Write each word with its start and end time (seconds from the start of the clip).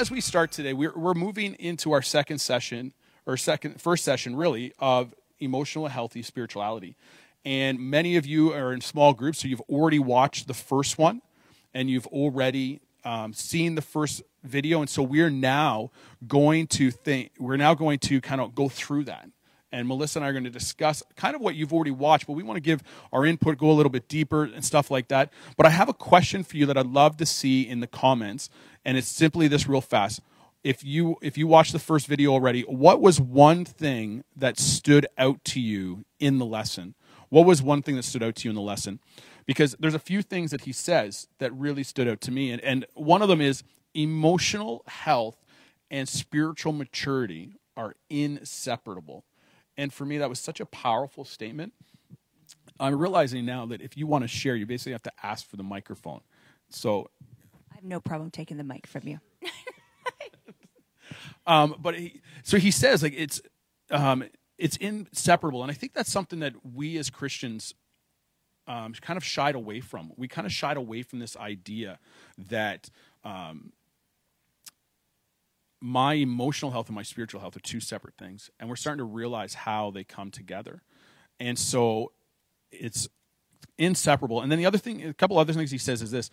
as 0.00 0.10
we 0.10 0.22
start 0.22 0.50
today, 0.50 0.72
we're, 0.72 0.96
we're 0.96 1.12
moving 1.12 1.52
into 1.58 1.92
our 1.92 2.00
second 2.00 2.38
session, 2.38 2.94
or 3.26 3.36
second, 3.36 3.78
first 3.78 4.02
session 4.02 4.34
really, 4.34 4.72
of 4.78 5.14
emotional 5.40 5.88
healthy 5.88 6.22
spirituality. 6.22 6.96
And 7.44 7.78
many 7.78 8.16
of 8.16 8.24
you 8.24 8.50
are 8.54 8.72
in 8.72 8.80
small 8.80 9.12
groups, 9.12 9.40
so 9.40 9.48
you've 9.48 9.60
already 9.68 9.98
watched 9.98 10.48
the 10.48 10.54
first 10.54 10.96
one 10.96 11.20
and 11.74 11.90
you've 11.90 12.06
already 12.06 12.80
um, 13.04 13.34
seen 13.34 13.74
the 13.74 13.82
first 13.82 14.22
video. 14.42 14.80
And 14.80 14.88
so 14.88 15.02
we're 15.02 15.28
now 15.28 15.90
going 16.26 16.66
to 16.68 16.90
think, 16.90 17.32
we're 17.38 17.58
now 17.58 17.74
going 17.74 17.98
to 17.98 18.22
kind 18.22 18.40
of 18.40 18.54
go 18.54 18.70
through 18.70 19.04
that. 19.04 19.28
And 19.70 19.86
Melissa 19.86 20.18
and 20.18 20.24
I 20.24 20.30
are 20.30 20.32
going 20.32 20.44
to 20.44 20.50
discuss 20.50 21.02
kind 21.14 21.36
of 21.36 21.42
what 21.42 21.56
you've 21.56 21.74
already 21.74 21.90
watched, 21.90 22.26
but 22.26 22.32
we 22.32 22.42
want 22.42 22.56
to 22.56 22.62
give 22.62 22.82
our 23.12 23.26
input, 23.26 23.58
go 23.58 23.70
a 23.70 23.72
little 23.72 23.90
bit 23.90 24.08
deeper 24.08 24.44
and 24.44 24.64
stuff 24.64 24.90
like 24.90 25.08
that. 25.08 25.30
But 25.58 25.66
I 25.66 25.70
have 25.70 25.90
a 25.90 25.94
question 25.94 26.42
for 26.42 26.56
you 26.56 26.64
that 26.66 26.78
I'd 26.78 26.86
love 26.86 27.18
to 27.18 27.26
see 27.26 27.68
in 27.68 27.80
the 27.80 27.86
comments 27.86 28.48
and 28.84 28.96
it's 28.96 29.08
simply 29.08 29.48
this 29.48 29.68
real 29.68 29.80
fast. 29.80 30.20
If 30.62 30.84
you 30.84 31.16
if 31.22 31.38
you 31.38 31.46
watched 31.46 31.72
the 31.72 31.78
first 31.78 32.06
video 32.06 32.32
already, 32.32 32.62
what 32.62 33.00
was 33.00 33.20
one 33.20 33.64
thing 33.64 34.24
that 34.36 34.58
stood 34.58 35.06
out 35.16 35.42
to 35.46 35.60
you 35.60 36.04
in 36.18 36.38
the 36.38 36.44
lesson? 36.44 36.94
What 37.30 37.46
was 37.46 37.62
one 37.62 37.82
thing 37.82 37.96
that 37.96 38.02
stood 38.04 38.22
out 38.22 38.36
to 38.36 38.48
you 38.48 38.50
in 38.50 38.56
the 38.56 38.60
lesson? 38.62 39.00
Because 39.46 39.74
there's 39.78 39.94
a 39.94 40.00
few 40.00 40.22
things 40.22 40.50
that 40.50 40.62
he 40.62 40.72
says 40.72 41.28
that 41.38 41.52
really 41.54 41.82
stood 41.82 42.08
out 42.08 42.20
to 42.22 42.30
me, 42.30 42.50
and, 42.50 42.60
and 42.62 42.86
one 42.94 43.22
of 43.22 43.28
them 43.28 43.40
is 43.40 43.62
emotional 43.94 44.82
health 44.86 45.44
and 45.90 46.08
spiritual 46.08 46.72
maturity 46.72 47.56
are 47.76 47.94
inseparable. 48.08 49.24
And 49.76 49.92
for 49.92 50.04
me, 50.04 50.18
that 50.18 50.28
was 50.28 50.38
such 50.38 50.60
a 50.60 50.66
powerful 50.66 51.24
statement. 51.24 51.72
I'm 52.78 52.98
realizing 52.98 53.44
now 53.44 53.66
that 53.66 53.80
if 53.80 53.96
you 53.96 54.06
want 54.06 54.24
to 54.24 54.28
share, 54.28 54.54
you 54.56 54.66
basically 54.66 54.92
have 54.92 55.02
to 55.02 55.12
ask 55.22 55.48
for 55.48 55.56
the 55.56 55.62
microphone. 55.62 56.20
So 56.68 57.10
have 57.80 57.88
no 57.88 58.00
problem 58.00 58.30
taking 58.30 58.56
the 58.56 58.64
mic 58.64 58.86
from 58.86 59.08
you. 59.08 59.20
um, 61.46 61.74
but 61.78 61.94
he, 61.94 62.20
so 62.42 62.58
he 62.58 62.70
says 62.70 63.02
like 63.02 63.14
it's 63.16 63.40
um, 63.90 64.24
it's 64.58 64.76
inseparable, 64.76 65.62
and 65.62 65.70
I 65.70 65.74
think 65.74 65.94
that's 65.94 66.12
something 66.12 66.40
that 66.40 66.54
we 66.64 66.98
as 66.98 67.10
Christians 67.10 67.74
um, 68.66 68.92
kind 69.00 69.16
of 69.16 69.24
shied 69.24 69.54
away 69.54 69.80
from. 69.80 70.12
We 70.16 70.28
kind 70.28 70.46
of 70.46 70.52
shied 70.52 70.76
away 70.76 71.02
from 71.02 71.18
this 71.18 71.36
idea 71.36 71.98
that 72.38 72.90
um, 73.24 73.72
my 75.80 76.14
emotional 76.14 76.70
health 76.70 76.88
and 76.88 76.94
my 76.94 77.02
spiritual 77.02 77.40
health 77.40 77.56
are 77.56 77.60
two 77.60 77.80
separate 77.80 78.14
things, 78.16 78.50
and 78.60 78.68
we're 78.68 78.76
starting 78.76 78.98
to 78.98 79.04
realize 79.04 79.54
how 79.54 79.90
they 79.90 80.04
come 80.04 80.30
together. 80.30 80.82
And 81.40 81.58
so 81.58 82.12
it's 82.70 83.08
inseparable. 83.78 84.42
And 84.42 84.52
then 84.52 84.58
the 84.58 84.66
other 84.66 84.76
thing, 84.76 85.02
a 85.04 85.14
couple 85.14 85.38
other 85.38 85.54
things 85.54 85.70
he 85.70 85.78
says 85.78 86.02
is 86.02 86.10
this: 86.10 86.30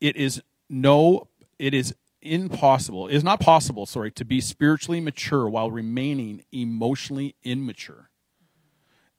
it 0.00 0.16
is 0.16 0.42
no, 0.68 1.28
it 1.58 1.74
is 1.74 1.94
impossible, 2.22 3.08
it 3.08 3.14
is 3.14 3.24
not 3.24 3.40
possible, 3.40 3.86
sorry, 3.86 4.10
to 4.12 4.24
be 4.24 4.40
spiritually 4.40 5.00
mature 5.00 5.48
while 5.48 5.70
remaining 5.70 6.44
emotionally 6.52 7.36
immature. 7.44 8.10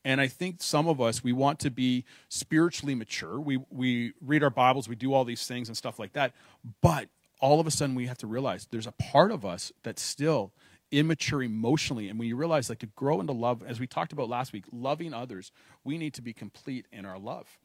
And 0.04 0.22
I 0.22 0.28
think 0.28 0.62
some 0.62 0.88
of 0.88 1.02
us, 1.02 1.22
we 1.22 1.34
want 1.34 1.60
to 1.60 1.70
be 1.70 2.06
spiritually 2.30 2.96
mature. 2.96 3.40
We, 3.40 3.60
we 3.70 4.14
read 4.22 4.42
our 4.42 4.50
Bibles, 4.50 4.88
we 4.88 4.96
do 4.96 5.14
all 5.14 5.26
these 5.26 5.46
things 5.46 5.68
and 5.68 5.76
stuff 5.76 6.00
like 6.00 6.14
that. 6.14 6.34
But 6.82 7.10
all 7.42 7.60
of 7.60 7.68
a 7.68 7.72
sudden, 7.72 7.94
we 7.94 8.08
have 8.08 8.18
to 8.20 8.28
realize 8.28 8.68
there's 8.72 8.88
a 8.88 8.94
part 8.94 9.32
of 9.32 9.46
us 9.46 9.74
that's 9.84 10.02
still 10.02 10.54
immature 10.92 11.44
emotionally. 11.44 12.08
And 12.08 12.18
when 12.18 12.30
you 12.30 12.38
realize, 12.38 12.70
like, 12.70 12.80
to 12.80 12.88
grow 12.88 13.20
into 13.20 13.34
love, 13.34 13.64
as 13.68 13.82
we 13.82 13.88
talked 13.88 14.14
about 14.14 14.30
last 14.30 14.54
week, 14.54 14.64
loving 14.72 15.14
others, 15.14 15.52
we 15.84 15.98
need 15.98 16.14
to 16.14 16.22
be 16.22 16.32
complete 16.32 16.86
in 16.92 17.06
our 17.06 17.20
love 17.20 17.60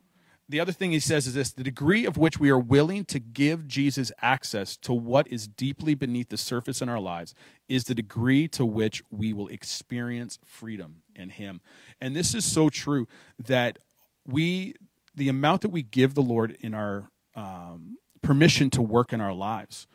the 0.49 0.61
other 0.61 0.73
thing 0.73 0.93
he 0.93 1.01
says 1.01 1.27
is 1.27 1.35
this 1.35 1.53
the 1.53 1.63
degree 1.63 2.05
of 2.05 2.17
which 2.17 2.39
we 2.39 2.51
are 2.51 2.59
willing 2.59 3.05
to 3.07 3.19
give 3.19 3.67
Jesus 3.67 4.13
access 4.21 4.77
to 4.79 4.93
what 4.93 5.27
is 5.29 5.49
deeply 5.49 5.95
beneath 5.95 6.29
the 6.29 6.37
surface 6.37 6.83
in 6.83 6.89
our 6.89 7.01
lives 7.01 7.35
is 7.69 7.85
the 7.85 7.95
degree 7.95 8.49
to 8.49 8.67
which 8.67 9.03
we 9.11 9.33
will 9.33 9.49
experience 9.49 10.39
freedom 10.45 11.03
in 11.15 11.31
him. 11.31 11.61
And 12.01 12.15
this 12.15 12.35
is 12.35 12.45
so 12.45 12.69
true 12.69 13.07
that 13.39 13.79
we, 14.27 14.75
the 15.15 15.29
amount 15.29 15.63
that 15.63 15.71
we 15.71 15.83
give 15.83 16.15
the 16.15 16.23
Lord 16.23 16.57
in 16.61 16.75
our 16.75 17.11
um, 17.35 17.97
permission 18.23 18.71
to 18.71 18.83
work 18.83 19.13
in 19.13 19.21
our 19.21 19.33
lives 19.33 19.87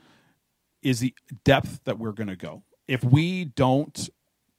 is 0.82 1.00
the 1.00 1.14
depth 1.44 1.82
that 1.86 2.00
we're 2.00 2.12
going 2.12 2.28
to 2.28 2.36
go. 2.36 2.64
If 2.88 3.04
we 3.04 3.46
don't 3.46 4.10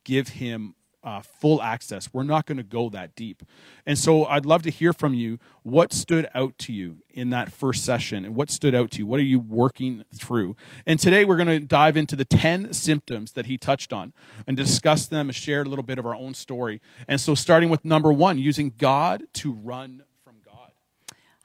give 0.04 0.28
him 0.28 0.74
uh, 1.08 1.22
full 1.22 1.62
access. 1.62 2.12
We're 2.12 2.22
not 2.22 2.44
going 2.44 2.58
to 2.58 2.62
go 2.62 2.90
that 2.90 3.14
deep. 3.14 3.42
And 3.86 3.98
so 3.98 4.26
I'd 4.26 4.44
love 4.44 4.62
to 4.64 4.70
hear 4.70 4.92
from 4.92 5.14
you 5.14 5.38
what 5.62 5.90
stood 5.90 6.28
out 6.34 6.58
to 6.58 6.72
you 6.72 6.98
in 7.08 7.30
that 7.30 7.50
first 7.50 7.82
session 7.82 8.26
and 8.26 8.34
what 8.34 8.50
stood 8.50 8.74
out 8.74 8.90
to 8.90 8.98
you. 8.98 9.06
What 9.06 9.18
are 9.18 9.22
you 9.22 9.38
working 9.38 10.04
through? 10.14 10.54
And 10.84 11.00
today 11.00 11.24
we're 11.24 11.38
going 11.38 11.48
to 11.48 11.60
dive 11.60 11.96
into 11.96 12.14
the 12.14 12.26
10 12.26 12.74
symptoms 12.74 13.32
that 13.32 13.46
he 13.46 13.56
touched 13.56 13.90
on 13.90 14.12
and 14.46 14.54
discuss 14.54 15.06
them 15.06 15.30
and 15.30 15.34
share 15.34 15.62
a 15.62 15.64
little 15.64 15.82
bit 15.82 15.98
of 15.98 16.04
our 16.04 16.14
own 16.14 16.34
story. 16.34 16.82
And 17.08 17.18
so 17.18 17.34
starting 17.34 17.70
with 17.70 17.86
number 17.86 18.12
one, 18.12 18.36
using 18.36 18.74
God 18.76 19.22
to 19.34 19.52
run 19.52 20.02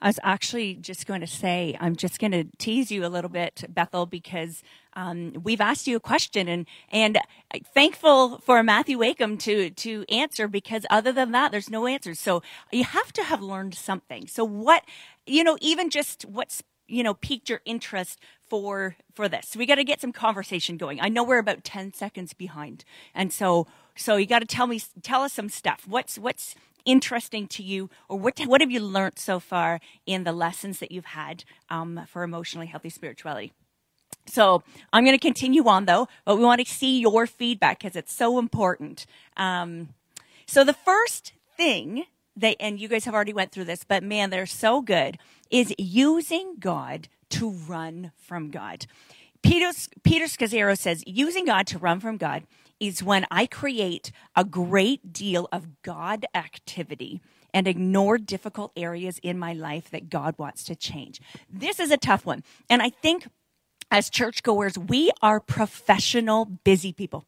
I 0.03 0.07
was 0.07 0.19
actually 0.21 0.75
just 0.75 1.07
going 1.07 1.21
to 1.21 1.27
say, 1.27 1.77
I'm 1.79 1.95
just 1.95 2.19
going 2.19 2.33
to 2.33 2.43
tease 2.57 2.91
you 2.91 3.05
a 3.05 3.07
little 3.07 3.29
bit, 3.29 3.63
Bethel, 3.69 4.05
because 4.05 4.61
um, 4.95 5.31
we've 5.41 5.61
asked 5.61 5.87
you 5.87 5.95
a 5.95 6.01
question, 6.01 6.49
and 6.49 6.67
and 6.91 7.17
thankful 7.73 8.39
for 8.39 8.61
Matthew 8.63 8.97
Wakeham 8.97 9.37
to 9.39 9.69
to 9.69 10.03
answer, 10.09 10.49
because 10.49 10.85
other 10.89 11.13
than 11.13 11.31
that, 11.31 11.53
there's 11.53 11.69
no 11.69 11.87
answers. 11.87 12.19
So 12.19 12.43
you 12.69 12.83
have 12.83 13.13
to 13.13 13.23
have 13.23 13.41
learned 13.41 13.75
something. 13.75 14.27
So 14.27 14.43
what, 14.43 14.83
you 15.25 15.41
know, 15.41 15.57
even 15.61 15.89
just 15.89 16.23
what's 16.25 16.61
you 16.85 17.01
know 17.01 17.13
piqued 17.13 17.49
your 17.49 17.61
interest 17.63 18.19
for 18.45 18.97
for 19.13 19.29
this. 19.29 19.55
We 19.55 19.65
got 19.65 19.75
to 19.75 19.85
get 19.85 20.01
some 20.01 20.11
conversation 20.11 20.75
going. 20.75 20.99
I 20.99 21.07
know 21.07 21.23
we're 21.23 21.39
about 21.39 21.63
ten 21.63 21.93
seconds 21.93 22.33
behind, 22.33 22.83
and 23.15 23.31
so 23.31 23.67
so 23.95 24.17
you 24.17 24.27
got 24.27 24.39
to 24.39 24.45
tell 24.45 24.67
me 24.67 24.81
tell 25.01 25.21
us 25.21 25.31
some 25.31 25.47
stuff. 25.47 25.85
What's 25.87 26.19
what's 26.19 26.55
interesting 26.85 27.47
to 27.47 27.63
you, 27.63 27.89
or 28.09 28.17
what 28.19 28.39
what 28.45 28.61
have 28.61 28.71
you 28.71 28.79
learned 28.79 29.19
so 29.19 29.39
far 29.39 29.79
in 30.05 30.23
the 30.23 30.33
lessons 30.33 30.79
that 30.79 30.91
you've 30.91 31.05
had 31.05 31.43
um, 31.69 32.01
for 32.07 32.23
emotionally 32.23 32.67
healthy 32.67 32.89
spirituality? 32.89 33.53
So 34.25 34.63
I'm 34.91 35.03
going 35.03 35.17
to 35.17 35.21
continue 35.21 35.67
on 35.67 35.85
though, 35.85 36.07
but 36.25 36.37
we 36.37 36.43
want 36.43 36.65
to 36.65 36.71
see 36.71 36.99
your 36.99 37.27
feedback 37.27 37.79
because 37.79 37.95
it's 37.95 38.13
so 38.13 38.39
important. 38.39 39.05
Um, 39.37 39.89
so 40.45 40.63
the 40.63 40.73
first 40.73 41.33
thing 41.57 42.05
that, 42.37 42.55
and 42.59 42.79
you 42.79 42.87
guys 42.87 43.05
have 43.05 43.13
already 43.13 43.33
went 43.33 43.51
through 43.51 43.65
this, 43.65 43.83
but 43.83 44.03
man, 44.03 44.29
they're 44.29 44.45
so 44.45 44.81
good, 44.81 45.17
is 45.51 45.73
using 45.77 46.55
God 46.59 47.07
to 47.29 47.49
run 47.49 48.11
from 48.15 48.49
God. 48.49 48.85
Peter, 49.41 49.71
Peter 50.03 50.25
Scazzero 50.25 50.77
says, 50.77 51.03
using 51.05 51.45
God 51.45 51.67
to 51.67 51.77
run 51.77 51.99
from 51.99 52.17
God 52.17 52.43
is 52.79 53.03
when 53.03 53.25
I 53.31 53.45
create 53.45 54.11
a 54.35 54.43
great 54.43 55.13
deal 55.13 55.47
of 55.51 55.81
God 55.81 56.25
activity 56.33 57.21
and 57.53 57.67
ignore 57.67 58.17
difficult 58.17 58.71
areas 58.75 59.19
in 59.21 59.37
my 59.37 59.53
life 59.53 59.89
that 59.91 60.09
God 60.09 60.35
wants 60.37 60.63
to 60.65 60.75
change. 60.75 61.21
This 61.49 61.79
is 61.79 61.91
a 61.91 61.97
tough 61.97 62.25
one. 62.25 62.43
And 62.69 62.81
I 62.81 62.89
think 62.89 63.27
as 63.91 64.09
churchgoers, 64.09 64.77
we 64.77 65.11
are 65.21 65.39
professional, 65.39 66.45
busy 66.45 66.91
people. 66.91 67.25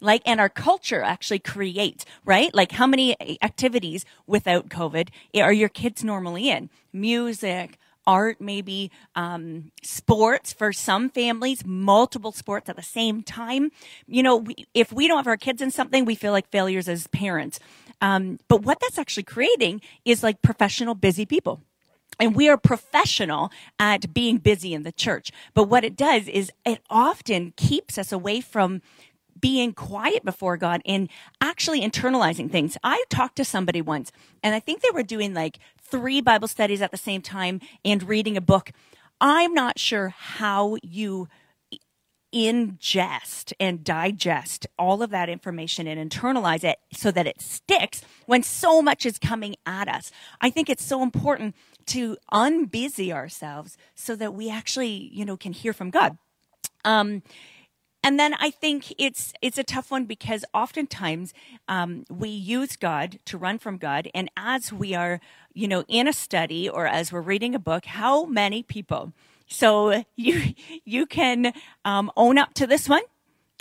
Like, 0.00 0.22
and 0.24 0.40
our 0.40 0.48
culture 0.48 1.02
actually 1.02 1.40
creates, 1.40 2.04
right? 2.24 2.52
Like, 2.54 2.72
how 2.72 2.86
many 2.86 3.16
activities 3.42 4.04
without 4.26 4.70
COVID 4.70 5.10
are 5.36 5.52
your 5.52 5.68
kids 5.68 6.02
normally 6.02 6.48
in? 6.48 6.70
Music, 6.92 7.78
art, 8.10 8.40
maybe 8.40 8.90
um, 9.14 9.70
sports 9.84 10.52
for 10.52 10.72
some 10.72 11.08
families, 11.08 11.64
multiple 11.64 12.32
sports 12.32 12.68
at 12.68 12.74
the 12.74 12.82
same 12.82 13.22
time. 13.22 13.70
You 14.08 14.24
know, 14.24 14.36
we, 14.36 14.66
if 14.74 14.92
we 14.92 15.06
don't 15.06 15.18
have 15.18 15.28
our 15.28 15.36
kids 15.36 15.62
in 15.62 15.70
something, 15.70 16.04
we 16.04 16.16
feel 16.16 16.32
like 16.32 16.50
failures 16.50 16.88
as 16.88 17.06
parents. 17.06 17.60
Um, 18.00 18.40
but 18.48 18.62
what 18.62 18.80
that's 18.80 18.98
actually 18.98 19.22
creating 19.22 19.80
is 20.04 20.24
like 20.24 20.42
professional, 20.42 20.96
busy 20.96 21.24
people. 21.24 21.62
And 22.18 22.34
we 22.34 22.48
are 22.48 22.58
professional 22.58 23.52
at 23.78 24.12
being 24.12 24.38
busy 24.38 24.74
in 24.74 24.82
the 24.82 24.92
church. 24.92 25.30
But 25.54 25.64
what 25.64 25.84
it 25.84 25.96
does 25.96 26.26
is 26.26 26.50
it 26.66 26.80
often 26.90 27.52
keeps 27.56 27.96
us 27.96 28.10
away 28.10 28.40
from 28.40 28.82
being 29.40 29.72
quiet 29.72 30.24
before 30.24 30.56
God 30.56 30.82
and 30.84 31.08
actually 31.40 31.80
internalizing 31.80 32.50
things. 32.50 32.76
I 32.82 33.04
talked 33.08 33.36
to 33.36 33.44
somebody 33.44 33.80
once 33.80 34.12
and 34.42 34.54
I 34.54 34.60
think 34.60 34.82
they 34.82 34.90
were 34.92 35.02
doing 35.02 35.32
like 35.32 35.58
three 35.90 36.20
Bible 36.20 36.48
studies 36.48 36.82
at 36.82 36.90
the 36.90 36.96
same 36.96 37.22
time 37.22 37.60
and 37.84 38.02
reading 38.02 38.36
a 38.36 38.40
book. 38.40 38.70
I'm 39.20 39.52
not 39.52 39.78
sure 39.78 40.08
how 40.10 40.76
you 40.82 41.28
ingest 42.34 43.52
and 43.58 43.82
digest 43.82 44.66
all 44.78 45.02
of 45.02 45.10
that 45.10 45.28
information 45.28 45.86
and 45.86 46.10
internalize 46.10 46.62
it 46.62 46.78
so 46.92 47.10
that 47.10 47.26
it 47.26 47.40
sticks 47.40 48.02
when 48.26 48.42
so 48.42 48.80
much 48.80 49.04
is 49.04 49.18
coming 49.18 49.56
at 49.66 49.88
us. 49.88 50.12
I 50.40 50.50
think 50.50 50.70
it's 50.70 50.84
so 50.84 51.02
important 51.02 51.56
to 51.86 52.16
unbusy 52.32 53.12
ourselves 53.12 53.76
so 53.94 54.14
that 54.16 54.32
we 54.32 54.48
actually, 54.50 55.10
you 55.12 55.24
know, 55.24 55.36
can 55.36 55.52
hear 55.52 55.72
from 55.72 55.90
God. 55.90 56.16
Um, 56.84 57.22
and 58.02 58.18
then 58.18 58.34
I 58.38 58.50
think 58.50 58.94
it's 58.98 59.32
it's 59.42 59.58
a 59.58 59.64
tough 59.64 59.90
one 59.90 60.06
because 60.06 60.44
oftentimes 60.54 61.34
um, 61.68 62.04
we 62.08 62.30
use 62.30 62.76
God 62.76 63.18
to 63.26 63.36
run 63.36 63.58
from 63.58 63.76
God, 63.76 64.08
and 64.14 64.30
as 64.36 64.72
we 64.72 64.94
are, 64.94 65.20
you 65.52 65.68
know, 65.68 65.84
in 65.86 66.08
a 66.08 66.12
study 66.12 66.68
or 66.68 66.86
as 66.86 67.12
we're 67.12 67.20
reading 67.20 67.54
a 67.54 67.58
book, 67.58 67.84
how 67.84 68.24
many 68.24 68.62
people? 68.62 69.12
So 69.46 70.04
you 70.16 70.54
you 70.84 71.04
can 71.06 71.52
um, 71.84 72.10
own 72.16 72.38
up 72.38 72.54
to 72.54 72.66
this 72.66 72.88
one, 72.88 73.02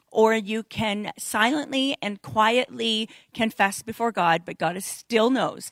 or 0.09 0.35
you 0.35 0.63
can 0.63 1.11
silently 1.17 1.97
and 2.01 2.21
quietly 2.21 3.09
confess 3.33 3.81
before 3.81 4.11
God, 4.11 4.43
but 4.45 4.57
God 4.57 4.77
is 4.77 4.85
still 4.85 5.29
knows. 5.29 5.69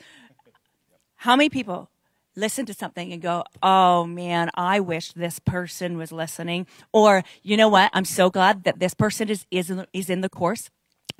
How 1.22 1.36
many 1.36 1.50
people 1.50 1.90
listen 2.38 2.66
to 2.68 2.74
something 2.74 3.12
and 3.12 3.22
go, 3.22 3.44
oh 3.62 4.06
man, 4.06 4.50
I 4.54 4.80
wish 4.80 5.12
this 5.12 5.39
person 5.39 5.98
was 5.98 6.12
listening. 6.12 6.68
Or, 6.94 7.24
you 7.44 7.57
know 7.57 7.68
what? 7.68 7.89
I'm 7.94 8.06
so 8.06 8.30
glad 8.30 8.63
that 8.63 8.80
this 8.80 8.94
person 8.94 9.30
is, 9.30 9.45
is, 9.51 9.69
in, 9.69 9.86
is 9.92 10.10
in 10.10 10.22
the 10.22 10.30
course. 10.30 10.69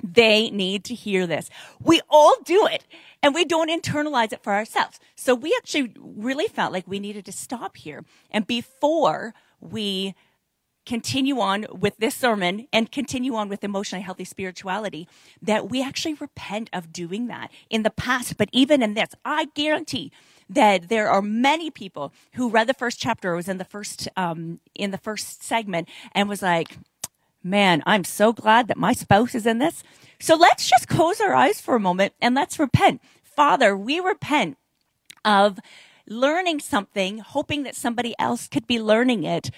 They 0.02 0.48
need 0.50 0.84
to 0.84 0.94
hear 0.94 1.26
this. 1.26 1.50
We 1.80 2.00
all 2.08 2.36
do 2.44 2.66
it 2.66 2.84
and 3.20 3.34
we 3.34 3.44
don't 3.44 3.68
internalize 3.68 4.32
it 4.32 4.44
for 4.44 4.52
ourselves. 4.52 5.00
So 5.16 5.34
we 5.34 5.54
actually 5.58 5.92
really 5.98 6.46
felt 6.46 6.72
like 6.72 6.86
we 6.86 7.00
needed 7.00 7.24
to 7.24 7.32
stop 7.32 7.76
here. 7.76 8.04
And 8.30 8.46
before 8.46 9.34
we 9.60 10.14
continue 10.86 11.38
on 11.40 11.66
with 11.70 11.96
this 11.98 12.14
sermon 12.14 12.66
and 12.72 12.90
continue 12.90 13.34
on 13.34 13.48
with 13.48 13.62
emotionally 13.62 14.02
healthy 14.02 14.24
spirituality, 14.24 15.06
that 15.42 15.68
we 15.68 15.82
actually 15.82 16.14
repent 16.14 16.70
of 16.72 16.92
doing 16.92 17.26
that 17.26 17.50
in 17.68 17.82
the 17.82 17.90
past. 17.90 18.38
But 18.38 18.48
even 18.52 18.82
in 18.82 18.94
this, 18.94 19.10
I 19.24 19.48
guarantee 19.54 20.12
that 20.48 20.88
there 20.88 21.10
are 21.10 21.22
many 21.22 21.70
people 21.70 22.12
who 22.34 22.48
read 22.50 22.66
the 22.66 22.74
first 22.74 22.98
chapter, 22.98 23.34
was 23.34 23.48
in 23.48 23.58
the 23.58 23.64
first 23.64 24.08
um, 24.16 24.60
in 24.74 24.90
the 24.90 24.98
first 24.98 25.42
segment, 25.42 25.88
and 26.12 26.28
was 26.28 26.42
like, 26.42 26.78
"Man, 27.42 27.82
I'm 27.86 28.04
so 28.04 28.32
glad 28.32 28.68
that 28.68 28.76
my 28.76 28.92
spouse 28.92 29.34
is 29.34 29.46
in 29.46 29.58
this." 29.58 29.82
So 30.20 30.34
let's 30.34 30.68
just 30.68 30.88
close 30.88 31.20
our 31.20 31.34
eyes 31.34 31.60
for 31.60 31.76
a 31.76 31.80
moment 31.80 32.12
and 32.20 32.34
let's 32.34 32.58
repent. 32.58 33.00
Father, 33.22 33.76
we 33.76 34.00
repent 34.00 34.56
of 35.24 35.58
learning 36.08 36.60
something, 36.60 37.18
hoping 37.18 37.62
that 37.62 37.76
somebody 37.76 38.14
else 38.18 38.48
could 38.48 38.66
be 38.66 38.80
learning 38.80 39.24
it, 39.24 39.50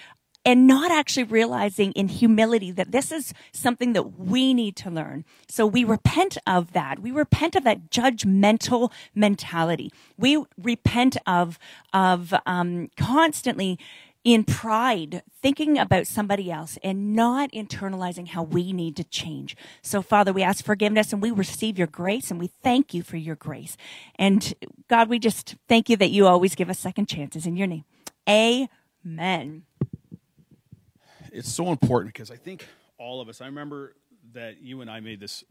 and 0.43 0.67
not 0.67 0.91
actually 0.91 1.23
realizing 1.23 1.91
in 1.93 2.07
humility 2.07 2.71
that 2.71 2.91
this 2.91 3.11
is 3.11 3.33
something 3.51 3.93
that 3.93 4.17
we 4.19 4.53
need 4.53 4.75
to 4.77 4.89
learn. 4.89 5.23
So 5.47 5.67
we 5.67 5.83
repent 5.83 6.37
of 6.47 6.73
that. 6.73 6.99
We 6.99 7.11
repent 7.11 7.55
of 7.55 7.63
that 7.63 7.89
judgmental 7.89 8.91
mentality. 9.13 9.91
We 10.17 10.43
repent 10.57 11.17
of 11.27 11.59
of 11.93 12.33
um, 12.45 12.89
constantly 12.97 13.77
in 14.23 14.43
pride, 14.43 15.23
thinking 15.41 15.79
about 15.79 16.05
somebody 16.05 16.51
else 16.51 16.77
and 16.83 17.15
not 17.15 17.51
internalizing 17.51 18.27
how 18.27 18.43
we 18.43 18.71
need 18.71 18.95
to 18.95 19.03
change. 19.03 19.55
So, 19.81 20.03
Father, 20.03 20.31
we 20.31 20.43
ask 20.43 20.63
forgiveness 20.63 21.11
and 21.11 21.21
we 21.21 21.31
receive 21.31 21.77
your 21.77 21.87
grace 21.87 22.29
and 22.29 22.39
we 22.39 22.51
thank 22.61 22.93
you 22.93 23.01
for 23.01 23.17
your 23.17 23.35
grace. 23.35 23.77
And 24.15 24.53
God, 24.87 25.09
we 25.09 25.17
just 25.17 25.55
thank 25.67 25.89
you 25.89 25.97
that 25.97 26.11
you 26.11 26.27
always 26.27 26.53
give 26.53 26.69
us 26.69 26.77
second 26.77 27.07
chances 27.07 27.47
in 27.47 27.57
your 27.57 27.67
name. 27.67 27.85
Amen 28.29 29.63
it's 31.31 31.51
so 31.51 31.69
important 31.71 32.13
because 32.13 32.29
I 32.29 32.35
think 32.35 32.67
all 32.97 33.21
of 33.21 33.29
us. 33.29 33.41
I 33.41 33.45
remember 33.45 33.95
that 34.33 34.61
you 34.61 34.81
and 34.81 34.89
I 34.89 34.99
made 34.99 35.19
this 35.19 35.43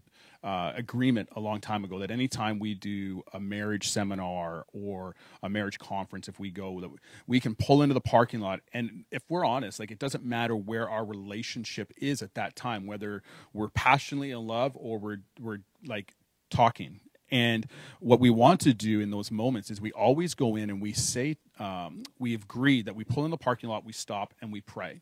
uh, 0.44 0.72
agreement 0.76 1.28
a 1.34 1.40
long 1.40 1.60
time 1.60 1.84
ago 1.84 1.98
that 1.98 2.10
anytime 2.10 2.58
we 2.58 2.74
do 2.74 3.22
a 3.32 3.40
marriage 3.40 3.88
seminar 3.88 4.64
or 4.72 5.16
a 5.42 5.48
marriage 5.48 5.78
conference, 5.78 6.28
if 6.28 6.38
we 6.38 6.50
go, 6.50 6.80
that 6.80 6.90
we 7.26 7.40
can 7.40 7.54
pull 7.54 7.82
into 7.82 7.94
the 7.94 8.00
parking 8.00 8.40
lot, 8.40 8.60
and 8.72 9.04
if 9.10 9.22
we're 9.28 9.44
honest, 9.44 9.80
like 9.80 9.90
it 9.90 9.98
doesn't 9.98 10.24
matter 10.24 10.54
where 10.54 10.88
our 10.88 11.04
relationship 11.04 11.92
is 11.96 12.22
at 12.22 12.34
that 12.34 12.54
time, 12.54 12.86
whether 12.86 13.22
we're 13.52 13.68
passionately 13.70 14.30
in 14.30 14.46
love 14.46 14.72
or 14.76 14.98
we're 14.98 15.18
we're 15.40 15.58
like 15.84 16.14
talking. 16.50 17.00
And 17.32 17.66
what 18.00 18.18
we 18.18 18.28
want 18.28 18.60
to 18.62 18.74
do 18.74 19.00
in 19.00 19.10
those 19.10 19.30
moments 19.30 19.70
is 19.70 19.80
we 19.80 19.92
always 19.92 20.34
go 20.34 20.56
in 20.56 20.68
and 20.68 20.82
we 20.82 20.92
say, 20.92 21.36
um, 21.60 22.02
we 22.18 22.34
agreed 22.34 22.86
that 22.86 22.96
we 22.96 23.04
pull 23.04 23.24
in 23.24 23.30
the 23.30 23.36
parking 23.36 23.68
lot, 23.68 23.84
we 23.84 23.92
stop, 23.92 24.34
and 24.40 24.52
we 24.52 24.60
pray 24.60 25.00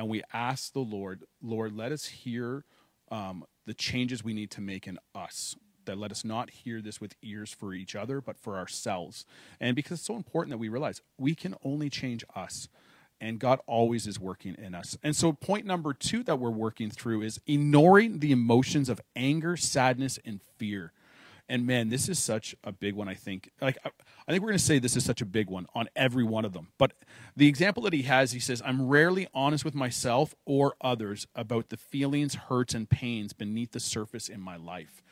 and 0.00 0.08
we 0.08 0.22
ask 0.32 0.72
the 0.72 0.78
Lord, 0.80 1.24
Lord, 1.42 1.76
let 1.76 1.92
us 1.92 2.06
hear 2.06 2.64
um, 3.10 3.44
the 3.66 3.74
changes 3.74 4.24
we 4.24 4.32
need 4.32 4.50
to 4.52 4.62
make 4.62 4.86
in 4.86 4.98
us. 5.14 5.54
That 5.84 5.98
let 5.98 6.10
us 6.10 6.24
not 6.24 6.48
hear 6.48 6.80
this 6.80 7.02
with 7.02 7.16
ears 7.20 7.52
for 7.52 7.74
each 7.74 7.94
other, 7.94 8.22
but 8.22 8.38
for 8.38 8.56
ourselves. 8.56 9.26
And 9.60 9.76
because 9.76 9.98
it's 9.98 10.06
so 10.06 10.16
important 10.16 10.52
that 10.52 10.58
we 10.58 10.70
realize 10.70 11.02
we 11.18 11.34
can 11.34 11.54
only 11.62 11.90
change 11.90 12.24
us 12.34 12.66
and 13.20 13.38
God 13.38 13.60
always 13.66 14.06
is 14.06 14.18
working 14.18 14.56
in 14.58 14.74
us. 14.74 14.96
And 15.02 15.14
so, 15.14 15.34
point 15.34 15.66
number 15.66 15.92
two 15.92 16.22
that 16.22 16.38
we're 16.38 16.48
working 16.48 16.88
through 16.88 17.20
is 17.20 17.38
ignoring 17.46 18.20
the 18.20 18.32
emotions 18.32 18.88
of 18.88 19.02
anger, 19.14 19.54
sadness, 19.54 20.18
and 20.24 20.40
fear. 20.56 20.94
And 21.50 21.66
man, 21.66 21.88
this 21.88 22.08
is 22.08 22.20
such 22.20 22.54
a 22.62 22.70
big 22.70 22.94
one. 22.94 23.08
I 23.08 23.14
think, 23.14 23.50
like, 23.60 23.76
I, 23.84 23.90
I 24.28 24.30
think 24.30 24.40
we're 24.40 24.50
going 24.50 24.58
to 24.58 24.64
say 24.64 24.78
this 24.78 24.96
is 24.96 25.04
such 25.04 25.20
a 25.20 25.26
big 25.26 25.50
one 25.50 25.66
on 25.74 25.88
every 25.96 26.22
one 26.22 26.44
of 26.44 26.52
them. 26.52 26.68
But 26.78 26.92
the 27.36 27.48
example 27.48 27.82
that 27.82 27.92
he 27.92 28.02
has, 28.02 28.30
he 28.30 28.38
says, 28.38 28.62
"I'm 28.64 28.86
rarely 28.86 29.26
honest 29.34 29.64
with 29.64 29.74
myself 29.74 30.32
or 30.46 30.76
others 30.80 31.26
about 31.34 31.70
the 31.70 31.76
feelings, 31.76 32.36
hurts, 32.36 32.72
and 32.72 32.88
pains 32.88 33.32
beneath 33.32 33.72
the 33.72 33.80
surface 33.80 34.28
in 34.28 34.40
my 34.40 34.56
life." 34.56 35.02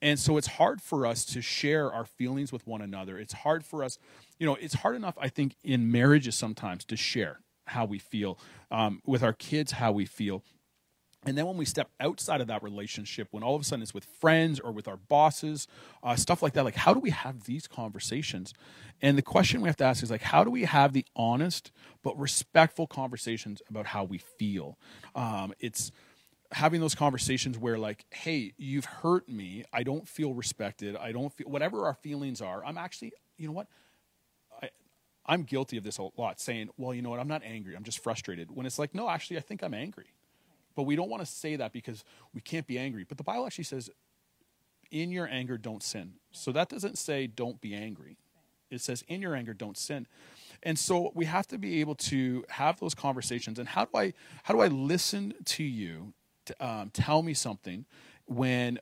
And 0.00 0.20
so 0.20 0.36
it's 0.36 0.46
hard 0.46 0.80
for 0.80 1.04
us 1.04 1.24
to 1.26 1.42
share 1.42 1.92
our 1.92 2.04
feelings 2.04 2.52
with 2.52 2.64
one 2.66 2.80
another. 2.80 3.18
It's 3.18 3.32
hard 3.32 3.64
for 3.64 3.82
us, 3.82 3.98
you 4.38 4.46
know, 4.46 4.56
it's 4.56 4.74
hard 4.74 4.96
enough, 4.96 5.16
I 5.20 5.28
think, 5.28 5.56
in 5.64 5.90
marriages 5.90 6.34
sometimes 6.36 6.84
to 6.86 6.96
share 6.96 7.40
how 7.66 7.84
we 7.84 7.98
feel, 7.98 8.38
um, 8.70 9.00
with 9.04 9.22
our 9.22 9.32
kids, 9.32 9.72
how 9.72 9.92
we 9.92 10.06
feel. 10.06 10.42
And 11.24 11.38
then 11.38 11.46
when 11.46 11.56
we 11.56 11.64
step 11.64 11.88
outside 12.00 12.40
of 12.40 12.48
that 12.48 12.62
relationship, 12.62 13.28
when 13.30 13.44
all 13.44 13.54
of 13.54 13.62
a 13.62 13.64
sudden 13.64 13.82
it's 13.82 13.94
with 13.94 14.04
friends 14.04 14.58
or 14.58 14.72
with 14.72 14.88
our 14.88 14.96
bosses, 14.96 15.68
uh, 16.02 16.16
stuff 16.16 16.42
like 16.42 16.54
that, 16.54 16.64
like 16.64 16.74
how 16.74 16.92
do 16.92 16.98
we 16.98 17.10
have 17.10 17.44
these 17.44 17.68
conversations? 17.68 18.52
And 19.00 19.16
the 19.16 19.22
question 19.22 19.60
we 19.60 19.68
have 19.68 19.76
to 19.76 19.84
ask 19.84 20.02
is 20.02 20.10
like, 20.10 20.22
how 20.22 20.42
do 20.42 20.50
we 20.50 20.64
have 20.64 20.92
the 20.92 21.04
honest 21.14 21.70
but 22.02 22.18
respectful 22.18 22.88
conversations 22.88 23.62
about 23.68 23.86
how 23.86 24.02
we 24.02 24.18
feel? 24.18 24.78
Um, 25.14 25.54
it's 25.60 25.92
having 26.50 26.80
those 26.80 26.96
conversations 26.96 27.56
where 27.56 27.78
like, 27.78 28.04
hey, 28.10 28.52
you've 28.58 28.84
hurt 28.84 29.28
me. 29.28 29.64
I 29.72 29.84
don't 29.84 30.08
feel 30.08 30.34
respected. 30.34 30.96
I 30.96 31.12
don't 31.12 31.32
feel 31.32 31.48
whatever 31.48 31.86
our 31.86 31.94
feelings 31.94 32.40
are. 32.40 32.64
I'm 32.64 32.76
actually, 32.76 33.12
you 33.38 33.46
know 33.46 33.52
what? 33.52 33.68
I, 34.60 34.70
I'm 35.24 35.44
guilty 35.44 35.76
of 35.76 35.84
this 35.84 35.98
a 35.98 36.08
lot, 36.16 36.40
saying, 36.40 36.70
well, 36.76 36.92
you 36.92 37.00
know 37.00 37.10
what? 37.10 37.20
I'm 37.20 37.28
not 37.28 37.42
angry. 37.44 37.76
I'm 37.76 37.84
just 37.84 38.02
frustrated. 38.02 38.50
When 38.50 38.66
it's 38.66 38.78
like, 38.78 38.92
no, 38.92 39.08
actually, 39.08 39.36
I 39.36 39.40
think 39.40 39.62
I'm 39.62 39.72
angry 39.72 40.06
but 40.74 40.84
we 40.84 40.96
don't 40.96 41.08
want 41.08 41.22
to 41.22 41.30
say 41.30 41.56
that 41.56 41.72
because 41.72 42.04
we 42.34 42.40
can't 42.40 42.66
be 42.66 42.78
angry. 42.78 43.04
But 43.04 43.18
the 43.18 43.24
Bible 43.24 43.46
actually 43.46 43.64
says, 43.64 43.90
in 44.90 45.10
your 45.10 45.26
anger, 45.26 45.56
don't 45.56 45.82
sin. 45.82 46.14
So 46.32 46.52
that 46.52 46.68
doesn't 46.68 46.98
say 46.98 47.26
don't 47.26 47.60
be 47.60 47.74
angry. 47.74 48.18
It 48.70 48.80
says, 48.80 49.04
in 49.08 49.20
your 49.20 49.34
anger, 49.34 49.54
don't 49.54 49.76
sin. 49.76 50.06
And 50.62 50.78
so 50.78 51.12
we 51.14 51.24
have 51.24 51.46
to 51.48 51.58
be 51.58 51.80
able 51.80 51.94
to 51.96 52.44
have 52.48 52.78
those 52.78 52.94
conversations. 52.94 53.58
And 53.58 53.68
how 53.68 53.84
do 53.84 53.90
I 53.96 54.12
how 54.44 54.54
do 54.54 54.60
I 54.60 54.68
listen 54.68 55.34
to 55.44 55.64
you 55.64 56.12
to, 56.46 56.66
um, 56.66 56.90
tell 56.90 57.22
me 57.22 57.34
something 57.34 57.84
when 58.26 58.78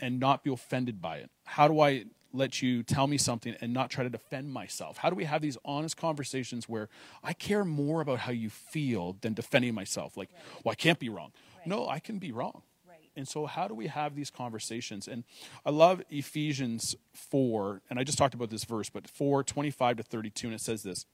and 0.00 0.18
not 0.18 0.42
be 0.42 0.52
offended 0.52 1.00
by 1.00 1.18
it? 1.18 1.30
How 1.44 1.68
do 1.68 1.80
I 1.80 2.06
let 2.32 2.62
you 2.62 2.82
tell 2.82 3.06
me 3.06 3.18
something 3.18 3.54
and 3.60 3.72
not 3.72 3.90
try 3.90 4.04
to 4.04 4.10
defend 4.10 4.52
myself? 4.52 4.98
How 4.98 5.10
do 5.10 5.16
we 5.16 5.24
have 5.24 5.42
these 5.42 5.58
honest 5.64 5.96
conversations 5.96 6.68
where 6.68 6.88
I 7.22 7.32
care 7.32 7.64
more 7.64 8.00
about 8.00 8.20
how 8.20 8.32
you 8.32 8.50
feel 8.50 9.16
than 9.20 9.34
defending 9.34 9.74
myself? 9.74 10.16
Like, 10.16 10.30
right. 10.32 10.64
well, 10.64 10.72
I 10.72 10.76
can't 10.76 10.98
be 10.98 11.08
wrong. 11.08 11.32
Right. 11.58 11.66
No, 11.66 11.88
I 11.88 11.98
can 11.98 12.18
be 12.18 12.32
wrong. 12.32 12.62
Right. 12.88 12.96
And 13.16 13.26
so, 13.26 13.46
how 13.46 13.68
do 13.68 13.74
we 13.74 13.86
have 13.86 14.14
these 14.14 14.30
conversations? 14.30 15.08
And 15.08 15.24
I 15.64 15.70
love 15.70 16.02
Ephesians 16.10 16.96
4, 17.12 17.82
and 17.90 17.98
I 17.98 18.04
just 18.04 18.18
talked 18.18 18.34
about 18.34 18.50
this 18.50 18.64
verse, 18.64 18.88
but 18.88 19.08
4 19.08 19.44
25 19.44 19.98
to 19.98 20.02
32, 20.02 20.46
and 20.48 20.54
it 20.54 20.60
says 20.60 20.82
this 20.82 21.06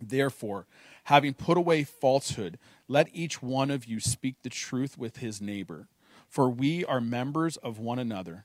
Therefore, 0.00 0.66
having 1.04 1.34
put 1.34 1.56
away 1.56 1.84
falsehood, 1.84 2.58
let 2.88 3.08
each 3.12 3.42
one 3.42 3.70
of 3.70 3.86
you 3.86 4.00
speak 4.00 4.36
the 4.42 4.50
truth 4.50 4.98
with 4.98 5.18
his 5.18 5.40
neighbor, 5.40 5.88
for 6.28 6.48
we 6.48 6.84
are 6.84 7.00
members 7.00 7.56
of 7.58 7.78
one 7.78 7.98
another. 7.98 8.44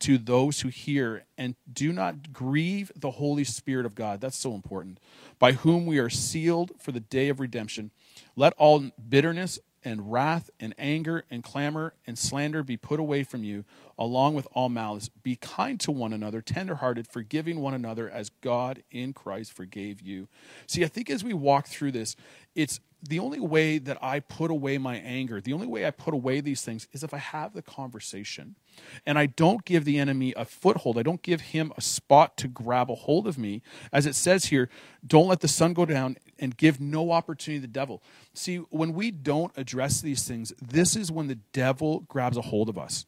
to 0.00 0.18
those 0.18 0.60
who 0.60 0.68
hear, 0.68 1.24
and 1.38 1.54
do 1.72 1.92
not 1.92 2.32
grieve 2.32 2.92
the 2.94 3.12
Holy 3.12 3.44
Spirit 3.44 3.86
of 3.86 3.94
God. 3.94 4.20
That's 4.20 4.36
so 4.36 4.54
important. 4.54 5.00
By 5.38 5.52
whom 5.52 5.86
we 5.86 5.98
are 5.98 6.10
sealed 6.10 6.72
for 6.78 6.92
the 6.92 7.00
day 7.00 7.28
of 7.28 7.40
redemption. 7.40 7.90
Let 8.34 8.52
all 8.58 8.90
bitterness 9.08 9.58
and 9.86 10.10
wrath 10.10 10.50
and 10.58 10.74
anger 10.78 11.24
and 11.30 11.44
clamor 11.44 11.94
and 12.06 12.18
slander 12.18 12.64
be 12.64 12.76
put 12.76 12.98
away 12.98 13.22
from 13.22 13.44
you, 13.44 13.64
along 13.96 14.34
with 14.34 14.48
all 14.52 14.68
malice. 14.68 15.08
Be 15.22 15.36
kind 15.36 15.78
to 15.80 15.92
one 15.92 16.12
another, 16.12 16.42
tenderhearted, 16.42 17.06
forgiving 17.06 17.60
one 17.60 17.72
another 17.72 18.10
as 18.10 18.30
God 18.40 18.82
in 18.90 19.12
Christ 19.12 19.52
forgave 19.52 20.02
you. 20.02 20.26
See, 20.66 20.84
I 20.84 20.88
think 20.88 21.08
as 21.08 21.22
we 21.22 21.32
walk 21.32 21.68
through 21.68 21.92
this, 21.92 22.16
it's 22.56 22.80
the 23.00 23.20
only 23.20 23.38
way 23.38 23.78
that 23.78 23.98
I 24.02 24.20
put 24.20 24.50
away 24.50 24.76
my 24.78 24.96
anger, 24.96 25.40
the 25.40 25.52
only 25.52 25.68
way 25.68 25.86
I 25.86 25.90
put 25.92 26.14
away 26.14 26.40
these 26.40 26.62
things 26.62 26.88
is 26.92 27.04
if 27.04 27.14
I 27.14 27.18
have 27.18 27.52
the 27.52 27.62
conversation 27.62 28.56
and 29.04 29.18
I 29.18 29.26
don't 29.26 29.64
give 29.64 29.84
the 29.84 29.98
enemy 29.98 30.32
a 30.36 30.44
foothold. 30.44 30.98
I 30.98 31.02
don't 31.02 31.22
give 31.22 31.40
him 31.40 31.72
a 31.76 31.80
spot 31.80 32.36
to 32.38 32.48
grab 32.48 32.90
a 32.90 32.94
hold 32.94 33.26
of 33.26 33.38
me. 33.38 33.62
As 33.92 34.06
it 34.06 34.14
says 34.14 34.46
here, 34.46 34.68
don't 35.06 35.28
let 35.28 35.40
the 35.40 35.48
sun 35.48 35.72
go 35.72 35.84
down 35.84 36.16
and 36.38 36.56
give 36.56 36.80
no 36.80 37.12
opportunity 37.12 37.60
to 37.60 37.66
the 37.66 37.72
devil. 37.72 38.02
See, 38.34 38.56
when 38.70 38.92
we 38.92 39.10
don't 39.10 39.52
address 39.56 40.00
these 40.00 40.26
things, 40.26 40.52
this 40.60 40.96
is 40.96 41.10
when 41.10 41.28
the 41.28 41.38
devil 41.52 42.00
grabs 42.08 42.36
a 42.36 42.42
hold 42.42 42.68
of 42.68 42.78
us. 42.78 43.06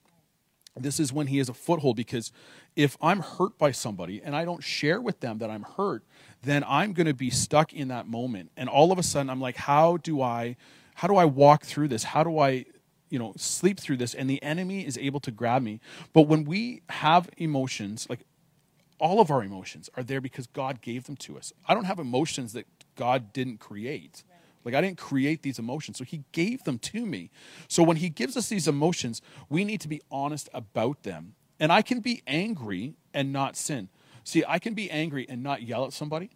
This 0.76 1.00
is 1.00 1.12
when 1.12 1.26
he 1.26 1.38
has 1.38 1.48
a 1.48 1.54
foothold 1.54 1.96
because 1.96 2.32
if 2.76 2.96
I'm 3.00 3.20
hurt 3.20 3.58
by 3.58 3.72
somebody 3.72 4.22
and 4.22 4.36
I 4.36 4.44
don't 4.44 4.62
share 4.62 5.00
with 5.00 5.20
them 5.20 5.38
that 5.38 5.50
I'm 5.50 5.64
hurt, 5.76 6.04
then 6.42 6.64
I'm 6.66 6.92
going 6.92 7.06
to 7.06 7.14
be 7.14 7.30
stuck 7.30 7.72
in 7.72 7.88
that 7.88 8.06
moment. 8.06 8.52
And 8.56 8.68
all 8.68 8.92
of 8.92 8.98
a 8.98 9.02
sudden 9.02 9.30
I'm 9.30 9.40
like, 9.40 9.56
how 9.56 9.96
do 9.96 10.22
I 10.22 10.56
how 10.94 11.06
do 11.06 11.14
I 11.16 11.26
walk 11.26 11.64
through 11.64 11.88
this? 11.88 12.02
How 12.02 12.24
do 12.24 12.40
I 12.40 12.64
you 13.10 13.18
know 13.18 13.32
sleep 13.36 13.80
through 13.80 13.96
this 13.96 14.14
and 14.14 14.28
the 14.28 14.42
enemy 14.42 14.86
is 14.86 14.98
able 14.98 15.20
to 15.20 15.30
grab 15.30 15.62
me. 15.62 15.80
But 16.12 16.22
when 16.22 16.44
we 16.44 16.82
have 16.88 17.28
emotions 17.36 18.06
like 18.08 18.20
all 18.98 19.20
of 19.20 19.30
our 19.30 19.42
emotions 19.42 19.88
are 19.96 20.02
there 20.02 20.20
because 20.20 20.46
god 20.46 20.80
gave 20.80 21.04
them 21.04 21.16
to 21.16 21.36
us. 21.36 21.52
I 21.66 21.74
don't 21.74 21.84
have 21.84 21.98
emotions 21.98 22.52
that 22.52 22.66
god 22.96 23.32
didn't 23.32 23.58
create. 23.58 24.24
Like 24.64 24.74
i 24.74 24.80
didn't 24.80 24.98
create 24.98 25.42
these 25.42 25.58
emotions 25.58 25.98
so 25.98 26.04
he 26.04 26.24
gave 26.32 26.64
them 26.64 26.78
to 26.80 27.06
me. 27.06 27.30
So 27.68 27.82
when 27.82 27.98
he 27.98 28.08
gives 28.08 28.36
us 28.36 28.48
these 28.48 28.68
emotions 28.68 29.22
we 29.48 29.64
need 29.64 29.80
to 29.82 29.88
be 29.88 30.02
honest 30.10 30.48
about 30.52 31.02
them. 31.02 31.34
And 31.60 31.72
i 31.72 31.82
can 31.82 32.00
be 32.00 32.22
angry 32.26 32.94
and 33.14 33.32
not 33.32 33.56
sin. 33.56 33.88
See 34.24 34.44
i 34.46 34.58
can 34.58 34.74
be 34.74 34.90
angry 34.90 35.26
and 35.28 35.42
not 35.42 35.62
yell 35.62 35.84
at 35.84 35.92
somebody. 35.92 36.30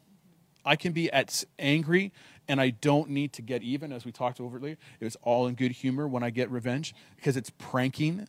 I 0.65 0.77
can 0.77 0.93
be 0.93 1.11
at 1.11 1.45
angry 1.59 2.13
and 2.49 2.61
I 2.61 2.71
don't 2.71 3.11
need 3.11 3.33
to 3.35 3.43
get 3.43 3.63
even, 3.63 3.93
as 3.93 4.05
we 4.05 4.13
talked 4.13 4.41
over 4.41 4.57
earlier. 4.59 4.77
It's 5.01 5.17
all 5.23 5.47
in 5.47 5.55
good 5.55 5.73
humor 5.73 6.09
when 6.09 6.23
I 6.23 6.31
get 6.31 6.51
revenge 6.51 6.95
because 7.17 7.37
it's 7.37 7.51
pranking. 7.51 8.29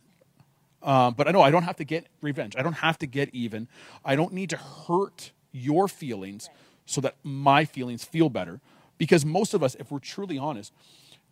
Um, 0.82 1.14
but 1.14 1.26
I 1.26 1.30
know 1.30 1.40
I 1.40 1.50
don't 1.50 1.62
have 1.62 1.76
to 1.76 1.84
get 1.84 2.06
revenge. 2.20 2.54
I 2.56 2.62
don't 2.62 2.74
have 2.74 2.98
to 2.98 3.06
get 3.06 3.34
even. 3.34 3.68
I 4.04 4.16
don't 4.16 4.32
need 4.32 4.50
to 4.50 4.56
hurt 4.56 5.32
your 5.52 5.88
feelings 5.88 6.48
so 6.86 7.00
that 7.00 7.16
my 7.22 7.64
feelings 7.64 8.04
feel 8.04 8.28
better. 8.28 8.60
Because 8.98 9.24
most 9.24 9.54
of 9.54 9.62
us, 9.62 9.74
if 9.76 9.90
we're 9.90 9.98
truly 9.98 10.38
honest, 10.38 10.72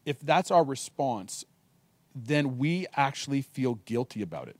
if 0.05 0.19
that's 0.21 0.51
our 0.51 0.65
response, 0.65 1.45
then 2.15 2.59
we 2.59 2.87
actually 2.97 3.43
feel 3.43 3.77
guilty 3.85 4.23
about 4.23 4.49
it 4.49 4.57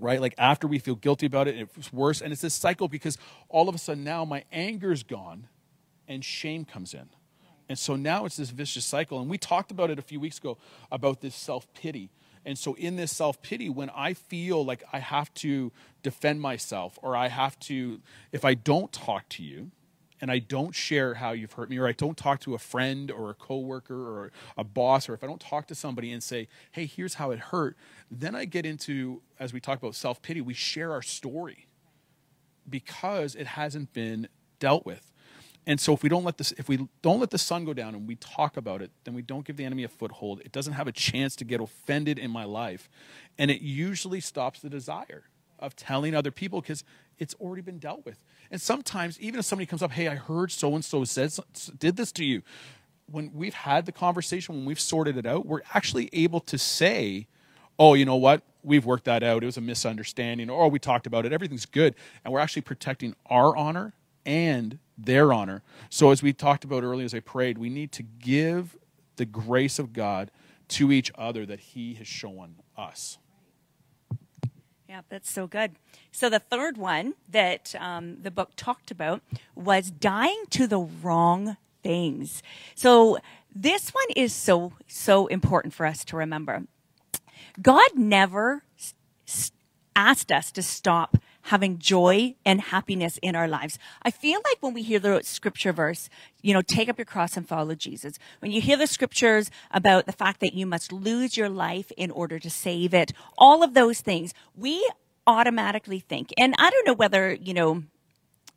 right? 0.00 0.20
Like 0.20 0.34
after 0.38 0.66
we 0.66 0.78
feel 0.78 0.94
guilty 0.94 1.26
about 1.26 1.48
it, 1.48 1.68
it's 1.76 1.92
worse. 1.92 2.20
And 2.20 2.32
it's 2.32 2.42
this 2.42 2.54
cycle 2.54 2.88
because 2.88 3.18
all 3.48 3.68
of 3.68 3.74
a 3.74 3.78
sudden 3.78 4.04
now 4.04 4.24
my 4.24 4.44
anger's 4.52 5.02
gone 5.02 5.48
and 6.06 6.24
shame 6.24 6.64
comes 6.64 6.94
in. 6.94 7.08
And 7.68 7.78
so 7.78 7.96
now 7.96 8.24
it's 8.24 8.36
this 8.36 8.50
vicious 8.50 8.84
cycle. 8.84 9.20
And 9.20 9.28
we 9.28 9.38
talked 9.38 9.70
about 9.70 9.90
it 9.90 9.98
a 9.98 10.02
few 10.02 10.20
weeks 10.20 10.38
ago 10.38 10.58
about 10.90 11.20
this 11.20 11.34
self 11.34 11.72
pity. 11.74 12.10
And 12.44 12.56
so, 12.56 12.74
in 12.74 12.96
this 12.96 13.14
self 13.14 13.42
pity, 13.42 13.68
when 13.68 13.90
I 13.90 14.14
feel 14.14 14.64
like 14.64 14.82
I 14.92 15.00
have 15.00 15.32
to 15.34 15.70
defend 16.02 16.40
myself, 16.40 16.98
or 17.02 17.14
I 17.14 17.28
have 17.28 17.58
to, 17.60 18.00
if 18.32 18.44
I 18.44 18.54
don't 18.54 18.90
talk 18.92 19.28
to 19.30 19.42
you, 19.42 19.70
and 20.20 20.30
I 20.30 20.38
don't 20.38 20.74
share 20.74 21.14
how 21.14 21.32
you've 21.32 21.52
hurt 21.52 21.70
me, 21.70 21.78
or 21.78 21.86
I 21.86 21.92
don't 21.92 22.16
talk 22.16 22.40
to 22.40 22.54
a 22.54 22.58
friend 22.58 23.10
or 23.10 23.30
a 23.30 23.34
coworker 23.34 23.94
or 23.94 24.32
a 24.56 24.64
boss, 24.64 25.08
or 25.08 25.14
if 25.14 25.22
I 25.22 25.26
don't 25.26 25.40
talk 25.40 25.66
to 25.66 25.74
somebody 25.74 26.10
and 26.10 26.22
say, 26.22 26.48
hey, 26.72 26.86
here's 26.86 27.14
how 27.14 27.30
it 27.30 27.38
hurt, 27.38 27.76
then 28.10 28.34
I 28.34 28.44
get 28.44 28.66
into, 28.66 29.22
as 29.38 29.52
we 29.52 29.60
talk 29.60 29.78
about 29.78 29.94
self 29.94 30.22
pity, 30.22 30.40
we 30.40 30.54
share 30.54 30.92
our 30.92 31.02
story 31.02 31.66
because 32.68 33.34
it 33.34 33.46
hasn't 33.46 33.92
been 33.92 34.28
dealt 34.58 34.84
with. 34.84 35.12
And 35.68 35.78
so 35.78 35.92
if 35.92 36.02
we 36.02 36.08
don't 36.08 36.24
let 36.24 36.38
this 36.38 36.50
if 36.52 36.66
we 36.66 36.88
don't 37.02 37.20
let 37.20 37.28
the 37.28 37.38
sun 37.38 37.66
go 37.66 37.74
down 37.74 37.94
and 37.94 38.08
we 38.08 38.16
talk 38.16 38.56
about 38.56 38.80
it, 38.80 38.90
then 39.04 39.12
we 39.12 39.20
don't 39.20 39.44
give 39.44 39.58
the 39.58 39.66
enemy 39.66 39.84
a 39.84 39.88
foothold. 39.88 40.40
It 40.40 40.50
doesn't 40.50 40.72
have 40.72 40.88
a 40.88 40.92
chance 40.92 41.36
to 41.36 41.44
get 41.44 41.60
offended 41.60 42.18
in 42.18 42.30
my 42.30 42.44
life. 42.44 42.88
And 43.36 43.50
it 43.50 43.60
usually 43.60 44.20
stops 44.20 44.60
the 44.60 44.70
desire 44.70 45.24
of 45.58 45.76
telling 45.76 46.14
other 46.14 46.30
people 46.30 46.62
because 46.62 46.84
it's 47.18 47.34
already 47.34 47.60
been 47.60 47.78
dealt 47.78 48.06
with. 48.06 48.24
And 48.50 48.62
sometimes 48.62 49.20
even 49.20 49.38
if 49.38 49.44
somebody 49.44 49.66
comes 49.66 49.82
up, 49.82 49.92
"Hey, 49.92 50.08
I 50.08 50.14
heard 50.14 50.50
so 50.50 50.74
and 50.74 50.82
so 50.82 51.04
said 51.04 51.32
did 51.78 51.96
this 51.96 52.12
to 52.12 52.24
you." 52.24 52.42
When 53.10 53.30
we've 53.34 53.54
had 53.54 53.84
the 53.84 53.92
conversation, 53.92 54.54
when 54.54 54.64
we've 54.64 54.80
sorted 54.80 55.18
it 55.18 55.26
out, 55.26 55.44
we're 55.44 55.62
actually 55.74 56.08
able 56.14 56.40
to 56.40 56.56
say, 56.56 57.26
"Oh, 57.78 57.92
you 57.92 58.06
know 58.06 58.16
what? 58.16 58.42
We've 58.62 58.86
worked 58.86 59.04
that 59.04 59.22
out. 59.22 59.42
It 59.42 59.46
was 59.46 59.58
a 59.58 59.62
misunderstanding." 59.62 60.48
Or, 60.48 60.64
oh, 60.64 60.68
"We 60.68 60.78
talked 60.78 61.06
about 61.06 61.26
it. 61.26 61.32
Everything's 61.34 61.66
good." 61.66 61.94
And 62.24 62.32
we're 62.32 62.40
actually 62.40 62.62
protecting 62.62 63.14
our 63.26 63.54
honor 63.54 63.92
and 64.28 64.78
their 64.98 65.32
honor. 65.32 65.62
So, 65.88 66.10
as 66.10 66.22
we 66.22 66.34
talked 66.34 66.62
about 66.62 66.84
earlier 66.84 67.06
as 67.06 67.14
I 67.14 67.20
prayed, 67.20 67.56
we 67.56 67.70
need 67.70 67.90
to 67.92 68.02
give 68.02 68.76
the 69.16 69.24
grace 69.24 69.78
of 69.78 69.94
God 69.94 70.30
to 70.68 70.92
each 70.92 71.10
other 71.16 71.46
that 71.46 71.60
He 71.60 71.94
has 71.94 72.06
shown 72.06 72.56
us. 72.76 73.16
Yeah, 74.86 75.00
that's 75.08 75.30
so 75.30 75.46
good. 75.46 75.76
So, 76.12 76.28
the 76.28 76.40
third 76.40 76.76
one 76.76 77.14
that 77.26 77.74
um, 77.80 78.18
the 78.20 78.30
book 78.30 78.50
talked 78.54 78.90
about 78.90 79.22
was 79.54 79.90
dying 79.90 80.44
to 80.50 80.66
the 80.66 80.78
wrong 80.78 81.56
things. 81.82 82.42
So, 82.74 83.18
this 83.54 83.90
one 83.90 84.08
is 84.14 84.34
so, 84.34 84.74
so 84.86 85.26
important 85.28 85.72
for 85.72 85.86
us 85.86 86.04
to 86.04 86.16
remember. 86.16 86.64
God 87.62 87.90
never 87.94 88.62
asked 89.96 90.30
us 90.30 90.52
to 90.52 90.62
stop 90.62 91.16
having 91.42 91.78
joy 91.78 92.34
and 92.44 92.60
happiness 92.60 93.18
in 93.22 93.34
our 93.34 93.48
lives. 93.48 93.78
I 94.02 94.10
feel 94.10 94.40
like 94.44 94.58
when 94.60 94.74
we 94.74 94.82
hear 94.82 94.98
the 94.98 95.20
scripture 95.22 95.72
verse, 95.72 96.10
you 96.42 96.52
know, 96.52 96.62
take 96.62 96.88
up 96.88 96.98
your 96.98 97.04
cross 97.04 97.36
and 97.36 97.48
follow 97.48 97.74
Jesus. 97.74 98.18
When 98.40 98.50
you 98.50 98.60
hear 98.60 98.76
the 98.76 98.86
scriptures 98.86 99.50
about 99.70 100.06
the 100.06 100.12
fact 100.12 100.40
that 100.40 100.54
you 100.54 100.66
must 100.66 100.92
lose 100.92 101.36
your 101.36 101.48
life 101.48 101.90
in 101.96 102.10
order 102.10 102.38
to 102.38 102.50
save 102.50 102.92
it, 102.92 103.12
all 103.36 103.62
of 103.62 103.74
those 103.74 104.00
things, 104.00 104.34
we 104.56 104.88
automatically 105.26 106.00
think, 106.00 106.32
and 106.38 106.54
I 106.58 106.70
don't 106.70 106.86
know 106.86 106.94
whether, 106.94 107.32
you 107.32 107.54
know, 107.54 107.84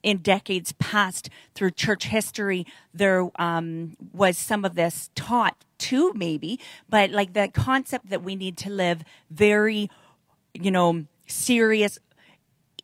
in 0.04 0.18
decades 0.18 0.74
past 0.74 1.30
through 1.54 1.72
church 1.72 2.06
history, 2.06 2.66
there 2.94 3.30
um, 3.36 3.96
was 4.14 4.38
some 4.38 4.66
of 4.66 4.76
this 4.76 5.10
taught 5.16 5.64
too, 5.78 6.12
maybe, 6.16 6.60
but 6.90 7.12
like 7.12 7.34
the 7.34 7.50
concept 7.54 8.10
that 8.10 8.24
we 8.24 8.36
need 8.36 8.58
to 8.58 8.70
live 8.70 9.04
very, 9.30 9.90
you 10.54 10.72
know, 10.72 11.06
serious, 11.28 12.00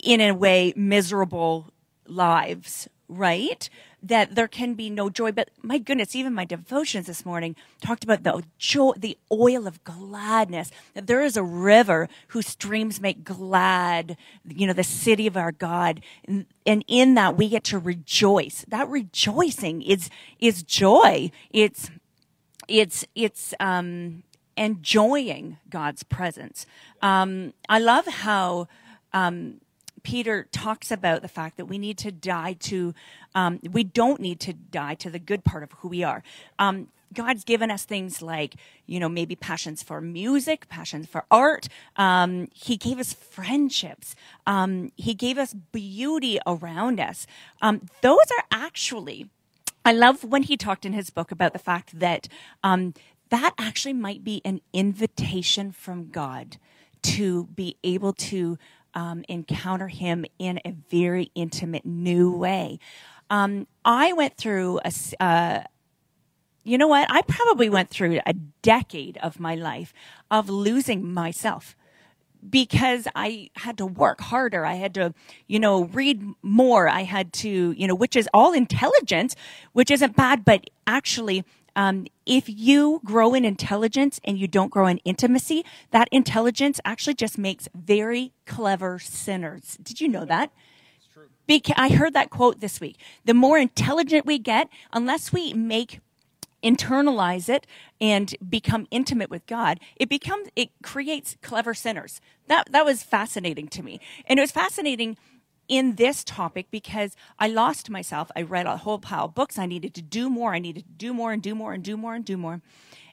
in 0.04 0.22
a 0.22 0.32
way, 0.32 0.74
miserable 0.76 1.72
lives, 2.08 2.88
right? 3.08 3.70
That 4.02 4.36
there 4.36 4.48
can 4.48 4.76
be 4.76 4.90
no 4.90 5.10
joy. 5.10 5.32
But 5.32 5.50
my 5.62 5.78
goodness, 5.78 6.16
even 6.16 6.34
my 6.34 6.46
devotions 6.46 7.08
this 7.08 7.26
morning 7.26 7.56
talked 7.82 8.04
about 8.04 8.24
the 8.24 8.44
joy, 8.58 8.94
the 8.96 9.18
oil 9.32 9.68
of 9.68 9.84
gladness. 9.84 10.72
That 10.94 11.08
there 11.08 11.22
is 11.22 11.36
a 11.36 11.44
river 11.44 12.08
whose 12.30 12.48
streams 12.48 13.02
make 13.02 13.24
glad, 13.24 14.18
you 14.48 14.68
know, 14.68 14.74
the 14.74 14.84
city 14.84 15.28
of 15.28 15.36
our 15.36 15.52
God. 15.52 16.02
And, 16.26 16.46
and 16.66 16.86
in 16.88 17.16
that 17.16 17.38
we 17.38 17.50
get 17.50 17.64
to 17.66 17.80
rejoice. 17.80 18.66
That 18.68 18.88
rejoicing 18.88 19.82
is, 19.82 20.10
is 20.40 20.64
joy. 20.64 21.32
It's, 21.50 21.90
it's, 22.68 23.06
it's, 23.16 23.54
um, 23.60 24.24
enjoying 24.58 25.58
God's 25.70 26.04
presence. 26.04 26.66
Um, 27.02 27.54
I 27.70 27.80
love 27.80 28.08
how 28.08 28.68
um, 29.14 29.62
Peter 30.04 30.48
talks 30.52 30.92
about 30.92 31.22
the 31.22 31.28
fact 31.28 31.58
that 31.58 31.66
we 31.66 31.78
need 31.78 31.98
to 32.00 32.12
die 32.12 32.54
to, 32.54 32.94
um, 33.36 33.60
we 33.72 33.84
don't 33.84 34.22
need 34.22 34.40
to 34.42 34.54
die 34.54 34.96
to 34.96 35.10
the 35.10 35.20
good 35.20 35.44
part 35.44 35.64
of 35.64 35.72
who 35.74 35.88
we 35.88 36.04
are. 36.04 36.24
Um, 36.60 36.88
God's 37.14 37.44
given 37.44 37.72
us 37.72 37.86
things 37.86 38.22
like, 38.22 38.56
you 38.86 39.00
know, 39.00 39.10
maybe 39.10 39.36
passions 39.36 39.82
for 39.82 40.02
music, 40.02 40.68
passions 40.68 41.08
for 41.08 41.26
art. 41.32 41.70
Um, 41.96 42.50
he 42.54 42.78
gave 42.78 43.00
us 43.00 43.14
friendships. 43.14 44.16
Um, 44.46 44.92
he 44.98 45.14
gave 45.14 45.38
us 45.38 45.54
beauty 45.54 46.40
around 46.46 47.00
us. 47.00 47.26
Um, 47.62 47.88
those 48.02 48.26
are 48.38 48.44
actually, 48.52 49.30
I 49.86 49.94
love 49.94 50.24
when 50.24 50.44
he 50.44 50.58
talked 50.58 50.86
in 50.86 50.94
his 50.94 51.10
book 51.10 51.32
about 51.32 51.54
the 51.54 51.60
fact 51.60 52.00
that 52.00 52.28
um, 52.64 52.94
that 53.30 53.54
actually 53.58 53.94
might 53.94 54.24
be 54.24 54.42
an 54.46 54.62
invitation 54.74 55.72
from 55.72 56.10
God 56.10 56.58
to 57.04 57.46
be 57.46 57.78
able 57.84 58.14
to 58.14 58.58
um, 58.94 59.24
encounter 59.28 59.88
Him 59.88 60.26
in 60.40 60.60
a 60.66 60.72
very 60.90 61.32
intimate 61.36 61.86
new 61.86 62.32
way. 62.32 62.80
Um, 63.30 63.68
I 63.84 64.14
went 64.14 64.38
through 64.38 64.80
a. 64.84 64.92
uh, 65.20 65.64
you 66.64 66.78
know 66.78 66.88
what? 66.90 67.08
I 67.10 67.22
probably 67.22 67.70
went 67.70 67.90
through 67.90 68.20
a 68.26 68.34
decade 68.34 69.18
of 69.24 69.40
my 69.40 69.56
life 69.56 69.94
of 70.30 70.50
losing 70.50 71.14
myself 71.14 71.78
because 72.48 73.08
I 73.16 73.50
had 73.56 73.78
to 73.78 73.86
work 73.86 74.20
harder. 74.20 74.66
I 74.66 74.76
had 74.76 74.94
to, 74.96 75.14
you 75.48 75.60
know, 75.60 75.86
read 75.86 76.24
more. 76.42 76.90
I 76.90 77.04
had 77.04 77.32
to, 77.34 77.72
you 77.72 77.88
know, 77.88 77.96
which 77.96 78.18
is 78.18 78.28
all 78.34 78.52
intelligence, 78.54 79.34
which 79.72 79.90
isn't 79.90 80.18
bad, 80.18 80.44
but 80.44 80.70
actually, 80.86 81.46
um, 81.78 82.08
if 82.26 82.50
you 82.50 83.00
grow 83.06 83.36
in 83.36 83.46
intelligence 83.46 84.20
and 84.24 84.38
you 84.40 84.48
don't 84.48 84.72
grow 84.72 84.88
in 84.88 84.98
intimacy, 85.06 85.64
that 85.92 86.10
intelligence 86.12 86.82
actually 86.84 87.14
just 87.14 87.38
makes 87.38 87.70
very 87.76 88.34
clever 88.48 88.98
sinners. 88.98 89.78
Did 89.82 90.02
you 90.02 90.08
know 90.08 90.26
that? 90.26 90.52
Beca- 91.48 91.76
I 91.78 91.90
heard 91.90 92.14
that 92.14 92.32
quote 92.32 92.60
this 92.60 92.82
week. 92.82 92.98
The 93.26 93.36
more 93.36 93.60
intelligent 93.60 94.26
we 94.26 94.40
get, 94.40 94.68
unless 94.92 95.32
we 95.32 95.54
make 95.54 96.00
internalize 96.64 97.48
it 97.48 97.68
and 98.02 98.36
become 98.50 98.88
intimate 98.90 99.30
with 99.30 99.46
God, 99.46 99.80
it 99.96 100.10
becomes 100.10 100.50
it 100.56 100.70
creates 100.82 101.38
clever 101.44 101.76
sinners. 101.76 102.20
That 102.48 102.72
that 102.72 102.86
was 102.86 103.04
fascinating 103.04 103.68
to 103.70 103.84
me. 103.84 104.02
And 104.26 104.40
it 104.40 104.42
was 104.42 104.52
fascinating 104.52 105.16
in 105.68 105.96
this 105.96 106.24
topic 106.24 106.68
because 106.72 107.16
I 107.40 107.48
lost 107.48 107.90
myself. 107.90 108.32
I 108.36 108.42
read 108.42 108.66
a 108.66 108.78
whole 108.78 109.00
pile 109.00 109.26
of 109.26 109.36
books. 109.36 109.58
I 109.58 109.66
needed 109.66 109.94
to 109.96 110.02
do 110.02 110.30
more. 110.30 110.54
I 110.54 110.60
needed 110.60 110.86
to 110.86 110.94
do 110.94 111.14
more 111.14 111.32
and 111.32 111.42
do 111.42 111.56
more 111.56 111.74
and 111.74 111.84
do 111.84 111.98
more 111.98 112.16
and 112.16 112.26
do 112.26 112.38
more. 112.38 112.62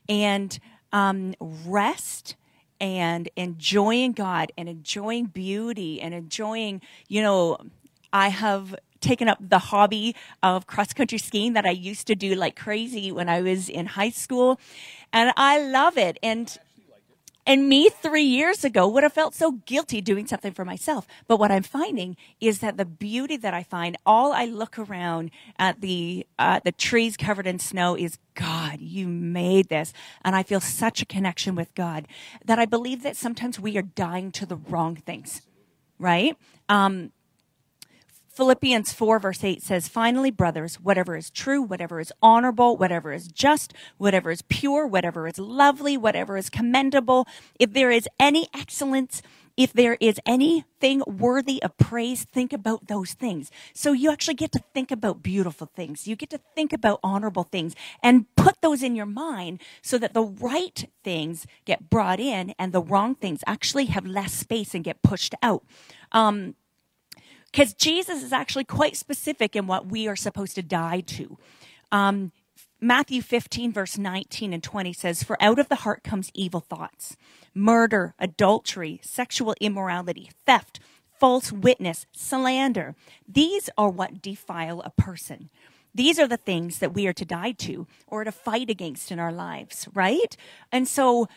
And 0.08 0.58
um, 0.92 1.34
rest 1.40 2.36
and 2.80 3.28
enjoying 3.36 4.12
God 4.12 4.52
and 4.56 4.68
enjoying 4.68 5.26
beauty 5.26 6.00
and 6.00 6.14
enjoying, 6.14 6.82
you 7.08 7.22
know, 7.22 7.58
I 8.12 8.28
have 8.28 8.74
taken 9.00 9.28
up 9.28 9.38
the 9.40 9.58
hobby 9.58 10.16
of 10.42 10.66
cross 10.66 10.92
country 10.92 11.18
skiing 11.18 11.52
that 11.52 11.66
I 11.66 11.70
used 11.70 12.06
to 12.06 12.14
do 12.14 12.34
like 12.34 12.56
crazy 12.56 13.12
when 13.12 13.28
I 13.28 13.42
was 13.42 13.68
in 13.68 13.86
high 13.86 14.10
school. 14.10 14.58
And 15.12 15.32
I 15.36 15.58
love 15.58 15.98
it. 15.98 16.18
And 16.22 16.56
and 17.46 17.68
me 17.68 17.88
three 17.90 18.22
years 18.22 18.64
ago 18.64 18.88
would 18.88 19.02
have 19.02 19.12
felt 19.12 19.34
so 19.34 19.52
guilty 19.66 20.00
doing 20.00 20.26
something 20.26 20.52
for 20.52 20.64
myself. 20.64 21.06
But 21.28 21.38
what 21.38 21.50
I'm 21.50 21.62
finding 21.62 22.16
is 22.40 22.60
that 22.60 22.76
the 22.76 22.84
beauty 22.84 23.36
that 23.36 23.52
I 23.52 23.62
find, 23.62 23.96
all 24.06 24.32
I 24.32 24.46
look 24.46 24.78
around 24.78 25.30
at 25.58 25.80
the 25.80 26.26
uh, 26.38 26.60
the 26.64 26.72
trees 26.72 27.16
covered 27.16 27.46
in 27.46 27.58
snow 27.58 27.96
is 27.96 28.18
God. 28.34 28.80
You 28.80 29.06
made 29.08 29.68
this, 29.68 29.92
and 30.24 30.34
I 30.34 30.42
feel 30.42 30.60
such 30.60 31.02
a 31.02 31.06
connection 31.06 31.54
with 31.54 31.74
God 31.74 32.06
that 32.44 32.58
I 32.58 32.64
believe 32.64 33.02
that 33.02 33.16
sometimes 33.16 33.60
we 33.60 33.76
are 33.76 33.82
dying 33.82 34.32
to 34.32 34.46
the 34.46 34.56
wrong 34.56 34.96
things, 34.96 35.42
right? 35.98 36.36
Um, 36.68 37.12
Philippians 38.34 38.92
4, 38.92 39.20
verse 39.20 39.44
8 39.44 39.62
says, 39.62 39.86
Finally, 39.86 40.32
brothers, 40.32 40.74
whatever 40.80 41.16
is 41.16 41.30
true, 41.30 41.62
whatever 41.62 42.00
is 42.00 42.12
honorable, 42.20 42.76
whatever 42.76 43.12
is 43.12 43.28
just, 43.28 43.72
whatever 43.96 44.32
is 44.32 44.42
pure, 44.42 44.88
whatever 44.88 45.28
is 45.28 45.38
lovely, 45.38 45.96
whatever 45.96 46.36
is 46.36 46.50
commendable, 46.50 47.28
if 47.60 47.72
there 47.72 47.92
is 47.92 48.08
any 48.18 48.48
excellence, 48.52 49.22
if 49.56 49.72
there 49.72 49.96
is 50.00 50.18
anything 50.26 51.00
worthy 51.06 51.62
of 51.62 51.76
praise, 51.76 52.24
think 52.24 52.52
about 52.52 52.88
those 52.88 53.12
things. 53.12 53.52
So 53.72 53.92
you 53.92 54.10
actually 54.10 54.34
get 54.34 54.50
to 54.50 54.64
think 54.74 54.90
about 54.90 55.22
beautiful 55.22 55.70
things. 55.72 56.08
You 56.08 56.16
get 56.16 56.30
to 56.30 56.40
think 56.56 56.72
about 56.72 56.98
honorable 57.04 57.44
things 57.44 57.76
and 58.02 58.26
put 58.34 58.60
those 58.62 58.82
in 58.82 58.96
your 58.96 59.06
mind 59.06 59.60
so 59.80 59.96
that 59.98 60.12
the 60.12 60.24
right 60.24 60.90
things 61.04 61.46
get 61.66 61.88
brought 61.88 62.18
in 62.18 62.52
and 62.58 62.72
the 62.72 62.82
wrong 62.82 63.14
things 63.14 63.44
actually 63.46 63.84
have 63.86 64.04
less 64.04 64.34
space 64.34 64.74
and 64.74 64.82
get 64.82 65.04
pushed 65.04 65.36
out. 65.40 65.62
Um, 66.10 66.56
because 67.54 67.72
Jesus 67.72 68.24
is 68.24 68.32
actually 68.32 68.64
quite 68.64 68.96
specific 68.96 69.54
in 69.54 69.68
what 69.68 69.86
we 69.86 70.08
are 70.08 70.16
supposed 70.16 70.56
to 70.56 70.62
die 70.62 70.98
to. 71.02 71.38
Um, 71.92 72.32
Matthew 72.80 73.22
15, 73.22 73.72
verse 73.72 73.96
19 73.96 74.52
and 74.52 74.60
20 74.60 74.92
says, 74.92 75.22
For 75.22 75.40
out 75.40 75.60
of 75.60 75.68
the 75.68 75.76
heart 75.76 76.02
comes 76.02 76.32
evil 76.34 76.58
thoughts, 76.58 77.16
murder, 77.54 78.12
adultery, 78.18 78.98
sexual 79.04 79.54
immorality, 79.60 80.32
theft, 80.44 80.80
false 81.20 81.52
witness, 81.52 82.06
slander. 82.10 82.96
These 83.28 83.70
are 83.78 83.88
what 83.88 84.20
defile 84.20 84.80
a 84.80 84.90
person. 84.90 85.48
These 85.94 86.18
are 86.18 86.26
the 86.26 86.36
things 86.36 86.80
that 86.80 86.92
we 86.92 87.06
are 87.06 87.12
to 87.12 87.24
die 87.24 87.52
to 87.52 87.86
or 88.08 88.24
to 88.24 88.32
fight 88.32 88.68
against 88.68 89.12
in 89.12 89.20
our 89.20 89.32
lives, 89.32 89.86
right? 89.94 90.36
And 90.72 90.88
so, 90.88 91.28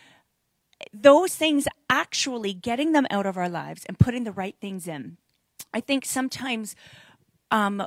those 0.92 1.36
things 1.36 1.68
actually 1.92 2.54
getting 2.54 2.94
them 2.94 3.06
out 3.12 3.28
of 3.28 3.38
our 3.38 3.50
lives 3.50 3.86
and 3.86 4.00
putting 4.00 4.24
the 4.24 4.32
right 4.32 4.56
things 4.60 4.88
in 4.88 5.18
I 5.74 5.80
think 5.80 6.06
sometimes 6.06 6.76
um, 7.52 7.86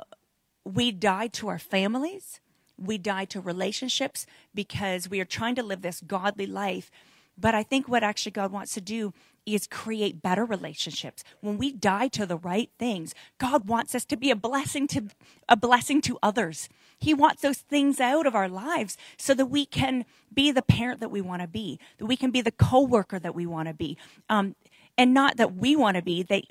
we 0.65 0.91
die 0.91 1.27
to 1.27 1.47
our 1.47 1.59
families, 1.59 2.39
we 2.77 2.97
die 2.97 3.25
to 3.25 3.39
relationships 3.39 4.25
because 4.55 5.09
we 5.09 5.19
are 5.19 5.25
trying 5.25 5.55
to 5.55 5.63
live 5.63 5.81
this 5.81 6.01
godly 6.01 6.47
life. 6.47 6.89
But 7.37 7.55
I 7.55 7.63
think 7.63 7.87
what 7.87 8.03
actually 8.03 8.31
God 8.33 8.51
wants 8.51 8.73
to 8.73 8.81
do 8.81 9.13
is 9.45 9.67
create 9.67 10.21
better 10.21 10.45
relationships. 10.45 11.23
When 11.39 11.57
we 11.57 11.71
die 11.71 12.07
to 12.09 12.25
the 12.25 12.37
right 12.37 12.69
things, 12.77 13.15
God 13.39 13.67
wants 13.67 13.95
us 13.95 14.05
to 14.05 14.17
be 14.17 14.29
a 14.29 14.35
blessing 14.35 14.87
to 14.87 15.07
a 15.49 15.55
blessing 15.55 16.01
to 16.01 16.19
others. 16.21 16.69
He 16.99 17.13
wants 17.13 17.41
those 17.41 17.57
things 17.57 17.99
out 17.99 18.27
of 18.27 18.35
our 18.35 18.47
lives 18.49 18.97
so 19.17 19.33
that 19.33 19.47
we 19.47 19.65
can 19.65 20.05
be 20.33 20.51
the 20.51 20.61
parent 20.61 20.99
that 20.99 21.09
we 21.09 21.21
want 21.21 21.41
to 21.41 21.47
be, 21.47 21.79
that 21.97 22.05
we 22.05 22.15
can 22.15 22.29
be 22.29 22.41
the 22.41 22.51
coworker 22.51 23.17
that 23.17 23.33
we 23.33 23.47
want 23.47 23.67
to 23.67 23.73
be, 23.73 23.97
um, 24.29 24.55
and 24.97 25.13
not 25.13 25.37
that 25.37 25.55
we 25.55 25.75
want 25.75 25.95
to 25.97 26.03
be. 26.03 26.21
That 26.21 26.43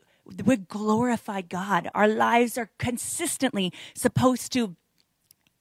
we 0.44 0.56
glorify 0.56 1.40
God. 1.40 1.90
Our 1.94 2.08
lives 2.08 2.56
are 2.58 2.70
consistently 2.78 3.72
supposed 3.94 4.52
to, 4.52 4.76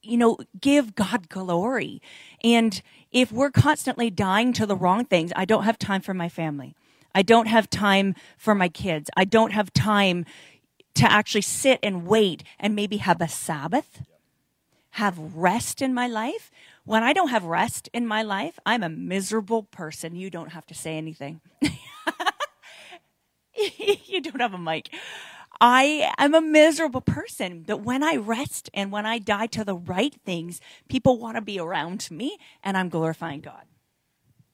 you 0.02 0.16
know, 0.16 0.38
give 0.60 0.94
God 0.94 1.28
glory. 1.28 2.00
And 2.42 2.80
if 3.12 3.32
we're 3.32 3.50
constantly 3.50 4.10
dying 4.10 4.52
to 4.54 4.66
the 4.66 4.76
wrong 4.76 5.04
things, 5.04 5.32
I 5.36 5.44
don't 5.44 5.64
have 5.64 5.78
time 5.78 6.00
for 6.00 6.14
my 6.14 6.28
family. 6.28 6.74
I 7.14 7.22
don't 7.22 7.46
have 7.46 7.68
time 7.68 8.14
for 8.38 8.54
my 8.54 8.68
kids. 8.68 9.10
I 9.16 9.24
don't 9.24 9.52
have 9.52 9.72
time 9.72 10.24
to 10.94 11.10
actually 11.10 11.42
sit 11.42 11.78
and 11.82 12.06
wait 12.06 12.42
and 12.58 12.74
maybe 12.74 12.98
have 12.98 13.20
a 13.20 13.28
Sabbath, 13.28 14.02
have 14.92 15.18
rest 15.34 15.82
in 15.82 15.94
my 15.94 16.06
life. 16.06 16.50
When 16.84 17.02
I 17.02 17.12
don't 17.12 17.28
have 17.28 17.44
rest 17.44 17.88
in 17.92 18.06
my 18.06 18.22
life, 18.22 18.58
I'm 18.66 18.82
a 18.82 18.88
miserable 18.88 19.64
person. 19.64 20.14
You 20.14 20.30
don't 20.30 20.50
have 20.50 20.66
to 20.66 20.74
say 20.74 20.96
anything. 20.96 21.40
you 24.06 24.20
don't 24.20 24.40
have 24.40 24.54
a 24.54 24.58
mic. 24.58 24.90
I 25.60 26.10
am 26.16 26.34
a 26.34 26.40
miserable 26.40 27.02
person, 27.02 27.64
but 27.66 27.82
when 27.82 28.02
I 28.02 28.16
rest 28.16 28.70
and 28.72 28.90
when 28.90 29.04
I 29.04 29.18
die 29.18 29.46
to 29.48 29.64
the 29.64 29.74
right 29.74 30.14
things, 30.24 30.60
people 30.88 31.18
want 31.18 31.36
to 31.36 31.42
be 31.42 31.58
around 31.58 32.08
me 32.10 32.38
and 32.62 32.78
I'm 32.78 32.88
glorifying 32.88 33.40
God. 33.40 33.64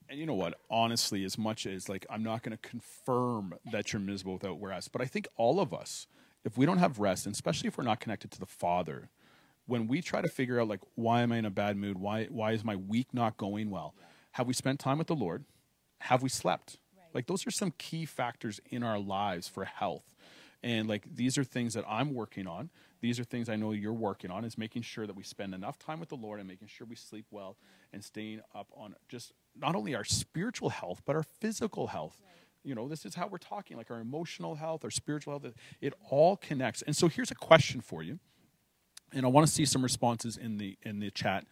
And 0.09 0.19
you 0.19 0.27
know 0.27 0.35
what? 0.35 0.55
Honestly, 0.71 1.25
as 1.25 1.39
much 1.39 1.67
as 1.67 1.89
like 1.89 2.07
I'm 2.11 2.23
not 2.23 2.43
going 2.43 2.57
to 2.57 2.69
confirm 2.69 3.55
that 3.71 3.93
you're 3.93 4.01
miserable 4.01 4.35
without 4.35 4.61
rest, 4.61 4.93
but 4.93 5.01
I 5.01 5.05
think 5.05 5.29
all 5.37 5.61
of 5.61 5.73
us, 5.73 6.07
if 6.45 6.57
we 6.57 6.67
don't 6.67 6.79
have 6.79 6.99
rest, 6.99 7.27
and 7.27 7.35
especially 7.35 7.69
if 7.69 7.79
we're 7.79 7.85
not 7.85 8.01
connected 8.01 8.31
to 8.33 8.41
the 8.41 8.47
Father, 8.47 9.11
when 9.67 9.89
we 9.89 10.01
try 10.01 10.21
to 10.21 10.29
figure 10.29 10.61
out 10.61 10.69
like 10.69 10.81
why 10.95 11.23
am 11.23 11.33
I 11.33 11.39
in 11.39 11.45
a 11.45 11.51
bad 11.51 11.77
mood? 11.77 11.99
Why 11.99 12.27
why 12.27 12.53
is 12.53 12.65
my 12.65 12.77
week 12.77 13.09
not 13.13 13.37
going 13.37 13.71
well? 13.71 13.95
Have 14.33 14.47
we 14.47 14.55
spent 14.55 14.81
time 14.81 14.99
with 14.99 15.07
the 15.07 15.17
Lord? 15.17 15.45
Have 16.03 16.23
we 16.23 16.29
slept? 16.29 16.79
Like 17.17 17.27
those 17.27 17.47
are 17.47 17.51
some 17.51 17.73
key 17.79 18.05
factors 18.05 18.61
in 18.69 18.83
our 18.83 18.99
lives 18.99 19.49
for 19.49 19.65
health. 19.65 20.15
And 20.63 20.87
like 20.87 21.03
these 21.15 21.39
are 21.39 21.45
things 21.45 21.73
that 21.73 21.85
I'm 21.89 22.13
working 22.13 22.47
on. 22.47 22.69
These 23.01 23.19
are 23.19 23.25
things 23.25 23.49
I 23.49 23.57
know 23.57 23.73
you're 23.73 23.95
working 23.95 24.31
on 24.31 24.45
is 24.45 24.59
making 24.59 24.83
sure 24.83 25.07
that 25.07 25.17
we 25.17 25.23
spend 25.23 25.55
enough 25.55 25.79
time 25.79 25.99
with 25.99 26.11
the 26.11 26.17
Lord 26.17 26.41
and 26.41 26.47
making 26.47 26.69
sure 26.69 26.87
we 26.87 26.95
sleep 26.95 27.25
well 27.31 27.57
and 27.91 28.05
staying 28.05 28.43
up 28.55 28.69
on 28.77 28.95
just 29.09 29.33
not 29.59 29.75
only 29.75 29.95
our 29.95 30.05
spiritual 30.05 30.69
health 30.69 31.01
but 31.07 31.17
our 31.17 31.23
physical 31.23 31.87
health. 31.87 32.21
You 32.63 32.75
know, 32.75 32.87
this 32.87 33.07
is 33.07 33.15
how 33.15 33.29
we're 33.29 33.39
talking 33.39 33.79
like 33.79 33.91
our 33.91 34.01
emotional 34.01 34.57
health, 34.57 34.85
our 34.85 34.91
spiritual 34.91 35.39
health, 35.39 35.55
it 35.81 35.95
all 36.11 36.37
connects. 36.37 36.83
And 36.83 36.95
so 36.95 37.09
here's 37.09 37.31
a 37.31 37.37
question 37.37 37.81
for 37.81 38.03
you. 38.03 38.19
And 39.15 39.25
I 39.25 39.31
want 39.31 39.47
to 39.47 39.53
see 39.53 39.65
some 39.65 39.83
responses 39.83 40.37
in 40.37 40.59
the 40.59 40.77
in 40.83 40.99
the 40.99 41.11
chat 41.11 41.47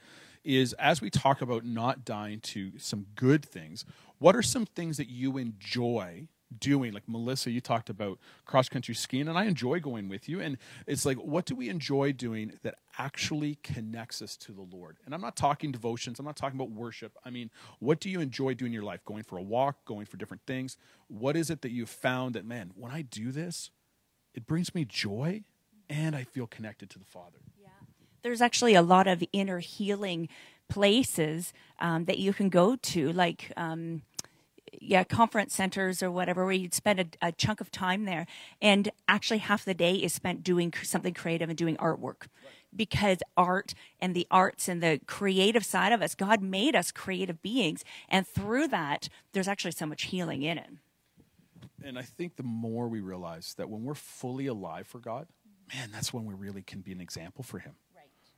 is 0.44 0.72
as 0.74 1.00
we 1.00 1.10
talk 1.10 1.40
about 1.40 1.64
not 1.64 2.04
dying 2.04 2.40
to 2.40 2.72
some 2.78 3.06
good 3.14 3.44
things, 3.44 3.84
what 4.18 4.36
are 4.36 4.42
some 4.42 4.66
things 4.66 4.96
that 4.98 5.08
you 5.08 5.38
enjoy 5.38 6.28
doing? 6.58 6.92
Like 6.92 7.08
Melissa, 7.08 7.50
you 7.50 7.60
talked 7.60 7.90
about 7.90 8.18
cross 8.44 8.68
country 8.68 8.94
skiing, 8.94 9.28
and 9.28 9.36
I 9.36 9.44
enjoy 9.44 9.80
going 9.80 10.08
with 10.08 10.28
you. 10.28 10.40
And 10.40 10.58
it's 10.86 11.04
like, 11.04 11.16
what 11.16 11.46
do 11.46 11.54
we 11.54 11.68
enjoy 11.68 12.12
doing 12.12 12.52
that 12.62 12.76
actually 12.98 13.56
connects 13.62 14.22
us 14.22 14.36
to 14.38 14.52
the 14.52 14.62
Lord? 14.62 14.98
And 15.04 15.14
I'm 15.14 15.20
not 15.20 15.36
talking 15.36 15.72
devotions, 15.72 16.18
I'm 16.18 16.26
not 16.26 16.36
talking 16.36 16.58
about 16.58 16.70
worship. 16.70 17.16
I 17.24 17.30
mean, 17.30 17.50
what 17.80 18.00
do 18.00 18.10
you 18.10 18.20
enjoy 18.20 18.54
doing 18.54 18.70
in 18.70 18.74
your 18.74 18.84
life? 18.84 19.04
Going 19.04 19.24
for 19.24 19.38
a 19.38 19.42
walk, 19.42 19.84
going 19.84 20.06
for 20.06 20.16
different 20.16 20.42
things? 20.46 20.76
What 21.08 21.36
is 21.36 21.50
it 21.50 21.62
that 21.62 21.70
you've 21.70 21.90
found 21.90 22.34
that, 22.34 22.44
man, 22.44 22.72
when 22.76 22.92
I 22.92 23.02
do 23.02 23.32
this, 23.32 23.70
it 24.34 24.46
brings 24.46 24.74
me 24.74 24.84
joy 24.84 25.42
and 25.88 26.14
I 26.14 26.24
feel 26.24 26.46
connected 26.46 26.90
to 26.90 26.98
the 26.98 27.04
Father? 27.04 27.38
There's 28.24 28.40
actually 28.40 28.74
a 28.74 28.82
lot 28.82 29.06
of 29.06 29.22
inner 29.32 29.60
healing 29.60 30.28
places 30.68 31.52
um, 31.78 32.06
that 32.06 32.18
you 32.18 32.32
can 32.32 32.48
go 32.48 32.74
to, 32.74 33.12
like 33.12 33.52
um, 33.56 34.02
yeah, 34.80 35.04
conference 35.04 35.54
centers 35.54 36.02
or 36.02 36.10
whatever, 36.10 36.44
where 36.44 36.54
you'd 36.54 36.74
spend 36.74 37.00
a, 37.00 37.06
a, 37.28 37.32
chunk 37.32 37.60
of 37.60 37.70
time 37.70 38.06
there, 38.06 38.26
and 38.60 38.90
actually 39.06 39.38
half 39.38 39.64
the 39.64 39.74
day 39.74 39.94
is 39.94 40.12
spent 40.12 40.42
doing 40.42 40.72
something 40.82 41.12
creative 41.14 41.50
and 41.50 41.58
doing 41.58 41.76
artwork. 41.76 42.26
because 42.74 43.18
art 43.36 43.74
and 44.00 44.14
the 44.14 44.26
arts 44.30 44.68
and 44.68 44.82
the 44.82 45.00
creative 45.06 45.64
side 45.64 45.92
of 45.92 46.02
us, 46.02 46.14
God 46.14 46.42
made 46.42 46.74
us 46.74 46.90
creative 46.90 47.40
beings. 47.42 47.84
And 48.08 48.26
through 48.26 48.68
that, 48.68 49.08
there's 49.32 49.46
actually 49.46 49.72
so 49.72 49.86
much 49.86 50.04
healing 50.04 50.42
in 50.42 50.58
it. 50.58 50.70
And 51.84 51.98
I 51.98 52.02
think 52.02 52.36
the 52.36 52.42
more 52.42 52.88
we 52.88 53.00
realize 53.00 53.54
that 53.58 53.68
when 53.68 53.84
we're 53.84 53.94
fully 53.94 54.46
alive 54.46 54.86
for 54.86 54.98
God, 54.98 55.28
man, 55.72 55.90
that's 55.92 56.12
when 56.12 56.24
we 56.24 56.34
really 56.34 56.62
can 56.62 56.80
be 56.80 56.92
an 56.92 57.00
example 57.00 57.44
for 57.44 57.58
Him. 57.58 57.74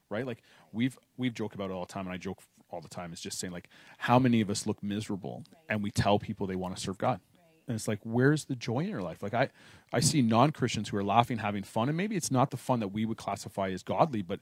Right. 0.09 0.19
Right. 0.19 0.27
Like 0.27 0.43
we've 0.73 0.99
we've 1.17 1.35
joked 1.35 1.55
about 1.55 1.71
it 1.71 1.75
all 1.75 1.85
the 1.85 1.93
time, 1.93 2.07
and 2.07 2.15
I 2.15 2.17
joke 2.17 2.39
all 2.71 2.81
the 2.81 2.89
time. 2.89 3.13
Is 3.13 3.21
just 3.21 3.39
saying 3.39 3.53
like, 3.53 3.69
how 3.99 4.19
many 4.19 4.41
of 4.41 4.51
us 4.51 4.67
look 4.67 4.83
miserable, 4.83 5.45
right. 5.53 5.63
and 5.69 5.83
we 5.83 5.91
tell 5.91 6.19
people 6.19 6.47
they 6.47 6.57
want 6.57 6.77
to 6.77 6.81
serve 6.81 6.99
God. 6.99 7.21
And 7.69 7.75
it's 7.75 7.89
like, 7.89 7.99
where's 8.05 8.45
the 8.45 8.55
joy 8.55 8.81
in 8.81 8.89
your 8.89 9.03
life? 9.03 9.23
Like 9.23 9.35
I, 9.35 9.49
I 9.93 10.01
see 10.01 10.23
non 10.23 10.53
Christians 10.53 10.89
who 10.89 10.97
are 10.97 11.05
laughing, 11.05 11.39
having 11.39 11.65
fun, 11.65 11.89
and 11.89 11.97
maybe 11.97 12.17
it's 12.17 12.31
not 12.31 12.51
the 12.51 12.57
fun 12.57 12.81
that 12.81 12.89
we 12.89 13.05
would 13.05 13.17
classify 13.17 13.71
as 13.71 13.83
godly, 13.83 14.23
but 14.23 14.41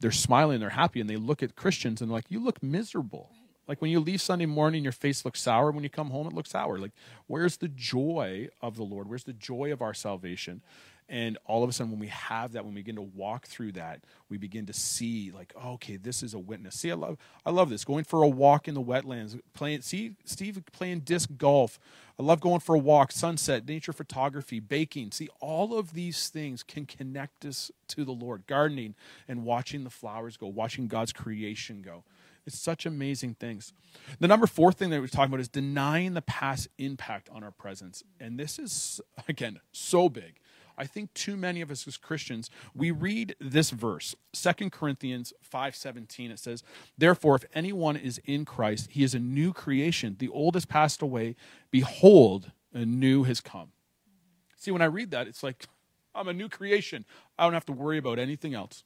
they're 0.00 0.12
smiling, 0.12 0.60
they're 0.60 0.70
happy, 0.70 1.00
and 1.00 1.08
they 1.08 1.16
look 1.16 1.42
at 1.42 1.56
Christians 1.56 2.02
and 2.02 2.10
like, 2.10 2.26
you 2.28 2.38
look 2.38 2.62
miserable. 2.62 3.30
Like 3.68 3.80
when 3.80 3.90
you 3.90 3.98
leave 4.00 4.20
Sunday 4.20 4.46
morning, 4.46 4.82
your 4.82 4.92
face 4.92 5.24
looks 5.24 5.40
sour. 5.40 5.70
When 5.70 5.82
you 5.82 5.90
come 5.90 6.10
home, 6.10 6.26
it 6.26 6.32
looks 6.32 6.50
sour. 6.50 6.78
Like, 6.78 6.92
where's 7.26 7.56
the 7.56 7.68
joy 7.68 8.48
of 8.60 8.76
the 8.76 8.84
Lord? 8.84 9.08
Where's 9.08 9.24
the 9.24 9.32
joy 9.32 9.72
of 9.72 9.82
our 9.82 9.94
salvation? 9.94 10.62
And 11.08 11.38
all 11.44 11.62
of 11.62 11.70
a 11.70 11.72
sudden, 11.72 11.92
when 11.92 12.00
we 12.00 12.08
have 12.08 12.52
that, 12.52 12.64
when 12.64 12.74
we 12.74 12.80
begin 12.80 12.96
to 12.96 13.02
walk 13.02 13.46
through 13.46 13.72
that, 13.72 14.00
we 14.28 14.38
begin 14.38 14.66
to 14.66 14.72
see, 14.72 15.30
like, 15.30 15.52
oh, 15.54 15.74
okay, 15.74 15.96
this 15.96 16.20
is 16.20 16.34
a 16.34 16.38
witness. 16.38 16.80
See, 16.80 16.90
I 16.90 16.94
love, 16.94 17.16
I 17.44 17.50
love 17.50 17.70
this. 17.70 17.84
Going 17.84 18.02
for 18.02 18.24
a 18.24 18.28
walk 18.28 18.66
in 18.66 18.74
the 18.74 18.82
wetlands, 18.82 19.38
playing. 19.54 19.82
See, 19.82 20.16
Steve 20.24 20.60
playing 20.72 21.00
disc 21.00 21.30
golf. 21.38 21.78
I 22.18 22.24
love 22.24 22.40
going 22.40 22.58
for 22.58 22.74
a 22.74 22.78
walk, 22.78 23.12
sunset, 23.12 23.68
nature 23.68 23.92
photography, 23.92 24.58
baking. 24.58 25.12
See, 25.12 25.28
all 25.38 25.78
of 25.78 25.92
these 25.92 26.28
things 26.28 26.64
can 26.64 26.86
connect 26.86 27.44
us 27.44 27.70
to 27.88 28.04
the 28.04 28.12
Lord. 28.12 28.48
Gardening 28.48 28.96
and 29.28 29.44
watching 29.44 29.84
the 29.84 29.90
flowers 29.90 30.36
go, 30.36 30.48
watching 30.48 30.88
God's 30.88 31.12
creation 31.12 31.82
go. 31.82 32.02
It's 32.46 32.58
such 32.58 32.86
amazing 32.86 33.34
things. 33.34 33.72
The 34.18 34.28
number 34.28 34.46
four 34.46 34.72
thing 34.72 34.90
that 34.90 35.00
we're 35.00 35.08
talking 35.08 35.32
about 35.32 35.40
is 35.40 35.48
denying 35.48 36.14
the 36.14 36.22
past 36.22 36.68
impact 36.78 37.28
on 37.30 37.44
our 37.44 37.50
presence. 37.50 38.02
And 38.18 38.38
this 38.38 38.58
is, 38.58 39.00
again, 39.28 39.60
so 39.72 40.08
big. 40.08 40.40
I 40.78 40.86
think 40.86 41.12
too 41.14 41.36
many 41.36 41.60
of 41.60 41.70
us 41.70 41.86
as 41.88 41.96
Christians, 41.96 42.50
we 42.74 42.90
read 42.90 43.34
this 43.40 43.70
verse, 43.70 44.14
Second 44.32 44.72
Corinthians 44.72 45.32
5:17. 45.42 46.30
It 46.30 46.38
says, 46.38 46.62
"Therefore, 46.98 47.36
if 47.36 47.44
anyone 47.54 47.96
is 47.96 48.18
in 48.24 48.44
Christ, 48.44 48.90
he 48.90 49.02
is 49.02 49.14
a 49.14 49.18
new 49.18 49.52
creation. 49.52 50.16
The 50.18 50.28
old 50.28 50.54
has 50.54 50.66
passed 50.66 51.00
away; 51.00 51.36
behold, 51.70 52.52
a 52.72 52.84
new 52.84 53.24
has 53.24 53.40
come." 53.40 53.72
See, 54.56 54.70
when 54.70 54.82
I 54.82 54.86
read 54.86 55.10
that, 55.12 55.26
it's 55.26 55.42
like 55.42 55.66
I'm 56.14 56.28
a 56.28 56.32
new 56.32 56.48
creation. 56.48 57.04
I 57.38 57.44
don't 57.44 57.52
have 57.54 57.66
to 57.66 57.72
worry 57.72 57.98
about 57.98 58.18
anything 58.18 58.54
else. 58.54 58.84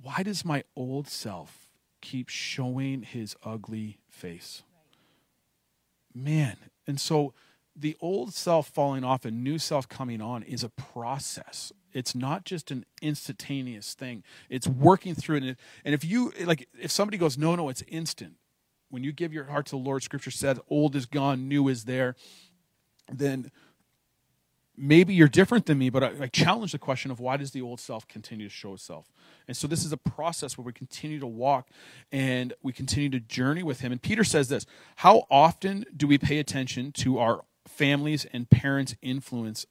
Why 0.00 0.22
does 0.22 0.44
my 0.44 0.64
old 0.76 1.08
self 1.08 1.70
keep 2.00 2.28
showing 2.28 3.02
his 3.02 3.36
ugly 3.42 3.98
face? 4.08 4.62
Man, 6.12 6.58
and 6.86 7.00
so 7.00 7.32
the 7.76 7.96
old 8.00 8.32
self 8.32 8.68
falling 8.68 9.04
off 9.04 9.24
and 9.24 9.42
new 9.42 9.58
self 9.58 9.88
coming 9.88 10.20
on 10.20 10.42
is 10.42 10.62
a 10.62 10.68
process. 10.68 11.72
It's 11.92 12.14
not 12.14 12.44
just 12.44 12.70
an 12.70 12.84
instantaneous 13.02 13.94
thing. 13.94 14.22
It's 14.48 14.66
working 14.66 15.14
through 15.14 15.38
it. 15.38 15.58
And 15.84 15.94
if 15.94 16.04
you 16.04 16.32
like, 16.44 16.68
if 16.80 16.90
somebody 16.90 17.18
goes, 17.18 17.38
no, 17.38 17.54
no, 17.54 17.68
it's 17.68 17.82
instant. 17.88 18.34
When 18.90 19.02
you 19.02 19.12
give 19.12 19.32
your 19.32 19.44
heart 19.44 19.66
to 19.66 19.70
the 19.72 19.82
Lord, 19.82 20.02
Scripture 20.02 20.30
says, 20.30 20.58
old 20.68 20.94
is 20.94 21.06
gone, 21.06 21.48
new 21.48 21.68
is 21.68 21.84
there. 21.84 22.14
Then 23.12 23.50
maybe 24.76 25.14
you're 25.14 25.28
different 25.28 25.66
than 25.66 25.78
me, 25.78 25.90
but 25.90 26.04
I, 26.04 26.12
I, 26.22 26.26
challenge 26.28 26.72
the 26.72 26.78
question 26.78 27.10
of 27.10 27.20
why 27.20 27.36
does 27.36 27.50
the 27.52 27.62
old 27.62 27.80
self 27.80 28.06
continue 28.08 28.48
to 28.48 28.54
show 28.54 28.74
itself? 28.74 29.10
And 29.46 29.56
so 29.56 29.66
this 29.66 29.84
is 29.84 29.92
a 29.92 29.96
process 29.96 30.56
where 30.56 30.64
we 30.64 30.72
continue 30.72 31.18
to 31.20 31.26
walk 31.26 31.70
and 32.12 32.52
we 32.62 32.72
continue 32.72 33.10
to 33.10 33.20
journey 33.20 33.62
with 33.62 33.80
Him. 33.80 33.92
And 33.92 34.00
Peter 34.00 34.24
says 34.24 34.48
this 34.48 34.66
How 34.96 35.26
often 35.30 35.84
do 35.96 36.06
we 36.06 36.18
pay 36.18 36.38
attention 36.38 36.92
to 36.92 37.18
our 37.18 37.44
families 37.74 38.26
and 38.32 38.48
parents 38.48 38.94
influence 39.02 39.66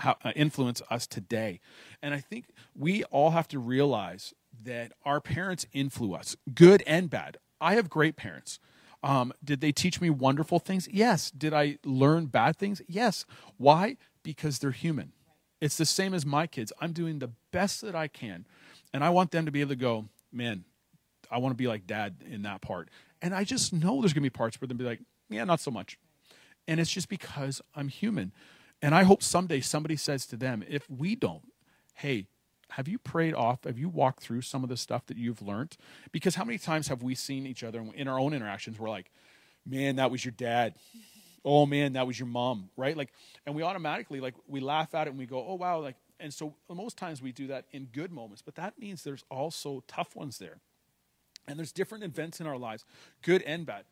how, 0.00 0.16
uh, 0.24 0.32
influence 0.34 0.82
us 0.90 1.06
today. 1.06 1.60
And 2.02 2.14
I 2.14 2.20
think 2.20 2.46
we 2.74 3.04
all 3.04 3.30
have 3.30 3.46
to 3.48 3.58
realize 3.58 4.34
that 4.62 4.92
our 5.04 5.20
parents 5.20 5.66
influence 5.72 6.32
us, 6.32 6.36
good 6.54 6.82
and 6.86 7.08
bad. 7.08 7.36
I 7.60 7.74
have 7.74 7.88
great 7.88 8.16
parents. 8.16 8.58
Um, 9.02 9.32
did 9.42 9.60
they 9.60 9.72
teach 9.72 10.00
me 10.00 10.10
wonderful 10.10 10.58
things? 10.58 10.88
Yes. 10.90 11.30
Did 11.30 11.52
I 11.52 11.78
learn 11.84 12.26
bad 12.26 12.56
things? 12.56 12.82
Yes. 12.88 13.24
Why? 13.56 13.96
Because 14.22 14.58
they're 14.58 14.70
human. 14.70 15.12
It's 15.60 15.76
the 15.76 15.86
same 15.86 16.14
as 16.14 16.26
my 16.26 16.46
kids. 16.46 16.72
I'm 16.80 16.92
doing 16.92 17.18
the 17.18 17.30
best 17.52 17.80
that 17.82 17.94
I 17.94 18.08
can. 18.08 18.46
And 18.92 19.04
I 19.04 19.10
want 19.10 19.30
them 19.30 19.44
to 19.44 19.52
be 19.52 19.60
able 19.60 19.70
to 19.70 19.76
go, 19.76 20.06
man, 20.32 20.64
I 21.30 21.38
want 21.38 21.52
to 21.52 21.56
be 21.56 21.68
like 21.68 21.86
dad 21.86 22.16
in 22.28 22.42
that 22.42 22.62
part. 22.62 22.88
And 23.22 23.34
I 23.34 23.44
just 23.44 23.72
know 23.72 24.00
there's 24.00 24.12
going 24.12 24.22
to 24.22 24.30
be 24.30 24.30
parts 24.30 24.60
where 24.60 24.68
they'll 24.68 24.76
be 24.76 24.84
like, 24.84 25.00
yeah, 25.28 25.44
not 25.44 25.60
so 25.60 25.70
much. 25.70 25.98
And 26.66 26.80
it's 26.80 26.90
just 26.90 27.08
because 27.08 27.60
I'm 27.74 27.88
human. 27.88 28.32
And 28.82 28.94
I 28.94 29.04
hope 29.04 29.22
someday 29.22 29.60
somebody 29.60 29.96
says 29.96 30.26
to 30.26 30.36
them, 30.36 30.64
if 30.68 30.88
we 30.90 31.14
don't, 31.14 31.52
hey, 31.94 32.26
have 32.70 32.88
you 32.88 32.98
prayed 32.98 33.34
off? 33.34 33.64
Have 33.64 33.78
you 33.78 33.88
walked 33.88 34.20
through 34.20 34.42
some 34.42 34.62
of 34.62 34.68
the 34.68 34.76
stuff 34.76 35.06
that 35.06 35.16
you've 35.16 35.42
learned? 35.42 35.76
Because 36.12 36.34
how 36.34 36.44
many 36.44 36.58
times 36.58 36.88
have 36.88 37.02
we 37.02 37.14
seen 37.14 37.46
each 37.46 37.62
other 37.62 37.84
in 37.94 38.08
our 38.08 38.18
own 38.18 38.34
interactions? 38.34 38.78
We're 38.78 38.90
like, 38.90 39.10
man, 39.64 39.96
that 39.96 40.10
was 40.10 40.24
your 40.24 40.32
dad. 40.32 40.74
Oh 41.44 41.66
man, 41.66 41.92
that 41.92 42.06
was 42.06 42.18
your 42.18 42.26
mom, 42.26 42.70
right? 42.76 42.96
Like, 42.96 43.12
and 43.46 43.54
we 43.54 43.62
automatically 43.62 44.18
like 44.18 44.34
we 44.48 44.60
laugh 44.60 44.94
at 44.94 45.06
it 45.06 45.10
and 45.10 45.18
we 45.18 45.26
go, 45.26 45.44
oh 45.46 45.54
wow, 45.54 45.80
like, 45.80 45.96
and 46.18 46.32
so 46.32 46.54
most 46.68 46.96
times 46.96 47.20
we 47.20 47.32
do 47.32 47.48
that 47.48 47.66
in 47.70 47.86
good 47.86 48.10
moments, 48.10 48.40
but 48.42 48.54
that 48.54 48.78
means 48.78 49.02
there's 49.02 49.24
also 49.30 49.84
tough 49.86 50.16
ones 50.16 50.38
there, 50.38 50.58
and 51.46 51.58
there's 51.58 51.72
different 51.72 52.02
events 52.02 52.40
in 52.40 52.46
our 52.46 52.56
lives, 52.56 52.84
good 53.22 53.42
and 53.42 53.66
bad. 53.66 53.84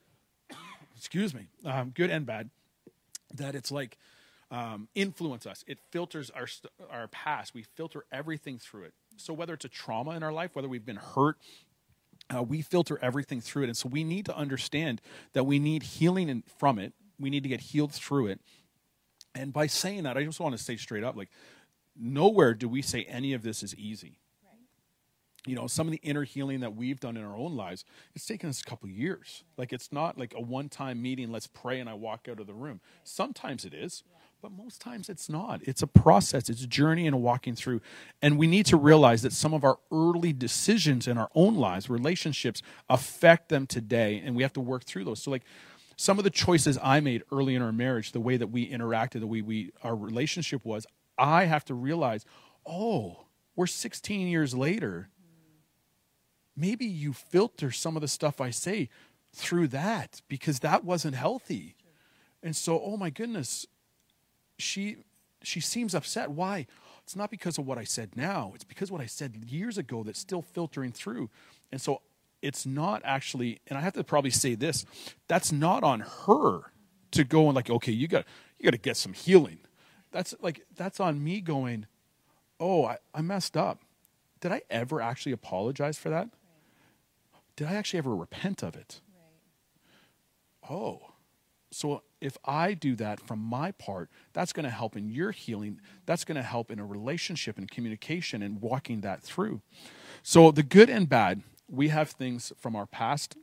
Excuse 0.97 1.35
me, 1.35 1.49
um, 1.65 1.91
good 1.91 2.11
and 2.11 2.25
bad 2.25 2.49
that 3.37 3.55
it's 3.55 3.71
like 3.71 3.99
um, 4.51 4.89
influence 4.95 5.47
us. 5.47 5.65
It 5.67 5.79
filters 5.91 6.31
our 6.31 6.47
our 6.91 7.09
past. 7.09 7.55
We 7.55 7.63
filter 7.63 8.05
everything 8.13 8.59
through 8.59 8.85
it. 8.85 8.95
So 9.17 9.33
whether 9.33 9.55
it's 9.55 9.65
a 9.65 9.69
trauma 9.69 10.13
in 10.13 10.23
our 10.23 10.33
life, 10.33 10.55
whether 10.55 10.69
we've 10.69 10.85
been 10.85 10.97
hurt, 10.97 11.39
uh, 12.35 12.43
we 12.43 12.63
filter 12.63 12.99
everything 13.03 13.41
through 13.41 13.65
it. 13.65 13.67
And 13.67 13.77
so 13.77 13.89
we 13.89 14.05
need 14.05 14.27
to 14.27 14.37
understand 14.37 15.01
that 15.33 15.45
we 15.45 15.59
need 15.59 15.83
healing 15.83 16.29
in, 16.29 16.43
from 16.59 16.79
it. 16.79 16.93
We 17.19 17.31
need 17.31 17.43
to 17.43 17.49
get 17.49 17.61
healed 17.61 17.93
through 17.93 18.29
it. 18.29 18.41
And 19.35 19.53
by 19.53 19.67
saying 19.67 20.03
that, 20.03 20.17
I 20.17 20.25
just 20.25 20.41
want 20.41 20.57
to 20.57 20.63
say 20.63 20.77
straight 20.77 21.05
up, 21.05 21.17
like 21.17 21.31
nowhere 21.99 22.55
do 22.55 22.69
we 22.69 22.83
say 22.83 23.05
any 23.05 23.33
of 23.33 23.43
this 23.43 23.63
is 23.63 23.75
easy 23.77 24.19
you 25.47 25.57
know 25.57 25.67
some 25.67 25.87
of 25.87 25.93
the 25.93 26.01
inner 26.03 26.25
healing 26.25 26.61
that 26.61 26.77
we've 26.77 27.01
done 27.01 27.17
in 27.17 27.25
our 27.25 27.37
own 27.37 27.57
lives 27.57 27.85
it's 28.15 28.27
taken 28.27 28.49
us 28.49 28.61
a 28.61 28.65
couple 28.65 28.89
years. 28.89 29.45
Like 29.57 29.73
it's 29.73 29.93
not 29.93 30.19
like 30.19 30.35
a 30.37 30.41
one-time 30.41 31.01
meeting 31.03 31.31
let's 31.33 31.47
pray 31.47 31.81
and 31.81 31.89
i 31.89 31.95
walk 31.95 32.29
out 32.31 32.41
of 32.41 32.47
the 32.47 32.55
room. 32.55 32.81
Sometimes 33.05 33.65
it 33.65 33.75
is 33.75 34.03
but 34.41 34.51
most 34.51 34.81
times 34.81 35.09
it's 35.09 35.29
not. 35.29 35.61
It's 35.63 35.83
a 35.83 35.87
process. 35.87 36.49
It's 36.49 36.65
a 36.65 36.67
journey 36.67 37.07
and 37.07 37.15
a 37.15 37.19
walking 37.19 37.55
through. 37.55 37.81
And 38.21 38.37
we 38.37 38.49
need 38.49 38.67
to 38.67 38.77
realize 38.77 39.23
that 39.23 39.33
some 39.33 39.55
of 39.55 39.63
our 39.63 39.79
early 39.93 40.33
decisions 40.33 41.07
in 41.07 41.17
our 41.17 41.31
own 41.37 41.55
lives 41.55 41.89
relationships 41.89 42.61
affect 42.91 43.51
them 43.51 43.69
today 43.69 44.21
and 44.25 44.35
we 44.35 44.43
have 44.43 44.53
to 44.55 44.61
work 44.61 44.83
through 44.83 45.05
those. 45.05 45.23
So 45.23 45.31
like 45.31 45.45
some 45.97 46.19
of 46.19 46.25
the 46.25 46.31
choices 46.31 46.79
i 46.83 47.01
made 47.01 47.23
early 47.31 47.55
in 47.55 47.63
our 47.63 47.73
marriage 47.73 48.13
the 48.13 48.21
way 48.21 48.37
that 48.37 48.49
we 48.49 48.69
interacted 48.69 49.21
the 49.21 49.27
way 49.27 49.41
we 49.41 49.71
our 49.83 49.95
relationship 49.95 50.65
was 50.65 50.87
i 51.19 51.45
have 51.45 51.65
to 51.65 51.75
realize 51.75 52.25
oh 52.67 53.27
we're 53.55 53.67
16 53.67 54.27
years 54.27 54.55
later 54.55 55.11
maybe 56.57 56.85
you 56.85 57.13
filter 57.13 57.71
some 57.71 57.97
of 57.97 58.03
the 58.03 58.09
stuff 58.09 58.41
I 58.41 58.51
say 58.51 58.89
through 59.35 59.69
that 59.69 60.21
because 60.29 60.61
that 60.61 60.85
wasn't 60.85 61.15
healthy. 61.15 61.77
And 62.43 62.55
so, 62.55 62.81
oh 62.85 62.97
my 62.97 63.11
goodness, 63.11 63.67
she 64.59 64.99
she 65.43 65.61
seems 65.61 65.95
upset. 65.95 66.31
Why? 66.31 66.67
It's 67.05 67.17
not 67.17 67.31
because 67.31 67.59
of 67.59 67.67
what 67.67 67.79
I 67.79 67.85
said 67.85 68.17
now. 68.17 68.53
It's 68.55 68.65
because 68.65 68.91
what 68.91 69.01
I 69.01 69.07
said 69.07 69.37
years 69.49 69.77
ago 69.77 70.03
that's 70.03 70.21
still 70.21 70.43
filtering 70.43 70.93
through. 70.93 71.31
And 71.73 71.81
so 71.81 72.01
it's 72.43 72.65
not 72.65 73.03
actually, 73.05 73.61
and 73.67 73.77
I 73.77 73.81
have 73.81 73.95
to 73.95 74.05
probably 74.05 74.31
say 74.31 74.55
this, 74.55 74.85
that's 75.27 75.51
not 75.51 75.83
on 75.83 76.01
her 76.27 76.73
to 77.13 77.25
go 77.25 77.47
and 77.47 77.55
like, 77.55 77.71
okay, 77.71 77.93
you 77.93 78.09
got 78.09 78.25
you 78.59 78.65
got 78.65 78.73
to 78.73 78.79
get 78.79 78.97
some 78.97 79.13
healing. 79.13 79.59
That's 80.11 80.35
like 80.41 80.65
that's 80.77 81.01
on 81.01 81.23
me 81.23 81.41
going, 81.41 81.87
oh, 82.61 82.85
I, 82.85 82.99
I 83.15 83.23
messed 83.23 83.57
up. 83.57 83.81
Did 84.41 84.53
I 84.53 84.63
ever 84.71 85.01
actually 85.01 85.33
apologize 85.33 85.99
for 85.99 86.11
that? 86.11 86.29
Did 87.57 87.67
I 87.67 87.75
actually 87.75 87.99
ever 87.99 88.15
repent 88.15 88.63
of 88.63 88.77
it? 88.77 89.01
Right. 89.15 90.75
Oh, 90.75 91.13
so 91.73 92.03
if 92.21 92.37
I 92.45 92.75
do 92.75 92.95
that 92.97 93.19
from 93.21 93.39
my 93.39 93.73
part, 93.73 94.11
that's 94.33 94.53
going 94.53 94.65
to 94.65 94.71
help 94.71 94.97
in 94.97 95.11
your 95.11 95.33
healing. 95.33 95.81
That's 96.07 96.25
going 96.25 96.37
to 96.37 96.43
help 96.43 96.71
in 96.71 96.79
a 96.79 96.87
relationship 96.87 97.59
and 97.59 97.71
communication 97.71 98.43
and 98.43 98.61
walking 98.61 99.01
that 99.01 99.23
through. 99.23 99.63
So, 100.23 100.51
the 100.51 100.63
good 100.63 100.89
and 100.89 101.09
bad, 101.09 101.43
we 101.69 101.89
have 101.89 102.11
things 102.11 102.53
from 102.59 102.77
our 102.77 102.87
past 102.87 103.37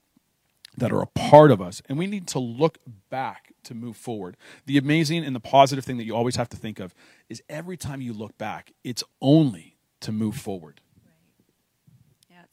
that 0.77 0.91
are 0.91 1.01
a 1.01 1.07
part 1.07 1.51
of 1.51 1.61
us, 1.61 1.81
and 1.89 1.97
we 1.97 2.07
need 2.07 2.27
to 2.27 2.39
look 2.39 2.77
back 3.09 3.53
to 3.63 3.73
move 3.73 3.97
forward. 3.97 4.37
The 4.65 4.77
amazing 4.77 5.25
and 5.25 5.35
the 5.35 5.41
positive 5.41 5.83
thing 5.83 5.97
that 5.97 6.05
you 6.05 6.15
always 6.15 6.35
have 6.35 6.49
to 6.49 6.57
think 6.57 6.79
of 6.79 6.93
is 7.27 7.41
every 7.49 7.75
time 7.75 8.01
you 8.01 8.13
look 8.13 8.37
back, 8.37 8.71
it's 8.83 9.03
only 9.21 9.77
to 10.01 10.11
move 10.11 10.35
forward. 10.35 10.79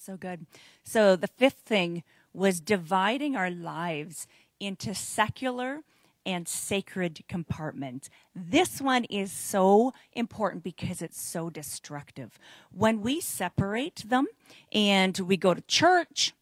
So 0.07 0.17
good. 0.17 0.47
So 0.85 1.17
the 1.17 1.27
fifth 1.27 1.63
thing 1.67 2.05
was 2.33 2.61
dividing 2.61 3.35
our 3.35 3.51
lives 3.51 4.29
into 4.61 4.95
secular 4.95 5.81
and 6.25 6.47
sacred 6.47 7.25
compartments. 7.29 8.09
This 8.33 8.81
one 8.81 9.03
is 9.07 9.33
so 9.33 9.93
important 10.13 10.63
because 10.63 11.03
it's 11.03 11.21
so 11.21 11.51
destructive. 11.51 12.39
When 12.71 13.01
we 13.01 13.21
separate 13.21 14.09
them 14.09 14.29
and 14.71 15.19
we 15.19 15.37
go 15.37 15.55
to 15.55 15.61
church 15.63 16.35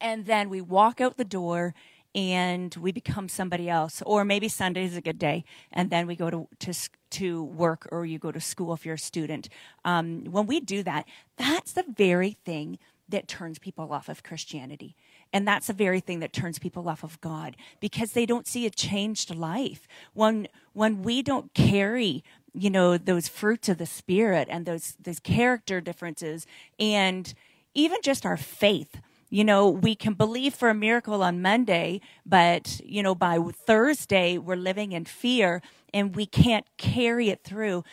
and 0.00 0.26
then 0.26 0.50
we 0.50 0.60
walk 0.60 1.00
out 1.00 1.16
the 1.16 1.24
door 1.24 1.74
and 2.14 2.74
we 2.76 2.92
become 2.92 3.28
somebody 3.28 3.68
else. 3.68 4.02
Or 4.04 4.24
maybe 4.24 4.48
sunday 4.48 4.84
is 4.84 4.96
a 4.96 5.00
good 5.00 5.18
day 5.18 5.44
and 5.72 5.90
then 5.90 6.06
we 6.06 6.16
go 6.16 6.30
to 6.30 6.48
to, 6.60 6.72
to 7.10 7.42
work 7.44 7.88
or 7.92 8.04
you 8.06 8.18
go 8.18 8.32
to 8.32 8.40
school 8.40 8.72
if 8.74 8.84
you're 8.84 8.94
a 8.94 8.98
student. 8.98 9.48
Um, 9.84 10.24
when 10.24 10.46
we 10.46 10.60
do 10.60 10.82
that 10.82 11.06
that's 11.36 11.72
the 11.72 11.84
very 11.88 12.32
thing 12.44 12.78
that 13.08 13.26
turns 13.26 13.58
people 13.58 13.92
off 13.92 14.08
of 14.08 14.22
christianity. 14.22 14.96
And 15.32 15.46
that's 15.46 15.68
the 15.68 15.72
very 15.72 16.00
thing 16.00 16.18
that 16.20 16.32
turns 16.32 16.58
people 16.58 16.88
off 16.88 17.04
of 17.04 17.20
god 17.20 17.56
because 17.80 18.12
they 18.12 18.26
don't 18.26 18.46
see 18.46 18.66
a 18.66 18.70
changed 18.70 19.34
life. 19.34 19.86
When 20.14 20.48
when 20.72 21.02
we 21.02 21.22
don't 21.22 21.52
carry 21.54 22.24
you 22.52 22.70
know 22.70 22.98
those 22.98 23.28
fruits 23.28 23.68
of 23.68 23.78
the 23.78 23.86
spirit 23.86 24.48
and 24.50 24.66
those 24.66 24.96
those 25.00 25.20
character 25.20 25.80
differences 25.80 26.46
and 26.78 27.34
even 27.74 27.98
just 28.02 28.26
our 28.26 28.36
faith 28.36 29.00
you 29.30 29.44
know, 29.44 29.68
we 29.68 29.94
can 29.94 30.14
believe 30.14 30.54
for 30.54 30.68
a 30.68 30.74
miracle 30.74 31.22
on 31.22 31.40
Monday, 31.40 32.00
but, 32.26 32.80
you 32.84 33.02
know, 33.02 33.14
by 33.14 33.38
Thursday, 33.38 34.36
we're 34.36 34.56
living 34.56 34.92
in 34.92 35.04
fear 35.04 35.62
and 35.94 36.16
we 36.16 36.26
can't 36.26 36.66
carry 36.76 37.30
it 37.30 37.44
through. 37.44 37.84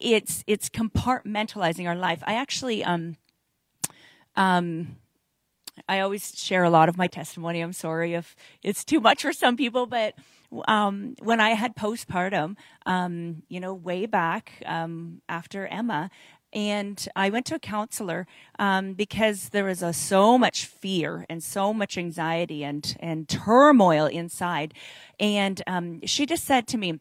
It's, 0.00 0.42
it's 0.46 0.68
compartmentalizing 0.68 1.86
our 1.86 1.94
life. 1.94 2.22
I 2.26 2.34
actually, 2.34 2.82
um, 2.82 3.16
um, 4.34 4.96
I 5.88 6.00
always 6.00 6.36
share 6.36 6.64
a 6.64 6.70
lot 6.70 6.88
of 6.88 6.96
my 6.96 7.06
testimony. 7.06 7.60
I'm 7.60 7.72
sorry 7.72 8.14
if 8.14 8.34
it's 8.62 8.84
too 8.84 9.00
much 9.00 9.22
for 9.22 9.32
some 9.32 9.56
people, 9.56 9.86
but 9.86 10.14
um, 10.66 11.14
when 11.22 11.40
I 11.40 11.50
had 11.50 11.76
postpartum, 11.76 12.56
um, 12.84 13.42
you 13.48 13.60
know, 13.60 13.72
way 13.74 14.06
back 14.06 14.52
um, 14.66 15.22
after 15.28 15.66
Emma, 15.66 16.10
and 16.52 17.08
I 17.14 17.30
went 17.30 17.46
to 17.46 17.54
a 17.54 17.58
counselor 17.58 18.26
um, 18.58 18.94
because 18.94 19.50
there 19.50 19.64
was 19.64 19.82
a, 19.82 19.92
so 19.92 20.36
much 20.36 20.66
fear 20.66 21.26
and 21.28 21.42
so 21.42 21.72
much 21.72 21.96
anxiety 21.96 22.64
and 22.64 22.96
and 23.00 23.28
turmoil 23.28 24.06
inside, 24.06 24.74
and 25.18 25.62
um, 25.66 26.00
she 26.06 26.26
just 26.26 26.44
said 26.44 26.66
to 26.68 26.78
me. 26.78 27.00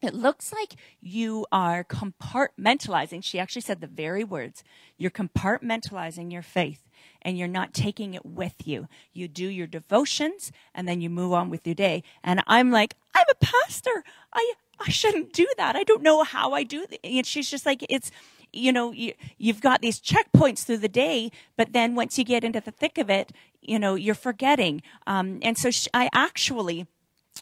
It 0.00 0.14
looks 0.14 0.52
like 0.52 0.74
you 1.00 1.44
are 1.50 1.82
compartmentalizing. 1.82 3.24
She 3.24 3.40
actually 3.40 3.62
said 3.62 3.80
the 3.80 3.88
very 3.88 4.22
words. 4.22 4.62
You're 4.96 5.10
compartmentalizing 5.10 6.30
your 6.30 6.42
faith 6.42 6.88
and 7.22 7.36
you're 7.36 7.48
not 7.48 7.74
taking 7.74 8.14
it 8.14 8.24
with 8.24 8.66
you. 8.66 8.86
You 9.12 9.26
do 9.26 9.46
your 9.46 9.66
devotions 9.66 10.52
and 10.72 10.86
then 10.86 11.00
you 11.00 11.10
move 11.10 11.32
on 11.32 11.50
with 11.50 11.66
your 11.66 11.74
day. 11.74 12.04
And 12.22 12.44
I'm 12.46 12.70
like, 12.70 12.94
I'm 13.12 13.26
a 13.28 13.44
pastor. 13.44 14.04
I, 14.32 14.52
I 14.78 14.90
shouldn't 14.90 15.32
do 15.32 15.46
that. 15.56 15.74
I 15.74 15.82
don't 15.82 16.02
know 16.02 16.22
how 16.22 16.52
I 16.52 16.62
do 16.62 16.86
it. 16.88 17.00
And 17.02 17.26
she's 17.26 17.50
just 17.50 17.66
like, 17.66 17.84
it's, 17.88 18.12
you 18.52 18.72
know, 18.72 18.92
you, 18.92 19.14
you've 19.36 19.60
got 19.60 19.80
these 19.80 20.00
checkpoints 20.00 20.64
through 20.64 20.78
the 20.78 20.88
day, 20.88 21.30
but 21.56 21.72
then 21.72 21.94
once 21.94 22.18
you 22.18 22.24
get 22.24 22.44
into 22.44 22.60
the 22.60 22.70
thick 22.70 22.98
of 22.98 23.10
it, 23.10 23.32
you 23.60 23.78
know, 23.78 23.94
you're 23.94 24.14
forgetting. 24.14 24.82
Um, 25.06 25.38
and 25.42 25.58
so 25.58 25.70
sh- 25.70 25.88
I 25.92 26.08
actually 26.14 26.86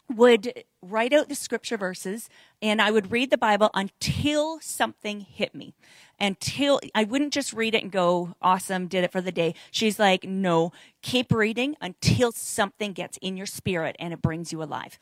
would 0.09 0.63
write 0.81 1.13
out 1.13 1.29
the 1.29 1.35
scripture 1.35 1.77
verses 1.77 2.29
and 2.61 2.81
I 2.81 2.91
would 2.91 3.11
read 3.11 3.29
the 3.29 3.37
Bible 3.37 3.69
until 3.73 4.59
something 4.59 5.21
hit 5.21 5.53
me. 5.53 5.73
Until 6.19 6.79
I 6.95 7.03
wouldn't 7.03 7.33
just 7.33 7.53
read 7.53 7.75
it 7.75 7.83
and 7.83 7.91
go, 7.91 8.35
awesome, 8.41 8.87
did 8.87 9.03
it 9.03 9.11
for 9.11 9.21
the 9.21 9.31
day. 9.31 9.53
She's 9.69 9.99
like, 9.99 10.23
no, 10.23 10.71
keep 11.01 11.31
reading 11.31 11.75
until 11.79 12.31
something 12.31 12.93
gets 12.93 13.17
in 13.17 13.37
your 13.37 13.45
spirit 13.45 13.95
and 13.99 14.13
it 14.13 14.21
brings 14.21 14.51
you 14.51 14.63
alive. 14.63 14.97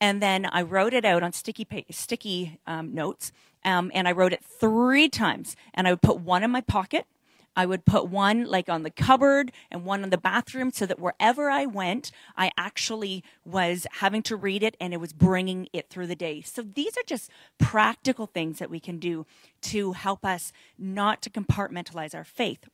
And 0.00 0.20
then 0.20 0.46
I 0.46 0.62
wrote 0.62 0.94
it 0.94 1.04
out 1.04 1.22
on 1.22 1.32
sticky 1.32 1.66
sticky 1.90 2.58
um, 2.66 2.94
notes, 2.94 3.32
um, 3.64 3.90
and 3.94 4.08
I 4.08 4.12
wrote 4.12 4.32
it 4.32 4.44
three 4.44 5.08
times. 5.08 5.56
And 5.74 5.86
I 5.86 5.92
would 5.92 6.02
put 6.02 6.20
one 6.20 6.42
in 6.42 6.50
my 6.50 6.60
pocket. 6.60 7.06
I 7.54 7.66
would 7.66 7.84
put 7.84 8.08
one 8.08 8.46
like 8.46 8.68
on 8.68 8.82
the 8.82 8.90
cupboard 8.90 9.52
and 9.70 9.84
one 9.84 10.02
in 10.02 10.10
the 10.10 10.18
bathroom 10.18 10.70
so 10.72 10.86
that 10.86 10.98
wherever 10.98 11.50
I 11.50 11.66
went, 11.66 12.10
I 12.36 12.50
actually 12.56 13.22
was 13.44 13.86
having 13.98 14.22
to 14.24 14.36
read 14.36 14.62
it 14.62 14.76
and 14.80 14.94
it 14.94 15.00
was 15.00 15.12
bringing 15.12 15.68
it 15.72 15.90
through 15.90 16.06
the 16.06 16.16
day. 16.16 16.40
So 16.40 16.62
these 16.62 16.96
are 16.96 17.02
just 17.06 17.30
practical 17.58 18.26
things 18.26 18.58
that 18.58 18.70
we 18.70 18.80
can 18.80 18.98
do 18.98 19.26
to 19.62 19.92
help 19.92 20.24
us 20.24 20.52
not 20.78 21.20
to 21.22 21.30
compartmentalize 21.30 22.14
our 22.14 22.24
faith. 22.24 22.68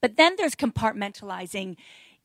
But 0.00 0.16
then 0.16 0.36
there's 0.36 0.54
compartmentalizing 0.54 1.76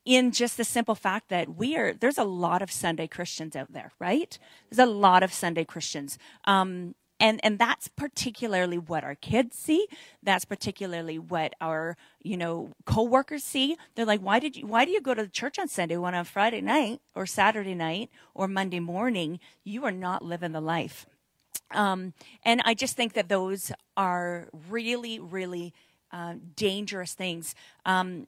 in 0.06 0.32
just 0.32 0.56
the 0.56 0.64
simple 0.64 0.96
fact 0.96 1.30
that 1.30 1.56
we 1.58 1.76
are 1.76 1.94
there's 1.94 2.18
a 2.18 2.24
lot 2.24 2.62
of 2.62 2.72
Sunday 2.72 3.08
Christians 3.08 3.56
out 3.56 3.74
there, 3.74 3.92
right? 4.00 4.38
There's 4.70 4.80
a 4.80 4.90
lot 4.90 5.22
of 5.24 5.34
Sunday 5.34 5.66
Christians. 5.66 6.18
Um, 6.46 6.96
and 7.20 7.40
and 7.44 7.60
that's 7.60 7.88
particularly 7.88 8.78
what 8.78 9.04
our 9.04 9.16
kids 9.16 9.58
see. 9.58 9.88
That's 10.24 10.46
particularly 10.46 11.20
what 11.20 11.54
our 11.62 11.98
you 12.22 12.38
know 12.38 12.72
coworkers 12.86 13.44
see. 13.44 13.78
They're 13.96 14.06
like 14.06 14.22
why 14.22 14.40
did 14.40 14.56
you 14.58 14.68
why 14.68 14.86
do 14.86 14.92
you 14.92 15.02
go 15.02 15.14
to 15.14 15.24
the 15.24 15.30
church 15.30 15.60
on 15.60 15.68
sunday 15.68 15.98
when 15.98 16.16
on 16.16 16.26
friday 16.26 16.62
night 16.62 17.02
or 17.16 17.26
saturday 17.26 17.76
night 17.76 18.10
or 18.34 18.48
monday 18.48 18.80
morning 18.80 19.40
you 19.64 19.86
are 19.86 19.92
not 19.92 20.24
living 20.24 20.52
the 20.52 20.62
life? 20.62 21.06
Um, 21.72 22.14
and 22.44 22.62
i 22.66 22.74
just 22.74 22.96
think 22.96 23.14
that 23.14 23.30
those 23.30 23.72
are 23.96 24.48
really 24.70 25.20
really 25.20 25.74
uh, 26.12 26.36
dangerous 26.56 27.14
things. 27.14 27.56
Um, 27.86 28.28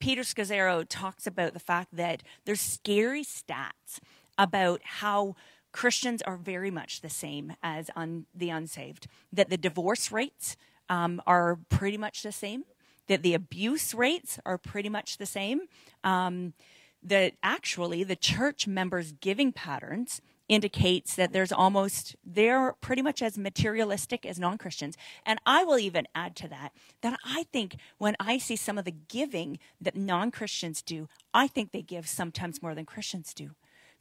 Peter 0.00 0.22
Scazzero 0.22 0.84
talks 0.88 1.26
about 1.26 1.54
the 1.54 1.60
fact 1.60 1.94
that 1.96 2.22
there's 2.44 2.60
scary 2.60 3.24
stats 3.24 4.00
about 4.36 4.80
how 4.82 5.36
Christians 5.74 6.22
are 6.22 6.36
very 6.36 6.70
much 6.70 7.00
the 7.00 7.08
same 7.08 7.54
as 7.60 7.90
un- 7.96 8.26
the 8.32 8.48
unsaved, 8.48 9.08
that 9.32 9.50
the 9.50 9.56
divorce 9.56 10.12
rates 10.12 10.56
um, 10.88 11.20
are 11.26 11.58
pretty 11.68 11.98
much 11.98 12.22
the 12.22 12.30
same, 12.30 12.62
that 13.08 13.24
the 13.24 13.34
abuse 13.34 13.92
rates 13.92 14.38
are 14.46 14.56
pretty 14.56 14.88
much 14.88 15.18
the 15.18 15.26
same, 15.26 15.62
um, 16.04 16.54
that 17.02 17.32
actually 17.42 18.04
the 18.04 18.14
church 18.14 18.68
members' 18.68 19.10
giving 19.10 19.50
patterns 19.50 20.20
indicates 20.48 21.16
that 21.16 21.32
there's 21.32 21.50
almost 21.50 22.14
they're 22.24 22.74
pretty 22.80 23.02
much 23.02 23.20
as 23.20 23.36
materialistic 23.36 24.24
as 24.24 24.38
non-christians. 24.38 24.96
And 25.26 25.40
i 25.44 25.64
will 25.64 25.78
even 25.78 26.06
add 26.14 26.36
to 26.36 26.48
that 26.48 26.72
that 27.00 27.18
i 27.24 27.44
think 27.44 27.76
when 27.96 28.14
i 28.20 28.36
see 28.36 28.54
some 28.54 28.76
of 28.76 28.84
the 28.84 28.94
giving 29.08 29.58
that 29.80 29.96
non-christians 29.96 30.82
do 30.82 31.08
i 31.32 31.48
think 31.48 31.72
they 31.72 31.80
give 31.80 32.06
sometimes 32.06 32.62
more 32.62 32.74
than 32.74 32.84
christians 32.84 33.32
do 33.32 33.52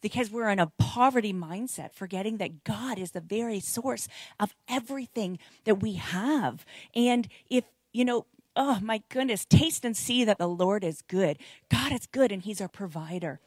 because 0.04 0.30
we're 0.30 0.50
in 0.50 0.60
a 0.60 0.72
poverty 0.78 1.34
mindset, 1.34 1.94
forgetting 1.94 2.38
that 2.38 2.64
God 2.64 3.00
is 3.00 3.12
the 3.12 3.22
very 3.22 3.60
source 3.60 4.08
of 4.40 4.54
everything 4.68 5.40
that 5.64 5.82
we 5.82 5.94
have. 5.94 6.66
And 6.94 7.28
if, 7.50 7.64
you 7.94 8.06
know, 8.06 8.28
oh 8.56 8.80
my 8.82 9.02
goodness, 9.10 9.46
taste 9.46 9.84
and 9.84 9.98
see 9.98 10.24
that 10.26 10.38
the 10.38 10.48
Lord 10.48 10.84
is 10.84 11.02
good. 11.02 11.40
God 11.70 11.92
is 11.92 12.06
good 12.06 12.32
and 12.32 12.44
He's 12.44 12.62
our 12.62 12.68
provider 12.68 13.40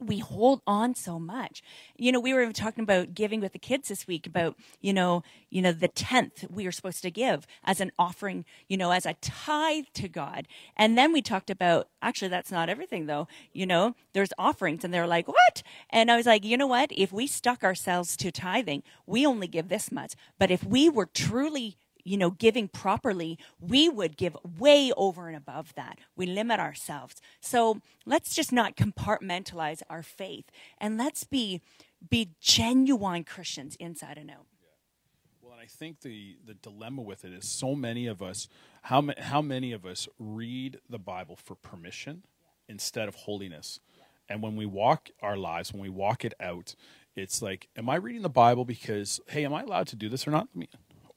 we 0.00 0.18
hold 0.18 0.62
on 0.66 0.94
so 0.94 1.18
much. 1.18 1.62
You 1.96 2.10
know, 2.10 2.20
we 2.20 2.32
were 2.32 2.52
talking 2.52 2.82
about 2.82 3.14
giving 3.14 3.40
with 3.40 3.52
the 3.52 3.58
kids 3.58 3.88
this 3.88 4.06
week 4.06 4.26
about, 4.26 4.56
you 4.80 4.92
know, 4.92 5.22
you 5.50 5.60
know, 5.60 5.72
the 5.72 5.88
tenth 5.88 6.44
we 6.50 6.66
are 6.66 6.72
supposed 6.72 7.02
to 7.02 7.10
give 7.10 7.46
as 7.64 7.80
an 7.80 7.92
offering, 7.98 8.44
you 8.68 8.76
know, 8.76 8.90
as 8.90 9.04
a 9.04 9.14
tithe 9.20 9.84
to 9.94 10.08
God. 10.08 10.48
And 10.76 10.96
then 10.96 11.12
we 11.12 11.22
talked 11.22 11.50
about 11.50 11.88
actually 12.00 12.28
that's 12.28 12.50
not 12.50 12.68
everything 12.68 13.06
though. 13.06 13.28
You 13.52 13.66
know, 13.66 13.94
there's 14.14 14.32
offerings 14.38 14.84
and 14.84 14.92
they're 14.92 15.06
like, 15.06 15.28
What? 15.28 15.62
And 15.90 16.10
I 16.10 16.16
was 16.16 16.26
like, 16.26 16.44
you 16.44 16.56
know 16.56 16.66
what? 16.66 16.90
If 16.92 17.12
we 17.12 17.26
stuck 17.26 17.62
ourselves 17.62 18.16
to 18.18 18.32
tithing, 18.32 18.82
we 19.06 19.26
only 19.26 19.46
give 19.46 19.68
this 19.68 19.92
much. 19.92 20.14
But 20.38 20.50
if 20.50 20.64
we 20.64 20.88
were 20.88 21.06
truly 21.06 21.76
you 22.04 22.16
know, 22.16 22.30
giving 22.30 22.68
properly, 22.68 23.38
we 23.60 23.88
would 23.88 24.16
give 24.16 24.36
way 24.58 24.92
over 24.96 25.28
and 25.28 25.36
above 25.36 25.74
that. 25.74 25.98
We 26.16 26.26
limit 26.26 26.60
ourselves. 26.60 27.20
So 27.40 27.80
let's 28.06 28.34
just 28.34 28.52
not 28.52 28.76
compartmentalize 28.76 29.82
our 29.88 30.02
faith 30.02 30.46
and 30.78 30.98
let's 30.98 31.24
be 31.24 31.60
be 32.08 32.30
genuine 32.40 33.24
Christians 33.24 33.76
inside 33.76 34.16
and 34.16 34.30
out. 34.30 34.46
Well, 35.42 35.52
and 35.52 35.60
I 35.60 35.66
think 35.66 36.00
the 36.00 36.38
the 36.46 36.54
dilemma 36.54 37.02
with 37.02 37.24
it 37.24 37.32
is 37.32 37.48
so 37.48 37.74
many 37.74 38.06
of 38.06 38.22
us 38.22 38.48
how 38.82 39.00
ma- 39.00 39.14
how 39.18 39.42
many 39.42 39.72
of 39.72 39.84
us 39.84 40.08
read 40.18 40.80
the 40.88 40.98
Bible 40.98 41.36
for 41.36 41.54
permission 41.54 42.22
yeah. 42.40 42.72
instead 42.74 43.08
of 43.08 43.14
holiness. 43.14 43.80
Yeah. 43.96 44.04
And 44.28 44.42
when 44.42 44.56
we 44.56 44.64
walk 44.64 45.10
our 45.20 45.36
lives, 45.36 45.72
when 45.72 45.82
we 45.82 45.88
walk 45.88 46.24
it 46.24 46.34
out, 46.40 46.74
it's 47.16 47.42
like, 47.42 47.68
am 47.76 47.90
I 47.90 47.96
reading 47.96 48.22
the 48.22 48.28
Bible 48.28 48.64
because, 48.64 49.20
hey, 49.28 49.44
am 49.44 49.52
I 49.52 49.62
allowed 49.62 49.88
to 49.88 49.96
do 49.96 50.08
this 50.08 50.26
or 50.26 50.30
not? 50.30 50.48
Let 50.54 50.56
me, 50.56 50.68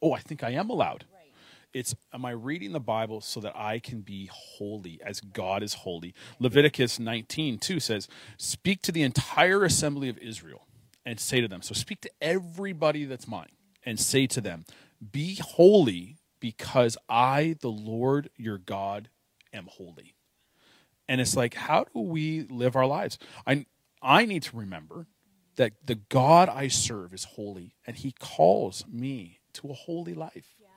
oh, 0.03 0.13
I 0.13 0.19
think 0.19 0.43
I 0.43 0.51
am 0.51 0.69
allowed. 0.69 1.05
Right. 1.11 1.31
It's, 1.73 1.95
am 2.13 2.25
I 2.25 2.31
reading 2.31 2.73
the 2.73 2.79
Bible 2.79 3.21
so 3.21 3.39
that 3.39 3.55
I 3.55 3.79
can 3.79 4.01
be 4.01 4.29
holy 4.31 4.99
as 5.03 5.21
God 5.21 5.63
is 5.63 5.73
holy? 5.73 6.13
Leviticus 6.39 6.99
19, 6.99 7.57
2 7.57 7.79
says, 7.79 8.07
Speak 8.37 8.81
to 8.83 8.91
the 8.91 9.01
entire 9.01 9.63
assembly 9.63 10.09
of 10.09 10.17
Israel 10.19 10.67
and 11.05 11.19
say 11.19 11.41
to 11.41 11.47
them, 11.47 11.61
so 11.61 11.73
speak 11.73 12.01
to 12.01 12.11
everybody 12.21 13.05
that's 13.05 13.27
mine 13.27 13.49
and 13.85 13.99
say 13.99 14.27
to 14.27 14.41
them, 14.41 14.65
Be 15.11 15.35
holy 15.35 16.17
because 16.39 16.97
I, 17.07 17.55
the 17.61 17.71
Lord 17.71 18.29
your 18.35 18.57
God, 18.57 19.09
am 19.53 19.67
holy. 19.71 20.15
And 21.07 21.21
it's 21.21 21.35
like, 21.35 21.53
how 21.53 21.85
do 21.93 21.99
we 22.01 22.43
live 22.43 22.75
our 22.75 22.85
lives? 22.85 23.17
I, 23.45 23.65
I 24.01 24.25
need 24.25 24.43
to 24.43 24.57
remember 24.57 25.07
that 25.55 25.73
the 25.85 25.95
God 25.95 26.49
I 26.49 26.67
serve 26.67 27.13
is 27.13 27.23
holy 27.23 27.75
and 27.85 27.95
he 27.95 28.13
calls 28.19 28.85
me 28.91 29.39
to 29.53 29.69
a 29.69 29.73
holy 29.73 30.13
life. 30.13 30.55
Yeah. 30.59 30.67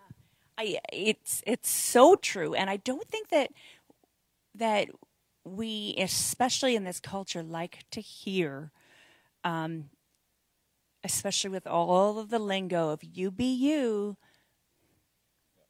I, 0.58 0.78
it's 0.92 1.42
it's 1.46 1.68
so 1.68 2.16
true 2.16 2.54
and 2.54 2.70
I 2.70 2.76
don't 2.78 3.06
think 3.08 3.28
that 3.28 3.50
that 4.54 4.88
we 5.44 5.94
especially 5.98 6.74
in 6.74 6.84
this 6.84 7.00
culture 7.00 7.42
like 7.42 7.84
to 7.90 8.00
hear 8.00 8.72
um, 9.44 9.90
especially 11.04 11.50
with 11.50 11.66
all 11.66 12.18
of 12.18 12.30
the 12.30 12.38
lingo 12.38 12.88
of 12.88 13.04
you 13.04 13.30
be 13.30 13.52
you 13.52 14.16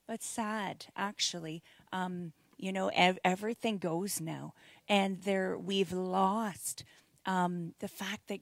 but 0.07 0.23
sad 0.23 0.87
actually 0.97 1.62
um, 1.92 2.33
you 2.57 2.73
know 2.73 2.88
ev- 2.95 3.19
everything 3.25 3.79
goes 3.79 4.21
now 4.21 4.55
and 4.88 5.23
there 5.23 5.59
we've 5.59 5.92
lost 5.92 6.85
um, 7.27 7.75
the 7.81 7.88
fact 7.88 8.29
that 8.29 8.40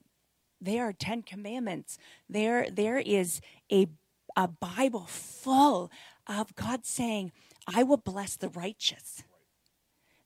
there 0.61 0.87
are 0.87 0.93
10 0.93 1.23
commandments 1.23 1.99
there 2.29 2.69
there 2.71 2.99
is 2.99 3.41
a 3.73 3.89
a 4.37 4.49
bible 4.49 5.07
full 5.09 5.91
of 6.27 6.55
god 6.55 6.85
saying 6.85 7.33
i 7.67 7.83
will 7.83 7.97
bless 7.97 8.37
the 8.37 8.49
righteous. 8.49 9.23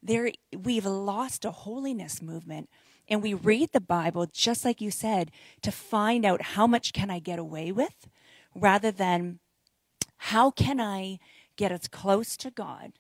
There 0.03 0.31
we've 0.57 0.87
lost 0.87 1.45
a 1.45 1.51
holiness 1.51 2.23
movement 2.23 2.69
and 3.09 3.23
we 3.23 3.35
read 3.35 3.73
the 3.73 3.81
bible 3.81 4.27
just 4.27 4.65
like 4.65 4.81
you 4.81 4.91
said 4.91 5.31
to 5.63 5.73
find 5.73 6.25
out 6.25 6.43
how 6.43 6.67
much 6.67 6.93
can 6.93 7.11
i 7.11 7.19
get 7.19 7.39
away 7.39 7.73
with 7.73 8.09
rather 8.55 8.91
than 8.93 9.41
how 10.33 10.51
can 10.51 10.81
i 10.81 11.19
get 11.57 11.73
as 11.73 11.89
close 11.89 12.37
to 12.37 12.51
god. 12.51 12.93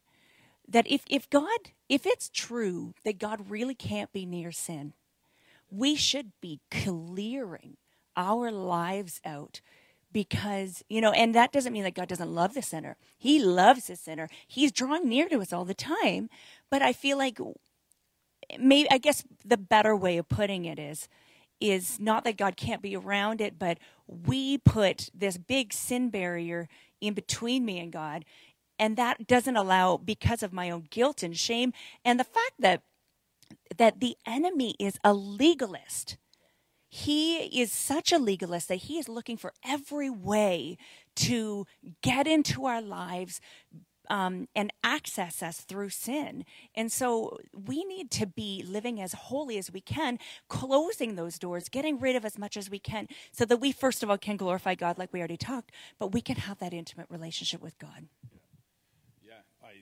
That 0.69 0.87
if, 0.91 1.05
if 1.09 1.31
god 1.31 1.71
if 1.89 2.05
it's 2.05 2.29
true 2.29 2.95
that 3.05 3.19
god 3.19 3.51
really 3.51 3.75
can't 3.75 4.13
be 4.13 4.27
near 4.27 4.53
sin 4.53 4.93
we 5.71 5.95
should 5.95 6.33
be 6.41 6.61
clearing 6.71 7.77
our 8.17 8.51
lives 8.51 9.21
out 9.25 9.61
because 10.13 10.83
you 10.89 11.01
know 11.01 11.13
and 11.13 11.35
that 11.35 11.53
doesn't 11.53 11.73
mean 11.73 11.85
that 11.85 11.95
god 11.95 12.09
doesn't 12.09 12.35
love 12.35 12.55
the 12.55 12.63
sinner. 12.63 12.97
He 13.17 13.43
loves 13.43 13.87
the 13.87 13.97
sinner. 13.97 14.29
He's 14.47 14.73
drawing 14.73 15.09
near 15.09 15.29
to 15.29 15.41
us 15.41 15.53
all 15.53 15.65
the 15.65 15.75
time. 15.75 16.29
But 16.71 16.83
i 16.83 16.93
feel 16.93 17.19
like 17.19 17.39
maybe 18.59 18.89
i 18.91 18.99
guess 18.99 19.25
the 19.45 19.57
better 19.59 19.95
way 19.97 20.19
of 20.19 20.29
putting 20.29 20.65
it 20.65 20.79
is 20.79 21.09
is 21.61 21.99
not 22.01 22.25
that 22.25 22.37
god 22.37 22.57
can't 22.57 22.83
be 22.83 22.97
around 22.97 23.41
it 23.41 23.59
but 23.59 23.79
we 24.07 24.59
put 24.59 25.11
this 25.15 25.37
big 25.37 25.73
sin 25.73 26.09
barrier 26.11 26.69
in 27.01 27.15
between 27.15 27.65
me 27.65 27.79
and 27.79 27.93
god. 27.93 28.25
And 28.79 28.97
that 28.97 29.27
doesn't 29.27 29.57
allow 29.57 29.97
because 29.97 30.43
of 30.43 30.53
my 30.53 30.71
own 30.71 30.87
guilt 30.91 31.23
and 31.23 31.37
shame 31.37 31.73
and 32.05 32.19
the 32.19 32.25
fact 32.25 32.53
that 32.61 32.83
that 33.77 34.01
the 34.01 34.17
enemy 34.27 34.75
is 34.79 34.99
a 35.03 35.15
legalist. 35.15 36.17
He 36.89 37.61
is 37.61 37.71
such 37.71 38.13
a 38.13 38.19
legalist 38.19 38.69
that 38.69 38.77
he 38.77 38.99
is 38.99 39.09
looking 39.09 39.37
for 39.37 39.53
every 39.65 40.09
way 40.11 40.79
to 41.17 41.67
get 42.03 42.27
into 42.27 42.65
our 42.65 42.81
lives 42.81 43.41
um, 44.11 44.49
and 44.55 44.73
access 44.83 45.43
us 45.43 45.61
through 45.61 45.91
sin. 45.91 46.45
And 46.75 46.91
so 46.91 47.39
we 47.53 47.85
need 47.85 48.11
to 48.13 48.27
be 48.27 48.65
living 48.67 49.01
as 49.01 49.13
holy 49.13 49.59
as 49.59 49.71
we 49.71 49.81
can, 49.81 50.19
closing 50.49 51.15
those 51.15 51.39
doors, 51.39 51.69
getting 51.69 51.99
rid 51.99 52.17
of 52.17 52.25
as 52.25 52.39
much 52.39 52.57
as 52.57 52.71
we 52.71 52.79
can, 52.79 53.09
so 53.33 53.45
that 53.45 53.59
we, 53.59 53.73
first 53.73 54.03
of 54.03 54.11
all, 54.11 54.19
can 54.19 54.37
glorify 54.37 54.75
God 54.75 54.99
like 54.99 55.13
we 55.13 55.21
already 55.21 55.37
talked, 55.37 55.73
but 55.99 56.13
we 56.13 56.21
can 56.21 56.37
have 56.37 56.59
that 56.59 56.73
intimate 56.73 57.07
relationship 57.11 57.61
with 57.61 57.79
God 57.79 58.09
Yeah, 59.23 59.33
yeah 59.63 59.69
I 59.69 59.73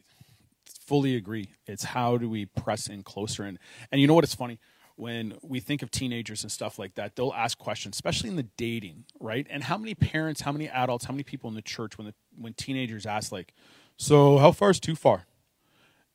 fully 0.86 1.16
agree. 1.16 1.50
It's 1.66 1.84
how 1.84 2.16
do 2.16 2.28
we 2.28 2.46
press 2.46 2.88
in 2.88 3.02
closer 3.02 3.44
and 3.44 3.58
and 3.92 4.00
you 4.00 4.06
know 4.06 4.14
what? 4.14 4.24
It's 4.24 4.34
funny 4.34 4.58
when 4.96 5.36
we 5.42 5.60
think 5.60 5.82
of 5.82 5.90
teenagers 5.90 6.42
and 6.42 6.50
stuff 6.50 6.78
like 6.78 6.94
that. 6.94 7.16
They'll 7.16 7.32
ask 7.34 7.58
questions, 7.58 7.96
especially 7.96 8.30
in 8.30 8.36
the 8.36 8.48
dating, 8.56 9.04
right? 9.20 9.46
And 9.48 9.62
how 9.62 9.76
many 9.78 9.94
parents, 9.94 10.40
how 10.40 10.52
many 10.52 10.68
adults, 10.68 11.04
how 11.04 11.12
many 11.12 11.22
people 11.22 11.48
in 11.48 11.54
the 11.54 11.62
church 11.62 11.96
when 11.98 12.06
the 12.06 12.14
when 12.38 12.54
teenagers 12.54 13.06
ask 13.06 13.30
like, 13.30 13.52
"So 13.96 14.38
how 14.38 14.52
far 14.52 14.70
is 14.70 14.80
too 14.80 14.96
far?" 14.96 15.26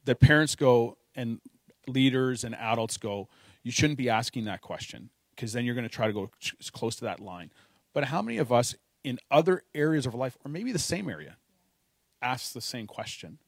That 0.05 0.19
parents 0.19 0.55
go 0.55 0.97
and 1.15 1.39
leaders 1.87 2.43
and 2.43 2.55
adults 2.55 2.97
go, 2.97 3.29
"You 3.63 3.71
shouldn't 3.71 3.97
be 3.97 4.09
asking 4.09 4.45
that 4.45 4.61
question 4.61 5.11
because 5.35 5.53
then 5.53 5.63
you're 5.63 5.75
going 5.75 5.87
to 5.87 5.89
try 5.89 6.07
to 6.07 6.13
go 6.13 6.31
close 6.71 6.95
to 6.97 7.05
that 7.05 7.19
line." 7.19 7.51
But 7.93 8.05
how 8.05 8.21
many 8.21 8.37
of 8.37 8.51
us 8.51 8.75
in 9.03 9.19
other 9.29 9.63
areas 9.75 10.05
of 10.05 10.15
life, 10.15 10.37
or 10.43 10.49
maybe 10.49 10.71
the 10.71 10.79
same 10.79 11.09
area, 11.09 11.37
ask 12.21 12.53
the 12.53 12.61
same 12.61 12.87
question? 12.87 13.39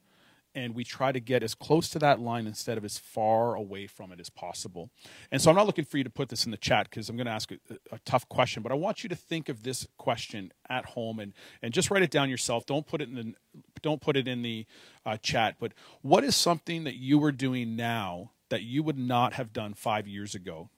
And 0.55 0.75
we 0.75 0.83
try 0.83 1.11
to 1.11 1.19
get 1.19 1.43
as 1.43 1.55
close 1.55 1.89
to 1.89 1.99
that 1.99 2.19
line 2.19 2.45
instead 2.45 2.77
of 2.77 2.85
as 2.85 2.97
far 2.97 3.55
away 3.55 3.87
from 3.87 4.11
it 4.11 4.19
as 4.19 4.29
possible. 4.29 4.89
And 5.31 5.41
so 5.41 5.49
I'm 5.49 5.55
not 5.55 5.65
looking 5.65 5.85
for 5.85 5.97
you 5.97 6.03
to 6.03 6.09
put 6.09 6.29
this 6.29 6.45
in 6.45 6.51
the 6.51 6.57
chat 6.57 6.89
because 6.89 7.09
I'm 7.09 7.15
going 7.15 7.25
to 7.25 7.31
ask 7.31 7.51
a, 7.51 7.57
a, 7.91 7.99
tough 8.05 8.27
question, 8.29 8.61
but 8.61 8.71
I 8.71 8.75
want 8.75 9.03
you 9.03 9.09
to 9.09 9.15
think 9.15 9.49
of 9.49 9.63
this 9.63 9.87
question 9.97 10.51
at 10.69 10.85
home 10.85 11.19
and, 11.19 11.33
and 11.61 11.73
just 11.73 11.89
write 11.89 12.03
it 12.03 12.11
down 12.11 12.29
yourself. 12.29 12.65
Don't 12.65 12.85
put 12.85 13.01
it 13.01 13.09
in 13.09 13.15
the, 13.15 13.33
don't 13.81 14.01
put 14.01 14.15
it 14.15 14.27
in 14.27 14.41
the 14.41 14.65
uh, 15.05 15.17
chat, 15.17 15.55
but 15.59 15.73
what 16.01 16.23
is 16.23 16.35
something 16.35 16.83
that 16.83 16.95
you 16.95 17.23
are 17.23 17.31
doing 17.31 17.75
now 17.75 18.31
that 18.49 18.61
you 18.61 18.83
would 18.83 18.99
not 18.99 19.33
have 19.33 19.53
done 19.53 19.73
five 19.73 20.07
years 20.07 20.35
ago? 20.35 20.69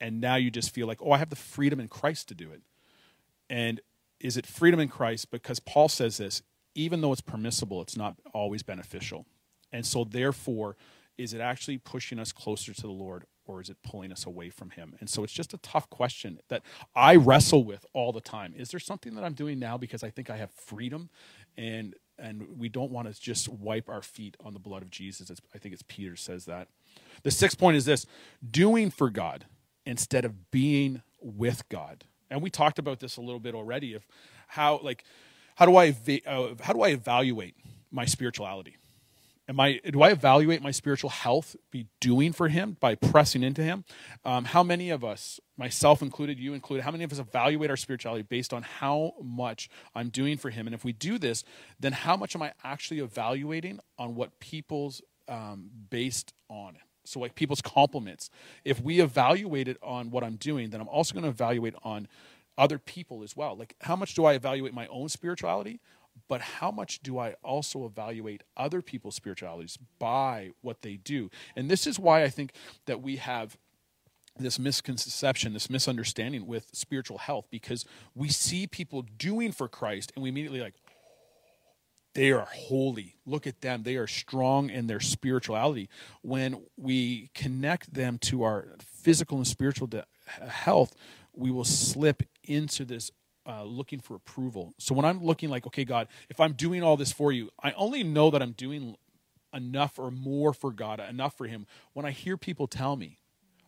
And 0.00 0.20
now 0.20 0.36
you 0.36 0.50
just 0.50 0.74
feel 0.74 0.86
like, 0.86 1.00
oh, 1.02 1.12
I 1.12 1.18
have 1.18 1.30
the 1.30 1.36
freedom 1.36 1.80
in 1.80 1.88
Christ 1.88 2.28
to 2.28 2.34
do 2.34 2.50
it. 2.52 2.62
And 3.48 3.80
is 4.20 4.36
it 4.36 4.46
freedom 4.46 4.78
in 4.78 4.88
Christ? 4.88 5.30
Because 5.30 5.58
Paul 5.58 5.88
says 5.88 6.18
this 6.18 6.42
even 6.76 7.00
though 7.00 7.12
it's 7.12 7.20
permissible, 7.20 7.80
it's 7.82 7.96
not 7.96 8.16
always 8.32 8.62
beneficial. 8.62 9.26
And 9.72 9.84
so, 9.84 10.04
therefore, 10.04 10.76
is 11.18 11.32
it 11.34 11.40
actually 11.40 11.78
pushing 11.78 12.18
us 12.18 12.30
closer 12.30 12.72
to 12.74 12.82
the 12.82 12.88
Lord 12.88 13.24
or 13.46 13.60
is 13.60 13.70
it 13.70 13.78
pulling 13.82 14.12
us 14.12 14.26
away 14.26 14.50
from 14.50 14.70
Him? 14.70 14.94
And 15.00 15.08
so, 15.08 15.24
it's 15.24 15.32
just 15.32 15.54
a 15.54 15.58
tough 15.58 15.90
question 15.90 16.38
that 16.48 16.62
I 16.94 17.16
wrestle 17.16 17.64
with 17.64 17.84
all 17.92 18.12
the 18.12 18.20
time. 18.20 18.54
Is 18.56 18.70
there 18.70 18.80
something 18.80 19.14
that 19.14 19.24
I'm 19.24 19.34
doing 19.34 19.58
now 19.58 19.76
because 19.76 20.04
I 20.04 20.10
think 20.10 20.30
I 20.30 20.36
have 20.36 20.50
freedom 20.52 21.10
and 21.56 21.94
and 22.18 22.58
we 22.58 22.70
don't 22.70 22.90
want 22.90 23.12
to 23.12 23.20
just 23.20 23.46
wipe 23.48 23.90
our 23.90 24.00
feet 24.00 24.36
on 24.42 24.54
the 24.54 24.58
blood 24.58 24.82
of 24.82 24.90
Jesus? 24.90 25.28
It's, 25.28 25.40
I 25.54 25.58
think 25.58 25.74
it's 25.74 25.84
Peter 25.86 26.16
says 26.16 26.46
that. 26.46 26.68
The 27.22 27.30
sixth 27.30 27.58
point 27.58 27.76
is 27.76 27.84
this 27.84 28.06
doing 28.48 28.90
for 28.90 29.10
God 29.10 29.44
instead 29.84 30.24
of 30.24 30.50
being 30.50 31.02
with 31.20 31.68
God. 31.68 32.04
And 32.30 32.42
we 32.42 32.50
talked 32.50 32.78
about 32.78 33.00
this 33.00 33.16
a 33.16 33.20
little 33.20 33.40
bit 33.40 33.54
already 33.54 33.94
of 33.94 34.06
how, 34.48 34.80
like, 34.82 35.04
how 35.56 35.66
do 35.66 35.76
I 35.76 35.94
uh, 36.26 36.54
how 36.60 36.72
do 36.72 36.82
I 36.82 36.88
evaluate 36.88 37.56
my 37.90 38.04
spirituality? 38.04 38.76
Am 39.48 39.58
I 39.58 39.80
do 39.90 40.02
I 40.02 40.10
evaluate 40.10 40.60
my 40.60 40.70
spiritual 40.70 41.10
health 41.10 41.56
be 41.70 41.86
doing 42.00 42.32
for 42.32 42.48
Him 42.48 42.76
by 42.78 42.94
pressing 42.94 43.42
into 43.42 43.62
Him? 43.62 43.84
Um, 44.24 44.44
how 44.44 44.62
many 44.62 44.90
of 44.90 45.02
us, 45.02 45.40
myself 45.56 46.02
included, 46.02 46.38
you 46.38 46.52
included, 46.52 46.82
how 46.82 46.90
many 46.90 47.04
of 47.04 47.12
us 47.12 47.18
evaluate 47.18 47.70
our 47.70 47.76
spirituality 47.76 48.22
based 48.22 48.52
on 48.52 48.62
how 48.62 49.14
much 49.22 49.70
I'm 49.94 50.10
doing 50.10 50.36
for 50.36 50.50
Him? 50.50 50.66
And 50.66 50.74
if 50.74 50.84
we 50.84 50.92
do 50.92 51.16
this, 51.18 51.42
then 51.80 51.92
how 51.92 52.16
much 52.16 52.34
am 52.36 52.42
I 52.42 52.52
actually 52.62 53.00
evaluating 53.00 53.80
on 53.98 54.14
what 54.14 54.38
people's 54.40 55.00
um, 55.26 55.70
based 55.88 56.34
on? 56.50 56.76
So 57.04 57.20
like 57.20 57.34
people's 57.34 57.62
compliments. 57.62 58.30
If 58.64 58.80
we 58.80 59.00
evaluate 59.00 59.68
it 59.68 59.78
on 59.82 60.10
what 60.10 60.22
I'm 60.22 60.36
doing, 60.36 60.70
then 60.70 60.80
I'm 60.80 60.88
also 60.88 61.14
going 61.14 61.22
to 61.22 61.30
evaluate 61.30 61.74
on 61.82 62.08
other 62.58 62.78
people 62.78 63.22
as 63.22 63.36
well. 63.36 63.56
Like, 63.56 63.76
how 63.82 63.96
much 63.96 64.14
do 64.14 64.24
I 64.24 64.34
evaluate 64.34 64.74
my 64.74 64.86
own 64.88 65.08
spirituality? 65.08 65.80
But 66.28 66.40
how 66.40 66.70
much 66.70 67.00
do 67.00 67.18
I 67.18 67.34
also 67.42 67.84
evaluate 67.84 68.42
other 68.56 68.80
people's 68.80 69.14
spiritualities 69.14 69.78
by 69.98 70.52
what 70.62 70.82
they 70.82 70.96
do? 70.96 71.30
And 71.54 71.70
this 71.70 71.86
is 71.86 71.98
why 71.98 72.22
I 72.22 72.30
think 72.30 72.52
that 72.86 73.02
we 73.02 73.16
have 73.16 73.58
this 74.38 74.58
misconception, 74.58 75.52
this 75.52 75.70
misunderstanding 75.70 76.46
with 76.46 76.68
spiritual 76.72 77.18
health, 77.18 77.46
because 77.50 77.84
we 78.14 78.28
see 78.28 78.66
people 78.66 79.02
doing 79.02 79.52
for 79.52 79.68
Christ 79.68 80.12
and 80.14 80.22
we 80.22 80.30
immediately 80.30 80.60
like, 80.60 80.74
they 82.14 82.32
are 82.32 82.48
holy. 82.50 83.16
Look 83.26 83.46
at 83.46 83.60
them. 83.60 83.82
They 83.82 83.96
are 83.96 84.06
strong 84.06 84.70
in 84.70 84.86
their 84.86 85.00
spirituality. 85.00 85.90
When 86.22 86.62
we 86.78 87.30
connect 87.34 87.92
them 87.92 88.16
to 88.20 88.42
our 88.42 88.76
physical 88.80 89.36
and 89.36 89.46
spiritual 89.46 89.86
de- 89.86 90.06
health, 90.48 90.94
we 91.34 91.50
will 91.50 91.64
slip 91.64 92.22
into 92.46 92.84
this 92.84 93.10
uh, 93.46 93.62
looking 93.62 94.00
for 94.00 94.14
approval. 94.14 94.74
So 94.78 94.94
when 94.94 95.04
I'm 95.04 95.22
looking 95.22 95.50
like, 95.50 95.66
okay, 95.66 95.84
God, 95.84 96.08
if 96.28 96.40
I'm 96.40 96.54
doing 96.54 96.82
all 96.82 96.96
this 96.96 97.12
for 97.12 97.32
you, 97.32 97.50
I 97.62 97.72
only 97.72 98.02
know 98.02 98.30
that 98.30 98.42
I'm 98.42 98.52
doing 98.52 98.96
enough 99.54 99.98
or 99.98 100.10
more 100.10 100.52
for 100.52 100.72
God, 100.72 101.00
enough 101.00 101.36
for 101.36 101.46
Him, 101.46 101.66
when 101.92 102.04
I 102.04 102.10
hear 102.10 102.36
people 102.36 102.66
tell 102.66 102.96
me, 102.96 103.18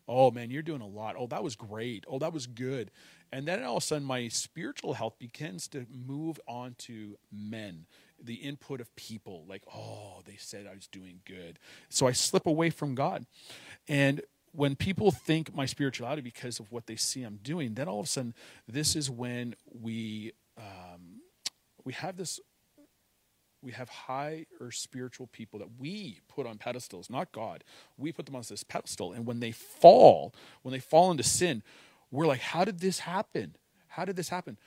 oh 0.09 0.31
man, 0.31 0.51
you're 0.51 0.63
doing 0.63 0.81
a 0.81 0.87
lot. 0.87 1.15
Oh, 1.19 1.27
that 1.29 1.43
was 1.45 1.55
great. 1.55 2.05
Oh, 2.09 2.19
that 2.19 2.33
was 2.33 2.47
good. 2.47 2.91
And 3.31 3.47
then 3.47 3.63
all 3.63 3.77
of 3.77 3.83
a 3.83 3.87
sudden, 3.87 4.05
my 4.05 4.29
spiritual 4.29 4.95
health 4.95 5.19
begins 5.19 5.69
to 5.69 5.87
move 5.91 6.41
on 6.49 6.75
to 6.79 7.19
men, 7.31 7.87
the 8.23 8.37
input 8.37 8.81
of 8.81 8.95
people, 8.97 9.45
like, 9.47 9.63
oh, 9.73 10.23
they 10.25 10.37
said 10.39 10.67
I 10.67 10.75
was 10.75 10.87
doing 10.87 11.21
good. 11.27 11.59
So 11.91 12.07
I 12.07 12.13
slip 12.13 12.47
away 12.47 12.71
from 12.71 12.95
God. 12.95 13.27
And 13.87 14.23
when 14.53 14.77
people 14.77 15.11
think 15.11 15.55
my 15.55 15.67
spirituality 15.67 16.23
because 16.23 16.61
of 16.61 16.73
what 16.73 16.87
they 16.87 16.97
see 16.97 17.23
I'm 17.23 17.39
doing, 17.43 17.75
then 17.75 17.89
all 17.89 18.01
of 18.01 18.07
a 18.07 18.09
sudden, 18.09 18.35
this 18.67 18.97
is 18.97 19.11
when 19.11 19.55
we 19.73 20.33
um, 20.59 21.23
we 21.85 21.93
have 21.95 22.17
this 22.17 22.41
We 23.63 23.73
have 23.73 23.89
higher 23.89 24.45
spiritual 24.71 25.27
people 25.27 25.59
that 25.59 25.69
we 25.79 26.21
put 26.29 26.47
on 26.47 26.59
pedestals, 26.59 27.11
not 27.11 27.33
God. 27.33 27.65
We 27.97 28.13
put 28.13 28.27
them 28.27 28.37
on 28.37 28.43
this 28.49 28.63
pedestal. 28.65 29.13
And 29.13 29.27
when 29.27 29.41
they 29.41 29.53
fall, 29.53 30.33
when 30.63 30.73
they 30.73 30.79
fall 30.81 31.11
into 31.11 31.25
sin, 31.25 31.63
we're 32.11 32.27
like, 32.27 32.41
how 32.41 32.65
did 32.65 32.79
this 32.81 33.01
happen? 33.01 33.57
How 33.89 34.05
did 34.05 34.17
this 34.17 34.29
happen? 34.29 34.59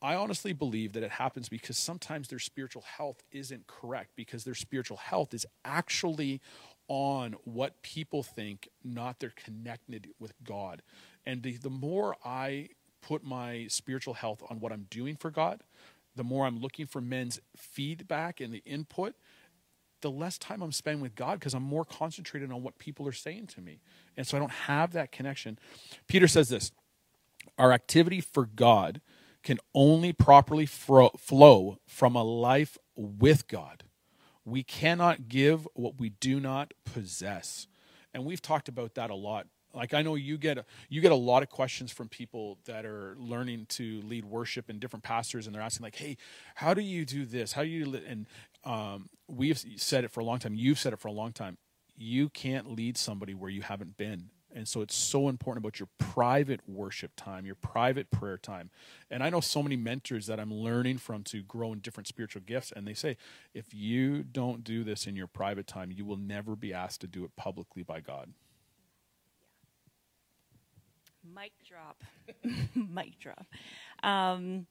I 0.00 0.14
honestly 0.16 0.52
believe 0.54 0.94
that 0.94 1.02
it 1.04 1.12
happens 1.12 1.48
because 1.48 1.78
sometimes 1.78 2.28
their 2.28 2.40
spiritual 2.40 2.82
health 2.82 3.22
isn't 3.30 3.66
correct 3.66 4.12
because 4.16 4.44
their 4.44 4.54
spiritual 4.54 4.96
health 4.96 5.34
is 5.34 5.46
actually 5.64 6.40
on 6.88 7.36
what 7.44 7.82
people 7.82 8.22
think, 8.22 8.68
not 8.84 9.20
they're 9.20 9.32
connected 9.36 10.08
with 10.18 10.34
God. 10.44 10.82
And 11.24 11.42
the, 11.42 11.56
the 11.56 11.70
more 11.70 12.16
I 12.24 12.68
put 13.00 13.24
my 13.24 13.66
spiritual 13.68 14.14
health 14.14 14.42
on 14.48 14.60
what 14.60 14.72
I'm 14.72 14.86
doing 14.90 15.16
for 15.16 15.30
God, 15.30 15.62
the 16.14 16.24
more 16.24 16.46
I'm 16.46 16.60
looking 16.60 16.86
for 16.86 17.00
men's 17.00 17.40
feedback 17.56 18.40
and 18.40 18.52
the 18.52 18.62
input, 18.64 19.14
the 20.02 20.10
less 20.10 20.36
time 20.36 20.62
I'm 20.62 20.72
spending 20.72 21.00
with 21.00 21.14
God 21.14 21.38
because 21.38 21.54
I'm 21.54 21.62
more 21.62 21.84
concentrated 21.84 22.52
on 22.52 22.62
what 22.62 22.78
people 22.78 23.06
are 23.08 23.12
saying 23.12 23.46
to 23.48 23.60
me. 23.60 23.80
And 24.16 24.26
so 24.26 24.36
I 24.36 24.40
don't 24.40 24.50
have 24.50 24.92
that 24.92 25.12
connection. 25.12 25.58
Peter 26.08 26.28
says 26.28 26.48
this 26.48 26.72
Our 27.56 27.72
activity 27.72 28.20
for 28.20 28.46
God 28.46 29.00
can 29.42 29.58
only 29.74 30.12
properly 30.12 30.66
fro- 30.66 31.10
flow 31.10 31.78
from 31.86 32.14
a 32.14 32.22
life 32.22 32.78
with 32.94 33.48
God. 33.48 33.84
We 34.44 34.62
cannot 34.62 35.28
give 35.28 35.66
what 35.74 35.98
we 35.98 36.10
do 36.10 36.40
not 36.40 36.74
possess. 36.84 37.66
And 38.12 38.24
we've 38.24 38.42
talked 38.42 38.68
about 38.68 38.94
that 38.94 39.10
a 39.10 39.14
lot. 39.14 39.46
Like 39.74 39.94
I 39.94 40.02
know 40.02 40.16
you 40.16 40.36
get 40.36 40.64
you 40.88 41.00
get 41.00 41.12
a 41.12 41.16
lot 41.16 41.42
of 41.42 41.48
questions 41.48 41.90
from 41.90 42.08
people 42.08 42.58
that 42.66 42.84
are 42.84 43.16
learning 43.18 43.66
to 43.70 44.02
lead 44.02 44.24
worship 44.24 44.68
and 44.68 44.78
different 44.78 45.02
pastors, 45.02 45.46
and 45.46 45.54
they're 45.54 45.62
asking 45.62 45.84
like, 45.84 45.96
"Hey, 45.96 46.18
how 46.56 46.74
do 46.74 46.82
you 46.82 47.06
do 47.06 47.24
this? 47.24 47.52
How 47.52 47.62
do 47.62 47.68
you?" 47.68 47.98
And 48.06 48.26
um, 48.64 49.08
we've 49.28 49.58
said 49.76 50.04
it 50.04 50.10
for 50.10 50.20
a 50.20 50.24
long 50.24 50.38
time. 50.38 50.54
You've 50.54 50.78
said 50.78 50.92
it 50.92 50.98
for 50.98 51.08
a 51.08 51.12
long 51.12 51.32
time. 51.32 51.56
You 51.96 52.28
can't 52.28 52.70
lead 52.70 52.98
somebody 52.98 53.32
where 53.34 53.50
you 53.50 53.62
haven't 53.62 53.96
been. 53.96 54.30
And 54.54 54.68
so 54.68 54.82
it's 54.82 54.94
so 54.94 55.28
important 55.28 55.64
about 55.64 55.80
your 55.80 55.88
private 55.98 56.60
worship 56.68 57.12
time, 57.16 57.46
your 57.46 57.54
private 57.54 58.10
prayer 58.10 58.36
time. 58.36 58.70
And 59.10 59.22
I 59.22 59.30
know 59.30 59.40
so 59.40 59.62
many 59.62 59.76
mentors 59.76 60.26
that 60.26 60.38
I'm 60.38 60.52
learning 60.52 60.98
from 60.98 61.22
to 61.24 61.42
grow 61.42 61.72
in 61.72 61.80
different 61.80 62.06
spiritual 62.06 62.42
gifts. 62.44 62.72
And 62.74 62.86
they 62.86 62.94
say, 62.94 63.16
if 63.54 63.72
you 63.72 64.22
don't 64.22 64.62
do 64.62 64.84
this 64.84 65.06
in 65.06 65.16
your 65.16 65.26
private 65.26 65.66
time, 65.66 65.90
you 65.90 66.04
will 66.04 66.16
never 66.16 66.54
be 66.54 66.72
asked 66.72 67.00
to 67.02 67.06
do 67.06 67.24
it 67.24 67.34
publicly 67.36 67.82
by 67.82 68.00
God. 68.00 68.32
Mic 71.34 71.52
drop. 71.66 72.02
Mic 72.74 73.18
drop. 73.18 73.46
Um, 74.02 74.66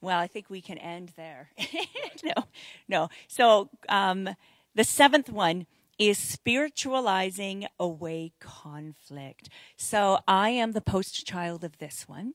well, 0.00 0.18
I 0.18 0.26
think 0.26 0.50
we 0.50 0.60
can 0.60 0.78
end 0.78 1.12
there. 1.16 1.50
no, 2.24 2.44
no. 2.88 3.08
So 3.28 3.70
um, 3.88 4.28
the 4.74 4.84
seventh 4.84 5.30
one 5.30 5.66
is 6.02 6.18
spiritualizing 6.18 7.64
away 7.78 8.32
conflict. 8.40 9.48
So 9.76 10.18
I 10.26 10.48
am 10.48 10.72
the 10.72 10.80
poster 10.80 11.24
child 11.24 11.62
of 11.62 11.78
this 11.78 12.08
one. 12.08 12.34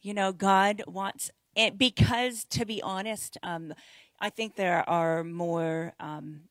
You 0.00 0.14
know, 0.14 0.32
God 0.32 0.84
wants, 0.86 1.28
it 1.56 1.76
because 1.76 2.44
to 2.50 2.64
be 2.64 2.80
honest, 2.80 3.38
um, 3.42 3.74
I 4.20 4.30
think 4.30 4.54
there 4.54 4.88
are 4.88 5.24
more 5.24 5.94
um, 5.98 6.42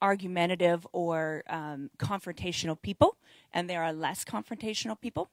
argumentative 0.00 0.86
or 0.92 1.42
um, 1.48 1.90
confrontational 1.98 2.80
people, 2.80 3.16
and 3.52 3.68
there 3.68 3.82
are 3.82 3.92
less 3.92 4.24
confrontational 4.24 5.00
people. 5.00 5.30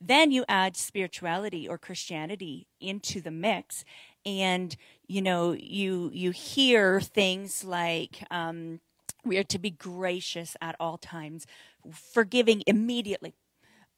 Then 0.00 0.30
you 0.30 0.46
add 0.48 0.74
spirituality 0.74 1.68
or 1.68 1.76
Christianity 1.76 2.66
into 2.80 3.20
the 3.20 3.30
mix, 3.30 3.84
and 4.24 4.74
you 5.06 5.20
know 5.20 5.52
you 5.52 6.10
you 6.14 6.30
hear 6.30 7.00
things 7.00 7.62
like 7.62 8.24
um, 8.30 8.80
we 9.26 9.38
are 9.38 9.44
to 9.44 9.58
be 9.58 9.70
gracious 9.70 10.56
at 10.60 10.76
all 10.78 10.98
times, 10.98 11.46
forgiving 11.92 12.62
immediately, 12.66 13.34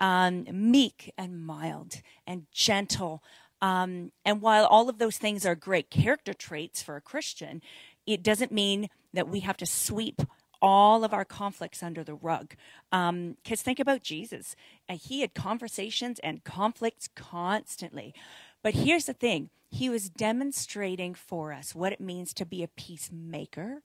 um, 0.01 0.47
meek 0.53 1.12
and 1.18 1.45
mild 1.45 2.03
and 2.26 2.47
gentle. 2.53 3.22
Um, 3.61 4.12
and 4.24 4.41
while 4.41 4.66
all 4.66 4.89
of 4.89 4.99
those 4.99 5.18
things 5.18 5.45
are 5.45 5.55
great 5.55 5.91
character 5.91 6.33
traits 6.33 6.83
for 6.83 6.97
a 6.97 7.01
Christian, 7.01 7.61
it 8.07 8.22
doesn't 8.22 8.53
mean 8.53 8.89
that 9.12 9.29
we 9.29 9.41
have 9.41 9.57
to 9.59 9.66
sweep 9.66 10.22
all 10.61 11.05
of 11.05 11.12
our 11.12 11.24
conflicts 11.24 11.83
under 11.83 12.03
the 12.03 12.14
rug. 12.14 12.55
Because 12.91 13.09
um, 13.09 13.37
think 13.57 13.79
about 13.79 14.03
Jesus. 14.03 14.57
Uh, 14.89 14.97
he 14.97 15.20
had 15.20 15.35
conversations 15.35 16.18
and 16.20 16.45
conflicts 16.45 17.09
constantly. 17.14 18.14
But 18.62 18.74
here's 18.74 19.05
the 19.07 19.12
thing 19.12 19.51
He 19.70 19.89
was 19.89 20.09
demonstrating 20.09 21.14
for 21.14 21.53
us 21.53 21.74
what 21.74 21.93
it 21.93 22.01
means 22.01 22.33
to 22.35 22.47
be 22.47 22.62
a 22.62 22.68
peacemaker 22.68 23.83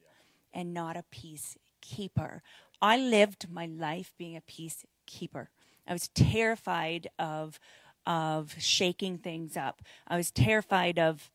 and 0.54 0.74
not 0.74 0.98
a 0.98 1.04
peacekeeper. 1.14 2.42
I 2.82 2.98
lived 2.98 3.50
my 3.50 3.66
life 3.66 4.14
being 4.18 4.36
a 4.36 4.42
peacekeeper. 4.42 5.48
I 5.88 5.94
was 5.94 6.10
terrified 6.10 7.10
of 7.20 7.60
of 8.06 8.56
shaking 8.60 9.18
things 9.18 9.56
up. 9.56 9.82
I 10.08 10.18
was 10.18 10.30
terrified 10.30 11.00
of 11.00 11.32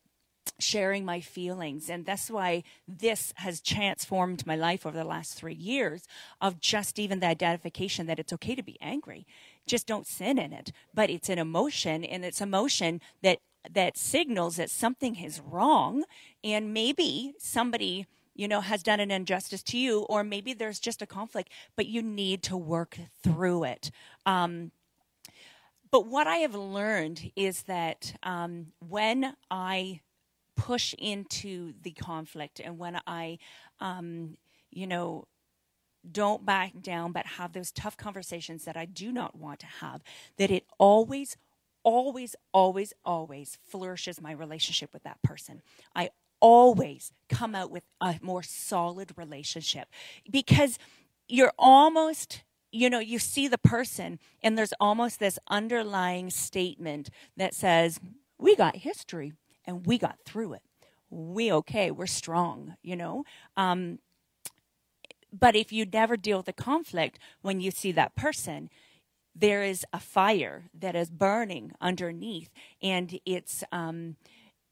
sharing 0.59 1.05
my 1.05 1.19
feelings. 1.19 1.89
And 1.89 2.05
that's 2.05 2.29
why 2.29 2.63
this 2.87 3.33
has 3.37 3.61
transformed 3.61 4.45
my 4.45 4.55
life 4.55 4.85
over 4.85 4.97
the 4.97 5.03
last 5.03 5.33
three 5.33 5.53
years 5.53 6.03
of 6.41 6.59
just 6.59 6.99
even 6.99 7.19
the 7.19 7.27
identification 7.27 8.07
that 8.07 8.19
it's 8.19 8.33
okay 8.33 8.55
to 8.55 8.63
be 8.63 8.77
angry. 8.81 9.25
Just 9.67 9.87
don't 9.87 10.07
sin 10.07 10.37
in 10.37 10.53
it. 10.53 10.71
But 10.93 11.09
it's 11.09 11.29
an 11.29 11.39
emotion 11.39 12.03
and 12.03 12.25
it's 12.25 12.41
emotion 12.41 13.01
that 13.21 13.39
that 13.69 13.97
signals 13.97 14.55
that 14.55 14.69
something 14.69 15.17
is 15.17 15.41
wrong 15.41 16.05
and 16.43 16.73
maybe 16.73 17.33
somebody 17.39 18.07
you 18.39 18.47
know 18.47 18.61
has 18.61 18.81
done 18.81 18.99
an 18.99 19.11
injustice 19.11 19.63
to 19.63 19.77
you 19.77 20.01
or 20.03 20.23
maybe 20.23 20.53
there's 20.53 20.79
just 20.79 21.01
a 21.01 21.05
conflict 21.05 21.51
but 21.75 21.85
you 21.85 22.01
need 22.01 22.41
to 22.43 22.55
work 22.55 22.97
through 23.23 23.63
it 23.63 23.91
um, 24.25 24.71
but 25.91 26.07
what 26.07 26.27
i 26.27 26.37
have 26.37 26.55
learned 26.55 27.31
is 27.35 27.63
that 27.63 28.15
um, 28.23 28.67
when 28.79 29.35
i 29.51 29.99
push 30.59 30.93
into 30.99 31.73
the 31.83 31.91
conflict 31.91 32.59
and 32.59 32.77
when 32.77 32.99
I, 33.07 33.39
um, 33.79 34.35
you 34.69 34.85
know, 34.85 35.25
don't 36.09 36.45
back 36.45 36.73
down 36.81 37.13
but 37.13 37.25
have 37.25 37.53
those 37.53 37.71
tough 37.71 37.95
conversations 37.95 38.65
that 38.65 38.75
I 38.75 38.85
do 38.85 39.11
not 39.11 39.37
want 39.37 39.61
to 39.61 39.65
have, 39.65 40.01
that 40.37 40.51
it 40.51 40.65
always, 40.77 41.37
always, 41.83 42.35
always, 42.53 42.93
always 43.05 43.57
flourishes 43.65 44.21
my 44.21 44.33
relationship 44.33 44.91
with 44.91 45.03
that 45.03 45.21
person. 45.23 45.61
I 45.95 46.09
always 46.39 47.11
come 47.29 47.55
out 47.55 47.71
with 47.71 47.83
a 48.01 48.15
more 48.21 48.43
solid 48.43 49.11
relationship 49.17 49.87
because 50.29 50.77
you're 51.27 51.53
almost 51.57 52.43
you 52.71 52.89
know, 52.89 52.99
you 52.99 53.19
see 53.19 53.47
the 53.47 53.57
person, 53.57 54.19
and 54.43 54.57
there's 54.57 54.73
almost 54.79 55.19
this 55.19 55.39
underlying 55.49 56.29
statement 56.29 57.09
that 57.35 57.53
says, 57.53 57.99
We 58.37 58.55
got 58.55 58.77
history 58.77 59.33
and 59.65 59.85
we 59.85 59.97
got 59.97 60.19
through 60.25 60.53
it. 60.53 60.61
We 61.09 61.51
okay, 61.51 61.89
we're 61.91 62.05
strong, 62.05 62.75
you 62.83 62.95
know. 62.95 63.23
Um, 63.57 63.99
but 65.31 65.55
if 65.55 65.71
you 65.71 65.85
never 65.85 66.17
deal 66.17 66.37
with 66.37 66.47
the 66.47 66.53
conflict 66.53 67.19
when 67.41 67.59
you 67.59 67.71
see 67.71 67.91
that 67.93 68.15
person, 68.15 68.69
there 69.35 69.63
is 69.63 69.85
a 69.93 69.99
fire 69.99 70.65
that 70.77 70.95
is 70.95 71.09
burning 71.09 71.71
underneath, 71.79 72.49
and 72.81 73.19
it's 73.25 73.63
um, 73.71 74.15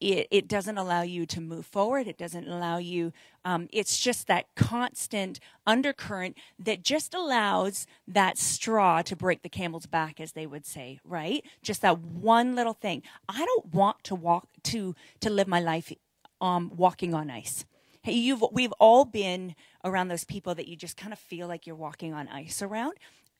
it, 0.00 0.28
it 0.30 0.48
doesn't 0.48 0.78
allow 0.78 1.02
you 1.02 1.26
to 1.26 1.40
move 1.40 1.66
forward. 1.66 2.06
It 2.06 2.18
doesn't 2.18 2.48
allow 2.48 2.78
you, 2.78 3.12
um, 3.44 3.68
it's 3.72 3.98
just 3.98 4.26
that 4.28 4.46
constant 4.54 5.40
undercurrent 5.66 6.36
that 6.58 6.82
just 6.82 7.14
allows 7.14 7.86
that 8.06 8.38
straw 8.38 9.02
to 9.02 9.16
break 9.16 9.42
the 9.42 9.48
camel's 9.48 9.86
back, 9.86 10.20
as 10.20 10.32
they 10.32 10.46
would 10.46 10.66
say, 10.66 11.00
right? 11.04 11.44
Just 11.62 11.82
that 11.82 11.98
one 11.98 12.54
little 12.54 12.74
thing. 12.74 13.02
I 13.28 13.44
don't 13.44 13.74
want 13.74 14.04
to 14.04 14.14
walk 14.14 14.48
to, 14.64 14.94
to 15.20 15.30
live 15.30 15.48
my 15.48 15.60
life 15.60 15.92
um, 16.40 16.70
walking 16.76 17.14
on 17.14 17.30
ice. 17.30 17.64
Hey, 18.02 18.12
you've, 18.12 18.44
we've 18.52 18.72
all 18.78 19.04
been 19.04 19.56
around 19.84 20.08
those 20.08 20.24
people 20.24 20.54
that 20.54 20.68
you 20.68 20.76
just 20.76 20.96
kind 20.96 21.12
of 21.12 21.18
feel 21.18 21.48
like 21.48 21.66
you're 21.66 21.76
walking 21.76 22.14
on 22.14 22.28
ice 22.28 22.62
around 22.62 22.94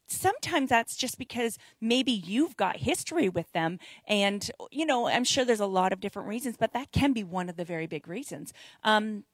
sometimes 0.09 0.71
that's 0.71 0.97
just 0.97 1.19
because 1.19 1.59
maybe 1.81 2.13
you've 2.13 2.57
got 2.57 2.79
history 2.79 3.29
with 3.29 3.53
them 3.53 3.79
and 4.07 4.51
you 4.71 4.87
know 4.87 5.07
i'm 5.07 5.25
sure 5.25 5.45
there's 5.45 5.61
a 5.61 5.67
lot 5.67 5.93
of 5.93 6.01
different 6.01 6.29
reasons 6.29 6.57
but 6.59 6.73
that 6.73 6.91
can 6.93 7.13
be 7.13 7.23
one 7.23 7.49
of 7.49 7.57
the 7.57 7.65
very 7.65 7.87
big 7.87 8.09
reasons. 8.09 8.53
Um, 8.83 9.25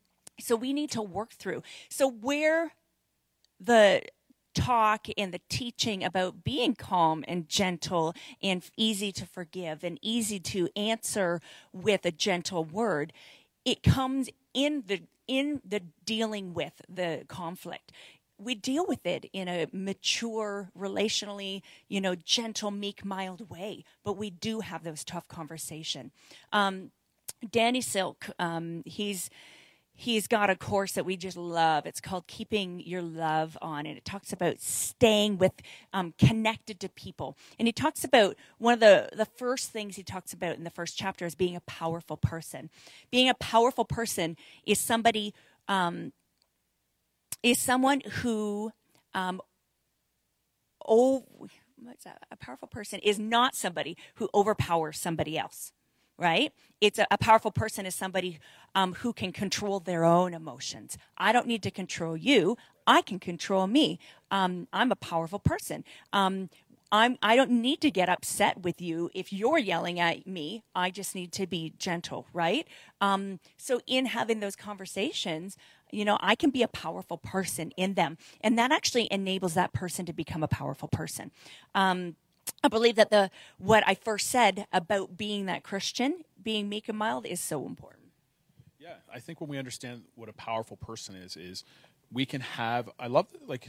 so 0.41 0.57
we 0.57 0.73
need 0.73 0.91
to 0.91 1.03
work 1.03 1.33
through. 1.33 1.63
So 1.89 2.11
where 2.11 2.73
the 3.61 4.03
talk 4.55 5.07
and 5.17 5.33
the 5.33 5.41
teaching 5.49 6.05
about 6.05 6.45
being 6.45 6.75
calm 6.75 7.25
and 7.27 7.49
gentle 7.49 8.15
and 8.43 8.63
easy 8.77 9.11
to 9.11 9.27
forgive 9.27 9.83
and 9.83 9.99
easy 10.01 10.39
to 10.39 10.69
answer 10.77 11.41
with 11.73 12.07
a 12.07 12.13
gentle 12.13 12.65
word 12.65 13.13
it 13.65 13.83
comes 13.83 14.29
in 14.53 14.85
the 14.87 15.03
in 15.27 15.61
the 15.65 15.81
dealing 16.05 16.55
with 16.55 16.81
the 16.89 17.25
conflict 17.27 17.91
we 18.45 18.55
deal 18.55 18.85
with 18.87 19.07
it 19.07 19.27
in 19.33 19.49
a 19.49 19.67
mature, 19.73 20.71
relationally, 20.79 21.63
you 21.89 22.01
know, 22.01 22.15
gentle, 22.15 22.71
meek, 22.71 23.05
mild 23.05 23.51
way. 23.51 23.85
But 24.05 24.17
we 24.17 24.31
do 24.31 24.61
have 24.61 24.85
those 24.85 25.05
tough 25.05 25.29
conversation. 25.29 26.11
Um, 26.53 26.91
Danny 27.51 27.81
Silk, 27.81 28.27
um, 28.39 28.83
he's 28.87 29.31
he's 29.97 30.27
got 30.27 30.51
a 30.51 30.57
course 30.57 30.93
that 30.93 31.05
we 31.07 31.17
just 31.17 31.37
love. 31.37 31.87
It's 31.87 32.01
called 32.01 32.27
Keeping 32.27 32.81
Your 32.81 33.03
Love 33.03 33.57
On, 33.63 33.87
and 33.87 33.97
it 33.97 34.05
talks 34.05 34.33
about 34.33 34.61
staying 34.61 35.39
with, 35.39 35.53
um, 35.93 36.15
connected 36.19 36.81
to 36.81 36.89
people. 36.89 37.37
And 37.59 37.69
he 37.69 37.73
talks 37.73 38.03
about 38.03 38.37
one 38.59 38.75
of 38.75 38.81
the 38.81 39.09
the 39.17 39.25
first 39.25 39.71
things 39.71 39.97
he 39.97 40.03
talks 40.03 40.33
about 40.33 40.57
in 40.57 40.65
the 40.65 40.71
first 40.71 40.99
chapter 40.99 41.25
is 41.27 41.35
being 41.35 41.57
a 41.57 41.61
powerful 41.61 42.17
person. 42.17 42.71
Being 43.11 43.29
a 43.29 43.35
powerful 43.35 43.85
person 43.85 44.37
is 44.67 44.79
somebody 44.79 45.33
um, 45.69 46.13
is 47.45 47.61
someone 47.61 48.01
who 48.23 48.73
um, 49.15 49.41
oh? 50.87 51.25
A 52.31 52.37
powerful 52.37 52.67
person 52.67 52.99
is 53.01 53.19
not 53.19 53.55
somebody 53.55 53.95
who 54.15 54.31
overpowers 54.35 54.99
somebody 54.99 55.39
else 55.39 55.73
right? 56.17 56.53
It's 56.81 57.01
a, 57.01 57.07
a, 57.11 57.19
powerful 57.19 57.51
person 57.51 57.87
is 57.87 57.95
somebody 57.97 58.39
um, 58.77 58.95
who 58.95 59.13
can 59.13 59.33
control 59.33 59.81
their 59.81 60.05
own 60.05 60.33
emotions. 60.33 60.97
I 61.19 61.33
don't 61.33 61.49
need 61.49 61.63
to 61.65 61.73
control 61.73 62.17
you. 62.17 62.57
I 62.87 63.03
can 63.03 63.19
control 63.19 63.67
me. 63.67 63.99
Um, 64.31 64.69
I'm 64.73 64.93
a 64.93 64.97
powerful 64.97 65.41
person. 65.41 65.83
Um, 66.13 66.51
I'm, 66.93 67.19
I 67.21 67.35
don't 67.35 67.51
need 67.51 67.81
to 67.81 67.91
get 67.91 68.09
upset 68.09 68.63
with 68.63 68.81
you 68.81 69.11
if 69.13 69.33
you're 69.33 69.59
yelling 69.59 69.99
at 69.99 70.27
me. 70.27 70.63
I 70.75 70.91
just 70.91 71.17
need 71.17 71.33
to 71.33 71.47
be 71.49 71.73
gentle, 71.79 72.27
right? 72.33 72.69
Um, 73.01 73.41
so, 73.57 73.81
in 73.89 74.07
having 74.07 74.39
those 74.39 74.55
conversations, 74.55 75.57
you 75.95 76.05
know, 76.05 76.19
I 76.21 76.35
can 76.35 76.51
be 76.51 76.63
a 76.63 76.69
powerful 76.69 77.19
person 77.19 77.71
in 77.77 77.95
them. 77.95 78.19
And 78.41 78.59
that 78.59 78.73
actually 78.73 79.09
enables 79.11 79.55
that 79.55 79.73
person 79.73 80.05
to 80.07 80.13
become 80.13 80.43
a 80.43 80.49
powerful 80.49 80.89
person. 80.89 81.31
Um, 81.75 82.17
I 82.63 82.69
believe 82.69 82.97
that 82.97 83.11
the 83.11 83.31
what 83.59 83.85
I 83.87 83.95
first 83.95 84.29
said 84.29 84.67
about 84.73 85.17
being 85.17 85.47
that 85.47 85.63
Christian, 85.63 86.25
being 86.43 86.69
meek 86.69 86.89
and 86.89 86.99
mild, 86.99 87.27
is 87.27 87.41
so 87.41 87.67
important. 87.67 88.05
Yeah, 88.79 88.97
I 89.13 89.19
think 89.19 89.41
when 89.41 89.49
we 89.49 89.57
understand 89.57 90.03
what 90.15 90.29
a 90.29 90.33
powerful 90.35 90.77
person 90.77 91.15
is, 91.15 91.37
is 91.37 91.65
we 92.13 92.27
can 92.27 92.43
have. 92.43 92.91
I 92.99 93.07
love 93.07 93.29
like 93.47 93.69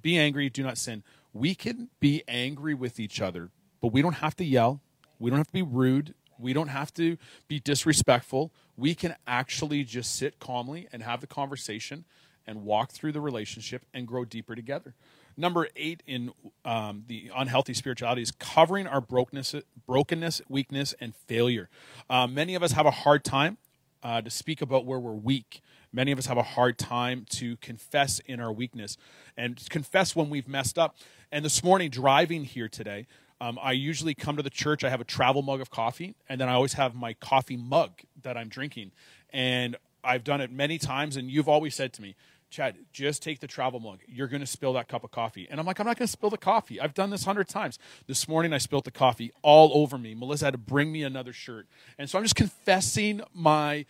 be 0.00 0.18
angry, 0.18 0.48
do 0.48 0.62
not 0.62 0.78
sin. 0.78 1.02
We 1.32 1.54
can 1.54 1.88
be 2.00 2.22
angry 2.26 2.74
with 2.74 2.98
each 2.98 3.20
other, 3.20 3.50
but 3.82 3.92
we 3.92 4.00
don't 4.00 4.14
have 4.14 4.36
to 4.36 4.44
yell. 4.44 4.80
We 5.18 5.30
don't 5.30 5.38
have 5.38 5.48
to 5.48 5.52
be 5.52 5.62
rude. 5.62 6.14
We 6.38 6.52
don't 6.52 6.68
have 6.68 6.92
to 6.94 7.16
be 7.48 7.60
disrespectful. 7.60 8.52
We 8.76 8.94
can 8.94 9.14
actually 9.26 9.84
just 9.84 10.14
sit 10.14 10.38
calmly 10.38 10.88
and 10.92 11.02
have 11.02 11.20
the 11.20 11.26
conversation 11.26 12.04
and 12.46 12.64
walk 12.64 12.92
through 12.92 13.12
the 13.12 13.20
relationship 13.20 13.84
and 13.92 14.06
grow 14.06 14.24
deeper 14.24 14.54
together. 14.54 14.94
Number 15.36 15.68
eight 15.76 16.02
in 16.06 16.32
um, 16.64 17.04
the 17.08 17.30
unhealthy 17.34 17.74
spirituality 17.74 18.22
is 18.22 18.30
covering 18.30 18.86
our 18.86 19.00
brokenness, 19.00 19.54
brokenness, 19.86 20.40
weakness, 20.48 20.94
and 21.00 21.14
failure. 21.14 21.68
Uh, 22.08 22.26
many 22.26 22.54
of 22.54 22.62
us 22.62 22.72
have 22.72 22.86
a 22.86 22.90
hard 22.90 23.22
time 23.22 23.58
uh, 24.02 24.22
to 24.22 24.30
speak 24.30 24.62
about 24.62 24.86
where 24.86 24.98
we're 24.98 25.12
weak. 25.12 25.60
Many 25.92 26.12
of 26.12 26.18
us 26.18 26.26
have 26.26 26.38
a 26.38 26.42
hard 26.42 26.78
time 26.78 27.26
to 27.30 27.56
confess 27.58 28.18
in 28.20 28.40
our 28.40 28.52
weakness 28.52 28.96
and 29.36 29.62
confess 29.68 30.16
when 30.16 30.30
we've 30.30 30.48
messed 30.48 30.78
up. 30.78 30.96
And 31.30 31.44
this 31.44 31.62
morning, 31.62 31.90
driving 31.90 32.44
here 32.44 32.68
today, 32.68 33.06
um, 33.40 33.58
I 33.60 33.72
usually 33.72 34.14
come 34.14 34.36
to 34.36 34.42
the 34.42 34.50
church. 34.50 34.84
I 34.84 34.90
have 34.90 35.00
a 35.00 35.04
travel 35.04 35.42
mug 35.42 35.60
of 35.60 35.70
coffee, 35.70 36.14
and 36.28 36.40
then 36.40 36.48
I 36.48 36.54
always 36.54 36.74
have 36.74 36.94
my 36.94 37.14
coffee 37.14 37.56
mug 37.56 38.00
that 38.22 38.36
I'm 38.36 38.48
drinking. 38.48 38.92
And 39.32 39.76
I've 40.02 40.24
done 40.24 40.40
it 40.40 40.50
many 40.50 40.78
times, 40.78 41.16
and 41.16 41.30
you've 41.30 41.48
always 41.48 41.74
said 41.74 41.92
to 41.94 42.02
me, 42.02 42.16
Chad, 42.48 42.76
just 42.92 43.22
take 43.22 43.40
the 43.40 43.46
travel 43.46 43.80
mug. 43.80 44.00
You're 44.06 44.28
going 44.28 44.40
to 44.40 44.46
spill 44.46 44.72
that 44.74 44.88
cup 44.88 45.02
of 45.02 45.10
coffee. 45.10 45.48
And 45.50 45.58
I'm 45.58 45.66
like, 45.66 45.80
I'm 45.80 45.86
not 45.86 45.98
going 45.98 46.06
to 46.06 46.12
spill 46.12 46.30
the 46.30 46.38
coffee. 46.38 46.80
I've 46.80 46.94
done 46.94 47.10
this 47.10 47.24
hundred 47.24 47.48
times. 47.48 47.78
This 48.06 48.28
morning, 48.28 48.52
I 48.52 48.58
spilled 48.58 48.84
the 48.84 48.92
coffee 48.92 49.32
all 49.42 49.72
over 49.74 49.98
me. 49.98 50.14
Melissa 50.14 50.46
had 50.46 50.52
to 50.52 50.58
bring 50.58 50.92
me 50.92 51.02
another 51.02 51.32
shirt. 51.32 51.66
And 51.98 52.08
so 52.08 52.18
I'm 52.18 52.24
just 52.24 52.36
confessing 52.36 53.20
my 53.34 53.84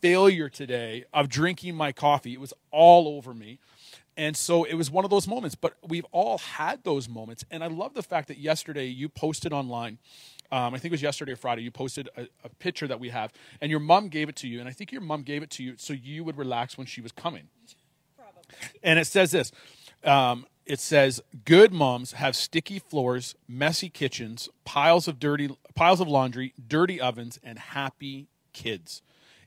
failure 0.00 0.48
today 0.48 1.04
of 1.14 1.28
drinking 1.28 1.76
my 1.76 1.92
coffee. 1.92 2.32
It 2.32 2.40
was 2.40 2.52
all 2.70 3.16
over 3.16 3.32
me. 3.32 3.60
And 4.20 4.36
so 4.36 4.64
it 4.64 4.74
was 4.74 4.90
one 4.90 5.06
of 5.06 5.10
those 5.10 5.26
moments. 5.26 5.54
But 5.54 5.78
we've 5.88 6.04
all 6.12 6.36
had 6.36 6.84
those 6.84 7.08
moments. 7.08 7.42
And 7.50 7.64
I 7.64 7.68
love 7.68 7.94
the 7.94 8.02
fact 8.02 8.28
that 8.28 8.36
yesterday 8.36 8.84
you 8.84 9.08
posted 9.08 9.50
online. 9.50 9.96
Um, 10.52 10.74
I 10.74 10.78
think 10.78 10.86
it 10.86 10.90
was 10.92 11.00
yesterday 11.00 11.32
or 11.32 11.36
Friday, 11.36 11.62
you 11.62 11.70
posted 11.70 12.10
a, 12.18 12.26
a, 12.44 12.48
picture 12.58 12.86
that 12.88 12.98
we 13.00 13.10
have, 13.10 13.32
and 13.60 13.70
your 13.70 13.78
mom 13.78 14.08
gave 14.08 14.28
it 14.28 14.34
to 14.36 14.48
you. 14.48 14.58
And 14.58 14.68
I 14.68 14.72
think 14.72 14.90
your 14.92 15.00
mom 15.00 15.22
gave 15.22 15.44
it 15.44 15.50
to 15.50 15.62
you 15.62 15.74
so 15.78 15.92
you 15.94 16.22
would 16.24 16.36
relax 16.36 16.76
when 16.76 16.88
she 16.88 17.00
was 17.00 17.12
coming. 17.12 17.44
Probably. 18.16 18.42
And 18.82 18.98
it 18.98 19.06
says 19.06 19.30
this 19.30 19.52
um, 20.04 20.44
it 20.66 20.80
says, 20.80 21.22
Good 21.44 21.72
moms 21.72 22.12
have 22.12 22.36
sticky 22.36 22.78
floors, 22.80 23.36
messy 23.48 23.88
kitchens, 23.88 24.48
piles 24.64 25.08
of 25.08 25.18
dirty 25.18 25.50
piles 25.74 26.00
of 26.00 26.08
laundry, 26.08 26.52
dirty 26.68 27.00
ovens, 27.00 27.38
and 27.42 27.58
happy 27.58 28.28
kids. 28.52 29.02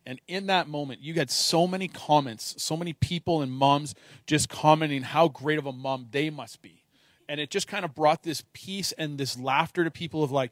And 0.06 0.20
in 0.28 0.48
that 0.48 0.68
moment, 0.68 1.02
you 1.02 1.14
had 1.14 1.32
so 1.32 1.66
many 1.66 1.88
comments, 1.88 2.56
so 2.58 2.76
many 2.76 2.94
people 2.94 3.42
and 3.42 3.52
moms 3.52 3.96
just 4.28 4.50
commenting 4.50 5.04
how 5.04 5.30
great 5.30 5.58
of 5.58 5.66
a 5.66 5.72
mom 5.72 6.08
they 6.12 6.30
must 6.30 6.62
be. 6.62 6.84
And 7.30 7.40
it 7.40 7.50
just 7.50 7.68
kind 7.68 7.86
of 7.86 7.96
brought 7.96 8.24
this 8.24 8.44
peace 8.54 8.92
and 8.94 9.18
this 9.18 9.40
laughter 9.40 9.84
to 9.84 9.92
people 9.92 10.24
of 10.24 10.32
like, 10.32 10.52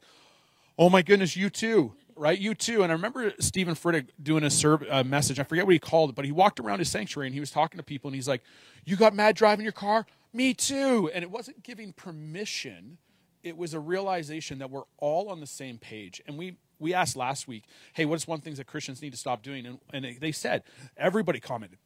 oh 0.80 0.90
my 0.90 1.02
goodness, 1.02 1.36
you 1.36 1.50
too 1.50 1.94
right? 2.22 2.38
You 2.38 2.54
too. 2.54 2.84
And 2.84 2.92
I 2.92 2.96
remember 2.96 3.34
Steven 3.40 3.74
Furtick 3.74 4.10
doing 4.22 4.44
a 4.44 4.50
serve, 4.52 4.84
uh, 4.90 5.04
message. 5.04 5.40
I 5.40 5.44
forget 5.44 5.66
what 5.66 5.74
he 5.74 5.80
called 5.80 6.12
it, 6.12 6.16
but 6.16 6.24
he 6.24 6.32
walked 6.32 6.60
around 6.60 6.78
his 6.78 6.90
sanctuary 6.90 7.28
and 7.28 7.34
he 7.34 7.40
was 7.40 7.50
talking 7.50 7.78
to 7.78 7.84
people 7.84 8.10
and 8.10 8.16
he's 8.16 8.28
like, 8.28 8.44
You 8.86 8.96
got 8.96 9.16
mad 9.16 9.36
driving 9.36 9.64
your 9.64 9.72
car? 9.72 10.06
Me 10.32 10.54
too. 10.54 11.10
And 11.14 11.24
it 11.24 11.32
wasn't 11.32 11.64
giving 11.64 11.94
permission, 11.94 13.00
it 13.44 13.58
was 13.58 13.74
a 13.74 13.80
realization 13.80 14.60
that 14.60 14.70
we're 14.70 14.84
all 14.98 15.30
on 15.30 15.40
the 15.40 15.48
same 15.48 15.80
page. 15.80 16.22
And 16.28 16.38
we, 16.38 16.58
we 16.82 16.94
asked 16.94 17.16
last 17.16 17.48
week, 17.48 17.64
Hey, 17.94 18.06
what's 18.06 18.28
one 18.28 18.42
thing 18.42 18.56
that 18.56 18.68
Christians 18.68 19.02
need 19.02 19.12
to 19.12 19.18
stop 19.18 19.42
doing? 19.42 19.66
And, 19.66 19.80
and 19.94 20.18
they 20.20 20.32
said, 20.32 20.64
Everybody 20.98 21.40
commented. 21.40 21.80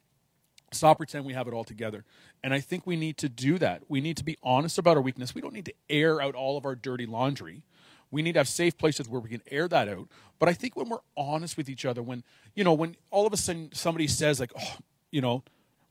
Stop 0.72 0.98
pretending 0.98 1.26
we 1.26 1.32
have 1.34 1.46
it 1.46 1.54
all 1.54 1.62
together. 1.62 2.04
And 2.42 2.52
I 2.52 2.58
think 2.58 2.86
we 2.86 2.96
need 2.96 3.18
to 3.18 3.28
do 3.28 3.56
that. 3.58 3.82
We 3.88 4.00
need 4.00 4.16
to 4.16 4.24
be 4.24 4.36
honest 4.42 4.78
about 4.78 4.96
our 4.96 5.02
weakness. 5.02 5.32
We 5.32 5.40
don't 5.40 5.54
need 5.54 5.66
to 5.66 5.74
air 5.88 6.20
out 6.20 6.34
all 6.34 6.58
of 6.58 6.66
our 6.66 6.74
dirty 6.74 7.06
laundry 7.06 7.62
we 8.10 8.22
need 8.22 8.32
to 8.32 8.40
have 8.40 8.48
safe 8.48 8.78
places 8.78 9.08
where 9.08 9.20
we 9.20 9.28
can 9.28 9.42
air 9.50 9.68
that 9.68 9.88
out. 9.88 10.08
But 10.38 10.48
I 10.48 10.52
think 10.52 10.76
when 10.76 10.88
we're 10.88 10.98
honest 11.16 11.56
with 11.56 11.68
each 11.68 11.84
other, 11.84 12.02
when, 12.02 12.22
you 12.54 12.64
know, 12.64 12.72
when 12.72 12.96
all 13.10 13.26
of 13.26 13.32
a 13.32 13.36
sudden 13.36 13.70
somebody 13.72 14.06
says, 14.06 14.38
like, 14.38 14.52
oh, 14.58 14.76
you 15.10 15.20
know, 15.20 15.42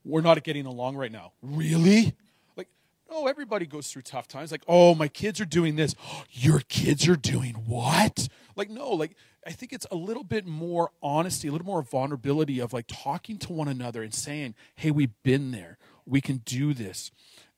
we're 0.04 0.22
not 0.22 0.42
getting 0.44 0.66
along 0.66 0.96
right 0.96 1.12
now. 1.12 1.32
Really? 1.42 2.14
Like, 2.56 2.68
no, 3.10 3.26
everybody 3.26 3.66
goes 3.66 3.88
through 3.88 4.02
tough 4.02 4.28
times. 4.28 4.50
Like, 4.50 4.62
oh, 4.68 4.94
my 4.94 5.08
kids 5.08 5.40
are 5.40 5.46
doing 5.46 5.76
this. 5.76 5.94
Oh, 6.04 6.24
your 6.30 6.60
kids 6.68 7.08
are 7.08 7.16
doing 7.16 7.54
what? 7.66 8.28
Like, 8.56 8.70
no, 8.70 8.90
like, 8.90 9.14
I 9.46 9.50
think 9.52 9.72
it's 9.72 9.86
a 9.90 9.94
little 9.94 10.24
bit 10.24 10.46
more 10.46 10.90
honesty, 11.02 11.48
a 11.48 11.52
little 11.52 11.66
more 11.66 11.82
vulnerability 11.82 12.58
of 12.58 12.72
like 12.72 12.86
talking 12.88 13.38
to 13.38 13.52
one 13.52 13.68
another 13.68 14.02
and 14.02 14.12
saying, 14.12 14.54
hey, 14.74 14.90
we've 14.90 15.22
been 15.22 15.52
there. 15.52 15.78
We 16.06 16.20
can 16.20 16.38
do 16.38 16.72
this. 16.72 17.10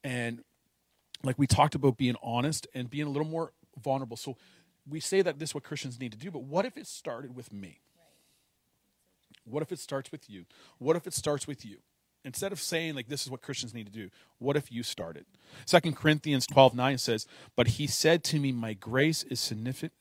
And 0.03 0.43
like 1.23 1.39
we 1.39 1.47
talked 1.47 1.75
about 1.75 1.97
being 1.97 2.17
honest 2.23 2.67
and 2.75 2.91
being 2.91 3.07
a 3.07 3.11
little 3.11 3.29
more 3.29 3.53
vulnerable. 3.83 4.17
So 4.17 4.37
we 4.89 5.01
say 5.01 5.23
that 5.23 5.39
this 5.39 5.51
is 5.51 5.55
what 5.55 5.65
Christians 5.65 6.01
need 6.01 6.13
to 6.13 6.19
do, 6.19 6.31
but 6.31 6.43
what 6.43 6.65
if 6.65 6.77
it 6.77 6.87
started 6.87 7.37
with 7.37 7.53
me? 7.53 7.81
What 9.45 9.63
if 9.63 9.73
it 9.73 9.79
starts 9.79 10.13
with 10.13 10.29
you? 10.29 10.45
What 10.79 10.97
if 10.97 11.07
it 11.07 11.15
starts 11.15 11.47
with 11.47 11.65
you? 11.65 11.79
Instead 12.25 12.53
of 12.53 12.61
saying 12.61 12.95
like 12.95 13.09
this 13.09 13.23
is 13.23 13.31
what 13.31 13.41
Christians 13.41 13.73
need 13.73 13.87
to 13.87 13.93
do, 13.93 14.11
what 14.39 14.57
if 14.57 14.73
you 14.73 14.83
started? 14.83 15.25
Second 15.65 15.97
Corinthians 15.97 16.47
12, 16.47 16.75
9 16.75 16.99
says, 16.99 17.27
But 17.57 17.69
he 17.69 17.87
said 17.87 18.25
to 18.25 18.39
me, 18.39 18.53
My 18.53 18.75
grace 18.75 19.23
is 19.25 19.41
significant 19.41 19.93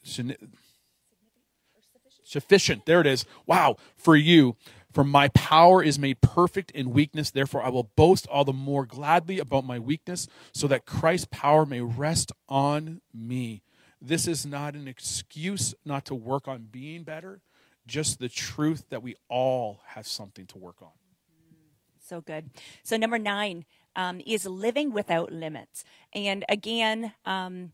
sufficient. 2.27 2.85
There 2.85 3.01
it 3.01 3.07
is. 3.07 3.25
Wow, 3.45 3.77
for 3.95 4.15
you. 4.15 4.55
For 4.93 5.03
my 5.03 5.27
power 5.29 5.83
is 5.83 5.99
made 5.99 6.21
perfect 6.21 6.71
in 6.71 6.91
weakness. 6.91 7.29
Therefore, 7.29 7.61
I 7.61 7.69
will 7.69 7.91
boast 7.95 8.25
all 8.27 8.43
the 8.43 8.53
more 8.53 8.85
gladly 8.85 9.37
about 9.37 9.63
my 9.63 9.77
weakness, 9.77 10.27
so 10.53 10.67
that 10.67 10.85
Christ's 10.85 11.27
power 11.29 11.65
may 11.65 11.81
rest 11.81 12.31
on 12.49 13.01
me. 13.13 13.61
This 14.01 14.27
is 14.27 14.45
not 14.45 14.73
an 14.75 14.87
excuse 14.87 15.75
not 15.85 16.05
to 16.05 16.15
work 16.15 16.47
on 16.47 16.67
being 16.71 17.03
better, 17.03 17.41
just 17.85 18.19
the 18.19 18.29
truth 18.29 18.85
that 18.89 19.03
we 19.03 19.15
all 19.29 19.81
have 19.87 20.07
something 20.07 20.47
to 20.47 20.57
work 20.57 20.81
on. 20.81 20.89
So 21.99 22.21
good. 22.21 22.49
So, 22.83 22.95
number 22.97 23.19
nine 23.19 23.65
um, 23.95 24.21
is 24.25 24.45
living 24.45 24.93
without 24.93 25.31
limits. 25.31 25.83
And 26.13 26.45
again, 26.47 27.13
um, 27.25 27.73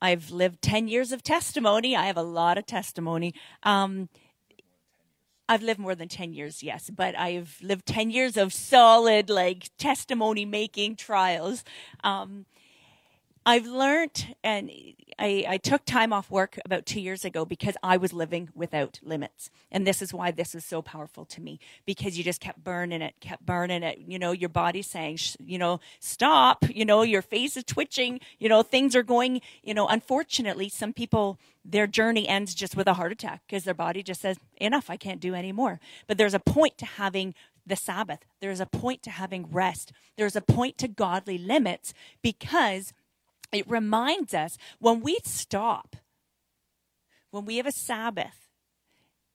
I've 0.00 0.30
lived 0.30 0.62
10 0.62 0.88
years 0.88 1.12
of 1.12 1.22
testimony. 1.22 1.96
I 1.96 2.06
have 2.06 2.16
a 2.16 2.22
lot 2.22 2.58
of 2.58 2.66
testimony. 2.66 3.34
Um, 3.62 4.08
I've 5.48 5.62
lived 5.62 5.80
more 5.80 5.94
than 5.94 6.08
10 6.08 6.34
years, 6.34 6.62
yes, 6.62 6.90
but 6.90 7.18
I've 7.18 7.58
lived 7.62 7.86
10 7.86 8.10
years 8.10 8.36
of 8.36 8.52
solid, 8.52 9.30
like, 9.30 9.70
testimony 9.78 10.44
making 10.44 10.96
trials. 10.96 11.64
Um, 12.04 12.44
I've 13.48 13.64
learned, 13.64 14.36
and 14.44 14.70
I, 15.18 15.46
I, 15.48 15.56
took 15.56 15.86
time 15.86 16.12
off 16.12 16.30
work 16.30 16.58
about 16.66 16.84
two 16.84 17.00
years 17.00 17.24
ago 17.24 17.46
because 17.46 17.78
I 17.82 17.96
was 17.96 18.12
living 18.12 18.50
without 18.54 19.00
limits. 19.02 19.48
And 19.72 19.86
this 19.86 20.02
is 20.02 20.12
why 20.12 20.32
this 20.32 20.54
is 20.54 20.66
so 20.66 20.82
powerful 20.82 21.24
to 21.24 21.40
me 21.40 21.58
because 21.86 22.18
you 22.18 22.22
just 22.22 22.42
kept 22.42 22.62
burning 22.62 23.00
it, 23.00 23.14
kept 23.20 23.46
burning 23.46 23.82
it. 23.82 24.00
You 24.06 24.18
know, 24.18 24.32
your 24.32 24.50
body's 24.50 24.86
saying, 24.86 25.20
you 25.42 25.56
know, 25.56 25.80
stop. 25.98 26.66
You 26.68 26.84
know, 26.84 27.00
your 27.00 27.22
face 27.22 27.56
is 27.56 27.64
twitching. 27.64 28.20
You 28.38 28.50
know, 28.50 28.62
things 28.62 28.94
are 28.94 29.02
going, 29.02 29.40
you 29.62 29.72
know, 29.72 29.88
unfortunately, 29.88 30.68
some 30.68 30.92
people, 30.92 31.38
their 31.64 31.86
journey 31.86 32.28
ends 32.28 32.54
just 32.54 32.76
with 32.76 32.86
a 32.86 32.94
heart 32.94 33.12
attack 33.12 33.40
because 33.46 33.64
their 33.64 33.72
body 33.72 34.02
just 34.02 34.20
says, 34.20 34.36
enough, 34.60 34.90
I 34.90 34.98
can't 34.98 35.20
do 35.20 35.34
anymore. 35.34 35.80
But 36.06 36.18
there's 36.18 36.34
a 36.34 36.38
point 36.38 36.76
to 36.76 36.84
having 36.84 37.34
the 37.66 37.76
Sabbath. 37.76 38.26
There's 38.42 38.60
a 38.60 38.66
point 38.66 39.02
to 39.04 39.10
having 39.10 39.50
rest. 39.50 39.90
There's 40.18 40.36
a 40.36 40.42
point 40.42 40.76
to 40.78 40.88
godly 40.88 41.38
limits 41.38 41.94
because 42.20 42.92
it 43.52 43.68
reminds 43.68 44.34
us 44.34 44.58
when 44.78 45.00
we 45.00 45.18
stop, 45.24 45.96
when 47.30 47.44
we 47.44 47.56
have 47.56 47.66
a 47.66 47.72
Sabbath, 47.72 48.48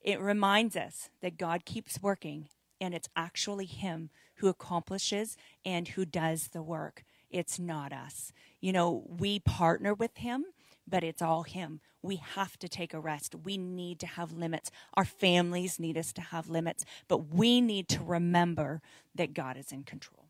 it 0.00 0.20
reminds 0.20 0.76
us 0.76 1.08
that 1.22 1.38
God 1.38 1.64
keeps 1.64 2.00
working 2.00 2.48
and 2.80 2.94
it's 2.94 3.08
actually 3.16 3.64
Him 3.64 4.10
who 4.36 4.48
accomplishes 4.48 5.36
and 5.64 5.88
who 5.88 6.04
does 6.04 6.48
the 6.48 6.62
work. 6.62 7.04
It's 7.30 7.58
not 7.58 7.92
us. 7.92 8.32
You 8.60 8.72
know, 8.72 9.04
we 9.08 9.38
partner 9.38 9.94
with 9.94 10.16
Him, 10.18 10.44
but 10.86 11.02
it's 11.02 11.22
all 11.22 11.44
Him. 11.44 11.80
We 12.02 12.16
have 12.16 12.58
to 12.58 12.68
take 12.68 12.92
a 12.92 13.00
rest. 13.00 13.34
We 13.44 13.56
need 13.56 13.98
to 14.00 14.06
have 14.06 14.32
limits. 14.32 14.70
Our 14.94 15.06
families 15.06 15.80
need 15.80 15.96
us 15.96 16.12
to 16.14 16.20
have 16.20 16.50
limits, 16.50 16.84
but 17.08 17.32
we 17.32 17.60
need 17.60 17.88
to 17.88 18.04
remember 18.04 18.82
that 19.14 19.32
God 19.32 19.56
is 19.56 19.72
in 19.72 19.84
control. 19.84 20.26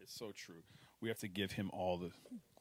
It's 0.00 0.18
so 0.18 0.32
true. 0.34 0.62
We 1.00 1.08
have 1.08 1.20
to 1.20 1.28
give 1.28 1.52
Him 1.52 1.70
all 1.72 1.98
the 1.98 2.10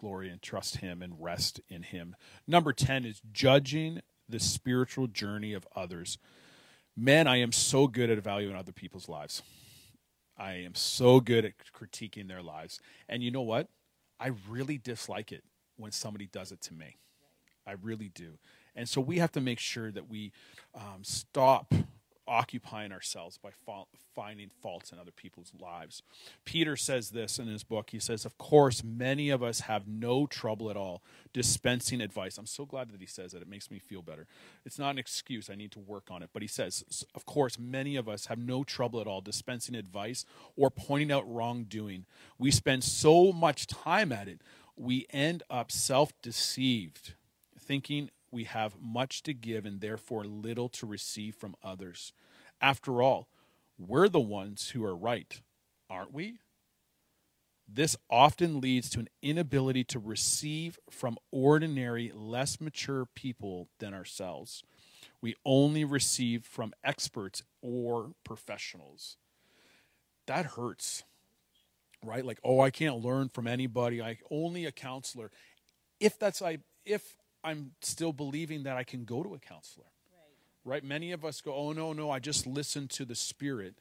glory 0.03 0.29
and 0.29 0.41
trust 0.41 0.77
Him 0.77 1.01
and 1.01 1.13
rest 1.17 1.61
in 1.69 1.81
Him. 1.81 2.13
Number 2.45 2.73
10 2.73 3.05
is 3.05 3.21
judging 3.31 4.01
the 4.27 4.39
spiritual 4.39 5.07
journey 5.07 5.53
of 5.53 5.65
others. 5.77 6.17
Man, 6.97 7.25
I 7.25 7.37
am 7.37 7.53
so 7.53 7.87
good 7.87 8.09
at 8.09 8.17
evaluating 8.17 8.57
other 8.57 8.73
people's 8.73 9.07
lives. 9.07 9.41
I 10.37 10.55
am 10.55 10.75
so 10.75 11.21
good 11.21 11.45
at 11.45 11.53
critiquing 11.73 12.27
their 12.27 12.43
lives. 12.43 12.81
And 13.07 13.23
you 13.23 13.31
know 13.31 13.43
what? 13.43 13.69
I 14.19 14.31
really 14.49 14.77
dislike 14.77 15.31
it 15.31 15.45
when 15.77 15.93
somebody 15.93 16.25
does 16.25 16.51
it 16.51 16.59
to 16.63 16.73
me. 16.73 16.97
I 17.65 17.75
really 17.81 18.09
do. 18.09 18.33
And 18.75 18.89
so 18.89 18.99
we 18.99 19.19
have 19.19 19.31
to 19.31 19.41
make 19.41 19.59
sure 19.59 19.89
that 19.89 20.09
we 20.09 20.33
um, 20.75 21.03
stop 21.03 21.73
occupying 22.28 22.91
ourselves 22.91 23.38
by 23.38 23.49
fa- 23.65 23.84
finding 24.15 24.49
faults 24.61 24.91
in 24.91 24.99
other 24.99 25.11
people's 25.11 25.51
lives. 25.59 26.01
Peter 26.45 26.76
says 26.76 27.09
this 27.09 27.39
in 27.39 27.47
his 27.47 27.63
book. 27.63 27.89
He 27.89 27.99
says, 27.99 28.26
Of 28.26 28.38
course, 28.38 28.84
many 28.84 29.30
of 29.30 29.43
us 29.43 29.61
have 29.61 29.88
no 29.88 30.26
trouble 30.26 30.69
at 30.69 30.78
all 30.78 31.01
dispensing 31.34 32.01
advice. 32.01 32.38
I'm 32.38 32.45
so 32.45 32.65
glad 32.65 32.91
that 32.91 33.01
he 33.01 33.07
says 33.07 33.32
that. 33.32 33.41
It 33.41 33.47
makes 33.47 33.69
me 33.69 33.80
feel 33.80 34.01
better. 34.01 34.28
It's 34.65 34.80
not 34.80 34.91
an 34.91 34.99
excuse. 34.99 35.49
I 35.49 35.55
need 35.55 35.71
to 35.71 35.80
work 35.80 36.09
on 36.09 36.24
it. 36.24 36.30
But 36.34 36.41
he 36.41 36.47
says, 36.47 37.05
Of 37.15 37.26
course, 37.26 37.59
many 37.59 37.95
of 37.95 38.07
us 38.07 38.28
have 38.28 38.39
no 38.39 38.63
trouble 38.63 39.01
at 39.01 39.07
all 39.07 39.21
dispensing 39.21 39.76
advice 39.76 40.26
or 40.55 40.69
pointing 40.69 41.11
out 41.11 41.32
wrongdoing. 41.32 42.05
We 42.38 42.51
spend 42.51 42.84
so 42.84 43.32
much 43.32 43.67
time 43.67 44.11
at 44.11 44.28
it, 44.28 44.41
we 44.76 45.05
end 45.11 45.43
up 45.49 45.71
self 45.71 46.13
deceived, 46.21 47.13
thinking 47.59 48.09
we 48.34 48.43
have 48.45 48.75
much 48.81 49.23
to 49.23 49.34
give 49.34 49.65
and 49.65 49.79
therefore 49.79 50.25
little 50.25 50.67
to 50.69 50.86
receive 50.86 51.36
from 51.36 51.55
others. 51.63 52.11
After 52.59 53.01
all, 53.01 53.27
we're 53.77 54.09
the 54.09 54.19
ones 54.19 54.69
who 54.69 54.84
are 54.84 54.95
right, 54.95 55.41
aren't 55.89 56.13
we? 56.13 56.39
This 57.67 57.95
often 58.09 58.59
leads 58.59 58.89
to 58.91 58.99
an 58.99 59.09
inability 59.21 59.84
to 59.86 59.99
receive 59.99 60.77
from 60.89 61.17
ordinary, 61.31 62.11
less 62.13 62.59
mature 62.59 63.07
people 63.15 63.69
than 63.79 63.93
ourselves. 63.93 64.63
We 65.21 65.36
only 65.45 65.86
receive 65.86 66.43
from 66.45 66.73
experts 66.84 67.43
or 67.61 68.11
professionals. 68.23 69.17
That 70.25 70.45
hurts, 70.45 71.03
right? 72.03 72.25
Like, 72.25 72.39
oh, 72.43 72.59
I 72.59 72.69
can't 72.69 73.03
learn 73.03 73.29
from 73.29 73.47
anybody. 73.47 74.01
I 74.01 74.17
only 74.29 74.65
a 74.65 74.71
counselor. 74.71 75.31
If 75.99 76.19
that's 76.19 76.41
I, 76.41 76.59
if 76.86 77.15
I'm 77.43 77.71
still 77.81 78.13
believing 78.13 78.63
that 78.63 78.77
I 78.77 78.83
can 78.83 79.05
go 79.05 79.23
to 79.23 79.33
a 79.33 79.39
counselor. 79.39 79.85
Right. 80.65 80.75
right? 80.75 80.83
Many 80.83 81.11
of 81.11 81.25
us 81.25 81.41
go, 81.41 81.53
oh, 81.53 81.73
no, 81.73 81.93
no, 81.93 82.09
I 82.09 82.19
just 82.19 82.47
listen 82.47 82.87
to 82.89 83.05
the 83.05 83.15
Spirit. 83.15 83.75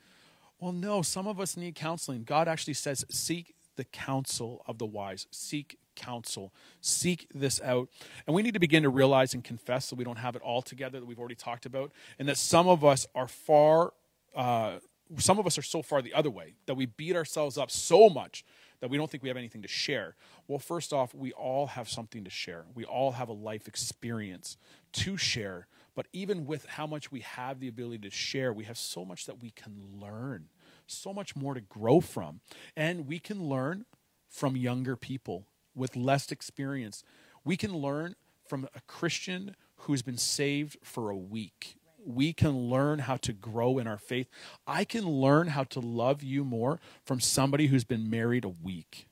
Well, 0.59 0.73
no, 0.73 1.03
some 1.03 1.27
of 1.27 1.41
us 1.41 1.57
need 1.57 1.75
counseling. 1.75 2.25
God 2.25 2.49
actually 2.49 2.75
says, 2.75 3.05
seek 3.11 3.55
the 3.77 3.85
counsel 3.85 4.63
of 4.67 4.79
the 4.79 4.87
wise, 4.87 5.27
seek 5.31 5.79
counsel, 5.97 6.53
seek 6.81 7.27
this 7.35 7.61
out. 7.63 7.89
And 8.27 8.35
we 8.35 8.43
need 8.43 8.55
to 8.55 8.61
begin 8.61 8.83
to 8.83 8.89
realize 8.89 9.35
and 9.35 9.43
confess 9.43 9.91
that 9.91 9.97
we 9.97 10.05
don't 10.05 10.19
have 10.19 10.37
it 10.37 10.43
all 10.43 10.63
together 10.63 11.01
that 11.01 11.07
we've 11.07 11.19
already 11.19 11.35
talked 11.35 11.67
about, 11.67 11.93
and 12.19 12.29
that 12.29 12.37
some 12.37 12.69
of 12.69 12.85
us 12.85 13.07
are 13.15 13.29
far. 13.29 13.93
Uh, 14.35 14.79
some 15.19 15.39
of 15.39 15.47
us 15.47 15.59
are 15.59 15.63
so 15.63 15.83
far 15.83 16.01
the 16.01 16.15
other 16.15 16.31
way 16.31 16.55
that 16.67 16.75
we 16.75 16.87
beat 16.87 17.17
ourselves 17.17 17.59
up 17.59 17.71
so 17.71 18.09
much 18.09 18.45
that 18.83 18.91
we 18.91 18.97
don't 18.97 19.09
think 19.09 19.23
we 19.23 19.29
have 19.29 19.39
anything 19.39 19.63
to 19.63 19.69
share. 19.69 20.17
Well, 20.49 20.59
first 20.59 20.93
off, 20.93 21.15
we 21.15 21.31
all 21.33 21.69
have 21.69 21.89
something 21.89 22.25
to 22.25 22.31
share. 22.31 22.65
We 22.75 22.85
all 22.85 23.13
have 23.13 23.29
a 23.29 23.33
life 23.33 23.69
experience 23.69 24.57
to 24.95 25.17
share. 25.17 25.69
But 25.95 26.09
even 26.13 26.47
with 26.47 26.67
how 26.67 26.89
much 26.89 27.13
we 27.13 27.21
have 27.21 27.61
the 27.61 27.69
ability 27.69 27.99
to 27.99 28.11
share, 28.11 28.53
we 28.53 28.65
have 28.65 28.77
so 28.77 29.05
much 29.05 29.27
that 29.27 29.41
we 29.41 29.51
can 29.51 30.01
learn, 30.01 30.49
so 30.89 31.15
much 31.15 31.37
more 31.37 31.55
to 31.55 31.61
grow 31.61 32.01
from. 32.01 32.41
And 32.77 33.07
we 33.07 33.21
can 33.21 33.45
learn 33.45 33.85
from 34.29 34.57
younger 34.57 34.97
people 34.97 35.47
with 35.77 35.95
less 35.95 36.33
experience. 36.33 37.05
We 37.45 37.57
can 37.57 37.73
learn 37.77 38.17
from 38.49 38.67
a 38.75 38.81
Christian 38.89 39.55
who's 39.77 40.03
been 40.03 40.19
saved 40.19 40.77
for 40.83 41.09
a 41.09 41.17
week 41.17 41.77
we 42.05 42.33
can 42.33 42.69
learn 42.71 43.01
how 43.01 43.17
to 43.19 43.33
grow 43.33 43.79
in 43.79 43.87
our 43.87 43.99
faith. 43.99 44.29
I 44.67 44.85
can 44.85 45.09
learn 45.09 45.49
how 45.49 45.65
to 45.65 45.81
love 45.81 46.23
you 46.23 46.45
more 46.45 46.81
from 47.05 47.21
somebody 47.21 47.67
who's 47.69 47.85
been 47.85 48.11
married 48.11 48.45
a 48.45 48.49
week. 48.49 49.09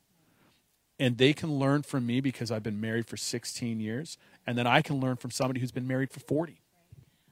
And 0.99 1.17
they 1.17 1.33
can 1.33 1.57
learn 1.57 1.81
from 1.81 2.05
me 2.05 2.21
because 2.21 2.51
I've 2.51 2.63
been 2.63 2.79
married 2.79 3.07
for 3.07 3.17
16 3.17 3.79
years. 3.79 4.17
And 4.45 4.57
then 4.57 4.67
I 4.67 4.81
can 4.81 4.99
learn 4.99 5.15
from 5.15 5.31
somebody 5.31 5.59
who's 5.59 5.71
been 5.71 5.87
married 5.87 6.11
for 6.11 6.19
40. 6.19 6.61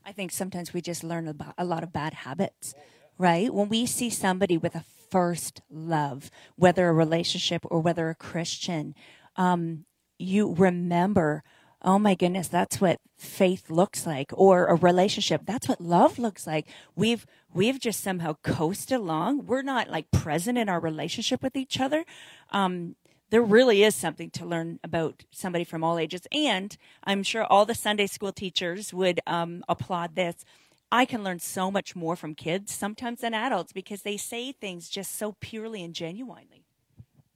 I 0.06 0.12
think 0.12 0.32
sometimes 0.32 0.74
we 0.74 0.82
just 0.82 1.04
learn 1.04 1.28
about 1.28 1.54
a 1.58 1.66
lot 1.66 1.84
of 1.84 1.94
bad 1.94 2.14
habits, 2.14 2.74
right? 3.18 3.54
When 3.54 3.70
we 3.70 3.86
see 3.86 4.10
somebody 4.10 4.58
with 4.58 4.74
a 4.74 4.84
first 5.12 5.62
love, 5.70 6.32
whether 6.56 6.88
a 6.88 6.94
relationship 6.94 7.64
or 7.66 7.80
whether 7.80 8.10
a 8.10 8.16
Christian, 8.16 8.96
um, 9.36 9.86
you 10.18 10.54
remember 10.56 11.44
oh 11.82 12.00
my 12.00 12.16
goodness, 12.16 12.48
that's 12.48 12.82
what 12.82 13.00
faith 13.18 13.70
looks 13.70 14.06
like 14.06 14.32
or 14.34 14.66
a 14.68 14.76
relationship. 14.76 15.42
That's 15.46 15.68
what 15.68 15.82
love 15.82 16.20
looks 16.20 16.46
like. 16.46 16.68
We've, 16.96 17.26
we've 17.54 17.80
just 17.80 18.02
somehow 18.02 18.36
coasted 18.44 19.00
along. 19.00 19.46
We're 19.46 19.62
not 19.62 19.90
like 19.90 20.12
present 20.12 20.58
in 20.58 20.70
our 20.70 20.80
relationship 20.80 21.42
with 21.42 21.56
each 21.56 21.80
other. 21.80 22.06
Um, 22.52 22.96
there 23.30 23.42
really 23.42 23.84
is 23.84 23.96
something 23.96 24.32
to 24.32 24.46
learn 24.46 24.80
about 24.84 25.24
somebody 25.32 25.64
from 25.64 25.84
all 25.84 26.00
ages. 26.00 26.22
And 26.32 26.76
I'm 27.04 27.24
sure 27.24 27.44
all 27.44 27.66
the 27.66 27.76
Sunday 27.76 28.08
school 28.08 28.32
teachers 28.32 28.94
would 28.94 29.20
um, 29.28 29.64
applaud 29.70 30.16
this. 30.16 30.44
I 30.92 31.06
can 31.06 31.24
learn 31.24 31.40
so 31.40 31.70
much 31.70 31.96
more 31.96 32.16
from 32.16 32.34
kids 32.34 32.74
sometimes 32.74 33.22
than 33.22 33.36
adults 33.36 33.72
because 33.72 34.02
they 34.02 34.18
say 34.18 34.52
things 34.52 34.90
just 34.90 35.16
so 35.16 35.36
purely 35.40 35.84
and 35.84 35.94
genuinely. 35.94 36.66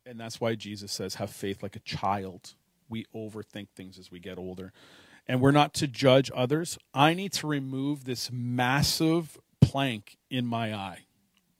And 0.06 0.20
that's 0.20 0.42
why 0.42 0.56
Jesus 0.56 0.92
says, 0.92 1.16
have 1.16 1.30
faith 1.30 1.62
like 1.62 1.76
a 1.76 1.80
child 1.80 2.56
we 2.94 3.06
overthink 3.16 3.70
things 3.76 3.98
as 3.98 4.12
we 4.12 4.20
get 4.20 4.38
older. 4.38 4.72
And 5.28 5.42
we're 5.42 5.52
not 5.52 5.74
to 5.76 5.88
judge 5.88 6.30
others. 6.36 6.78
I 6.94 7.16
need 7.16 7.34
to 7.34 7.48
remove 7.48 8.04
this 8.04 8.30
massive 8.32 9.40
plank 9.62 10.18
in 10.30 10.46
my 10.46 10.74
eye 10.74 11.06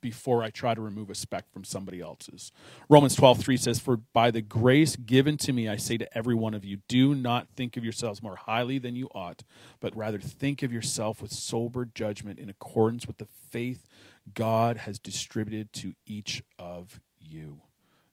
before 0.00 0.44
I 0.44 0.50
try 0.50 0.74
to 0.74 0.80
remove 0.80 1.10
a 1.10 1.14
speck 1.14 1.50
from 1.50 1.64
somebody 1.64 2.00
else's. 2.00 2.52
Romans 2.88 3.16
12, 3.16 3.40
3 3.40 3.56
says, 3.56 3.80
For 3.80 3.96
by 3.96 4.30
the 4.30 4.42
grace 4.42 4.94
given 4.94 5.36
to 5.38 5.52
me, 5.52 5.68
I 5.68 5.76
say 5.76 5.96
to 5.96 6.16
every 6.16 6.34
one 6.36 6.54
of 6.54 6.64
you, 6.64 6.78
do 6.88 7.14
not 7.14 7.48
think 7.56 7.76
of 7.76 7.82
yourselves 7.82 8.22
more 8.22 8.36
highly 8.36 8.78
than 8.78 8.94
you 8.94 9.08
ought, 9.12 9.42
but 9.80 9.96
rather 9.96 10.20
think 10.20 10.62
of 10.62 10.72
yourself 10.72 11.20
with 11.20 11.32
sober 11.32 11.84
judgment 11.86 12.38
in 12.38 12.48
accordance 12.48 13.08
with 13.08 13.16
the 13.16 13.26
faith 13.50 13.88
God 14.34 14.76
has 14.76 15.00
distributed 15.00 15.72
to 15.72 15.94
each 16.06 16.44
of 16.58 17.00
you. 17.18 17.62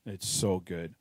It's 0.05 0.27
so 0.27 0.59
good. 0.59 0.95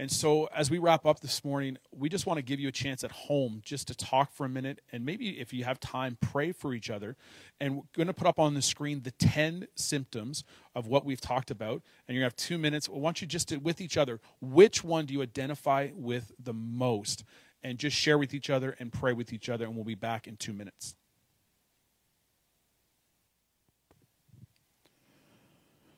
And 0.00 0.12
so, 0.12 0.48
as 0.54 0.70
we 0.70 0.78
wrap 0.78 1.04
up 1.06 1.18
this 1.18 1.44
morning, 1.44 1.76
we 1.90 2.08
just 2.08 2.24
want 2.24 2.38
to 2.38 2.42
give 2.42 2.60
you 2.60 2.68
a 2.68 2.72
chance 2.72 3.02
at 3.02 3.10
home 3.10 3.60
just 3.64 3.88
to 3.88 3.96
talk 3.96 4.32
for 4.32 4.46
a 4.46 4.48
minute. 4.48 4.80
And 4.92 5.04
maybe 5.04 5.40
if 5.40 5.52
you 5.52 5.64
have 5.64 5.80
time, 5.80 6.16
pray 6.20 6.52
for 6.52 6.72
each 6.72 6.88
other. 6.88 7.16
And 7.60 7.78
we're 7.78 7.82
going 7.94 8.06
to 8.06 8.14
put 8.14 8.28
up 8.28 8.38
on 8.38 8.54
the 8.54 8.62
screen 8.62 9.02
the 9.02 9.10
10 9.10 9.66
symptoms 9.74 10.44
of 10.76 10.86
what 10.86 11.04
we've 11.04 11.20
talked 11.20 11.50
about. 11.50 11.82
And 12.06 12.14
you're 12.14 12.22
going 12.22 12.30
to 12.30 12.34
have 12.34 12.36
two 12.36 12.58
minutes. 12.58 12.88
I 12.88 12.96
want 12.96 13.20
you 13.20 13.26
just 13.26 13.48
to, 13.48 13.56
with 13.56 13.80
each 13.80 13.96
other, 13.96 14.20
which 14.40 14.84
one 14.84 15.04
do 15.04 15.14
you 15.14 15.20
identify 15.20 15.88
with 15.92 16.30
the 16.38 16.54
most? 16.54 17.24
And 17.64 17.76
just 17.76 17.96
share 17.96 18.18
with 18.18 18.34
each 18.34 18.50
other 18.50 18.76
and 18.78 18.92
pray 18.92 19.12
with 19.12 19.32
each 19.32 19.48
other. 19.48 19.64
And 19.64 19.74
we'll 19.74 19.84
be 19.84 19.96
back 19.96 20.28
in 20.28 20.36
two 20.36 20.52
minutes. 20.52 20.94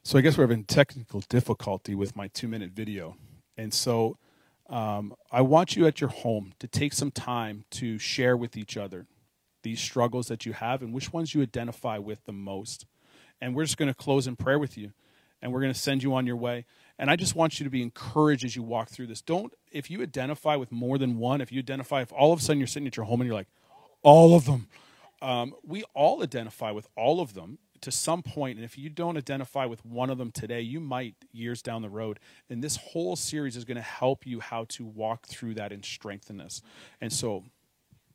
So, 0.02 0.18
I 0.18 0.22
guess 0.22 0.38
we're 0.38 0.44
having 0.44 0.64
technical 0.64 1.20
difficulty 1.28 1.94
with 1.94 2.16
my 2.16 2.28
two 2.28 2.48
minute 2.48 2.70
video. 2.70 3.16
And 3.60 3.74
so 3.74 4.16
um, 4.70 5.14
I 5.30 5.42
want 5.42 5.76
you 5.76 5.86
at 5.86 6.00
your 6.00 6.08
home 6.08 6.54
to 6.60 6.66
take 6.66 6.94
some 6.94 7.10
time 7.10 7.64
to 7.72 7.98
share 7.98 8.34
with 8.34 8.56
each 8.56 8.78
other 8.78 9.06
these 9.62 9.80
struggles 9.80 10.28
that 10.28 10.46
you 10.46 10.54
have 10.54 10.80
and 10.80 10.94
which 10.94 11.12
ones 11.12 11.34
you 11.34 11.42
identify 11.42 11.98
with 11.98 12.24
the 12.24 12.32
most. 12.32 12.86
And 13.38 13.54
we're 13.54 13.64
just 13.64 13.76
going 13.76 13.90
to 13.90 13.94
close 13.94 14.26
in 14.26 14.36
prayer 14.36 14.58
with 14.58 14.78
you 14.78 14.92
and 15.42 15.52
we're 15.52 15.60
going 15.60 15.72
to 15.72 15.78
send 15.78 16.02
you 16.02 16.14
on 16.14 16.26
your 16.26 16.36
way. 16.36 16.64
And 16.98 17.10
I 17.10 17.16
just 17.16 17.34
want 17.34 17.60
you 17.60 17.64
to 17.64 17.70
be 17.70 17.82
encouraged 17.82 18.46
as 18.46 18.56
you 18.56 18.62
walk 18.62 18.88
through 18.88 19.08
this. 19.08 19.20
Don't, 19.20 19.52
if 19.70 19.90
you 19.90 20.00
identify 20.00 20.56
with 20.56 20.72
more 20.72 20.96
than 20.96 21.18
one, 21.18 21.42
if 21.42 21.52
you 21.52 21.58
identify, 21.58 22.00
if 22.00 22.12
all 22.14 22.32
of 22.32 22.40
a 22.40 22.42
sudden 22.42 22.60
you're 22.60 22.66
sitting 22.66 22.86
at 22.86 22.96
your 22.96 23.04
home 23.04 23.20
and 23.20 23.28
you're 23.28 23.36
like, 23.36 23.48
all 24.02 24.34
of 24.34 24.46
them, 24.46 24.68
um, 25.20 25.54
we 25.62 25.82
all 25.94 26.22
identify 26.22 26.70
with 26.70 26.88
all 26.96 27.20
of 27.20 27.34
them 27.34 27.58
to 27.80 27.90
some 27.90 28.22
point 28.22 28.56
and 28.56 28.64
if 28.64 28.76
you 28.76 28.88
don't 28.90 29.16
identify 29.16 29.64
with 29.64 29.84
one 29.84 30.10
of 30.10 30.18
them 30.18 30.30
today 30.30 30.60
you 30.60 30.80
might 30.80 31.14
years 31.32 31.62
down 31.62 31.82
the 31.82 31.88
road 31.88 32.18
and 32.48 32.62
this 32.62 32.76
whole 32.76 33.16
series 33.16 33.56
is 33.56 33.64
going 33.64 33.76
to 33.76 33.82
help 33.82 34.26
you 34.26 34.40
how 34.40 34.64
to 34.68 34.84
walk 34.84 35.26
through 35.26 35.54
that 35.54 35.72
and 35.72 35.84
strengthen 35.84 36.36
this 36.36 36.62
and 37.00 37.12
so 37.12 37.44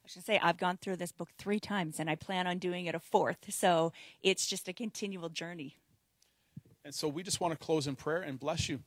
I 0.06 0.08
should 0.08 0.26
say 0.26 0.40
I've 0.42 0.58
gone 0.58 0.78
through 0.78 0.98
this 0.98 1.12
book 1.12 1.30
three 1.40 1.60
times 1.60 2.00
and 2.00 2.12
I 2.12 2.16
plan 2.16 2.46
on 2.46 2.60
doing 2.60 2.86
it 2.86 2.94
a 2.94 3.00
fourth. 3.00 3.52
So 3.52 3.92
it's 4.22 4.46
just 4.46 4.68
a 4.68 4.74
continual 4.74 5.30
journey. 5.30 5.78
And 6.84 6.94
so 6.94 7.08
we 7.08 7.24
just 7.24 7.42
want 7.42 7.52
to 7.54 7.58
close 7.58 7.88
in 7.88 7.96
prayer 7.96 8.22
and 8.22 8.40
bless 8.40 8.70
you. 8.70 8.82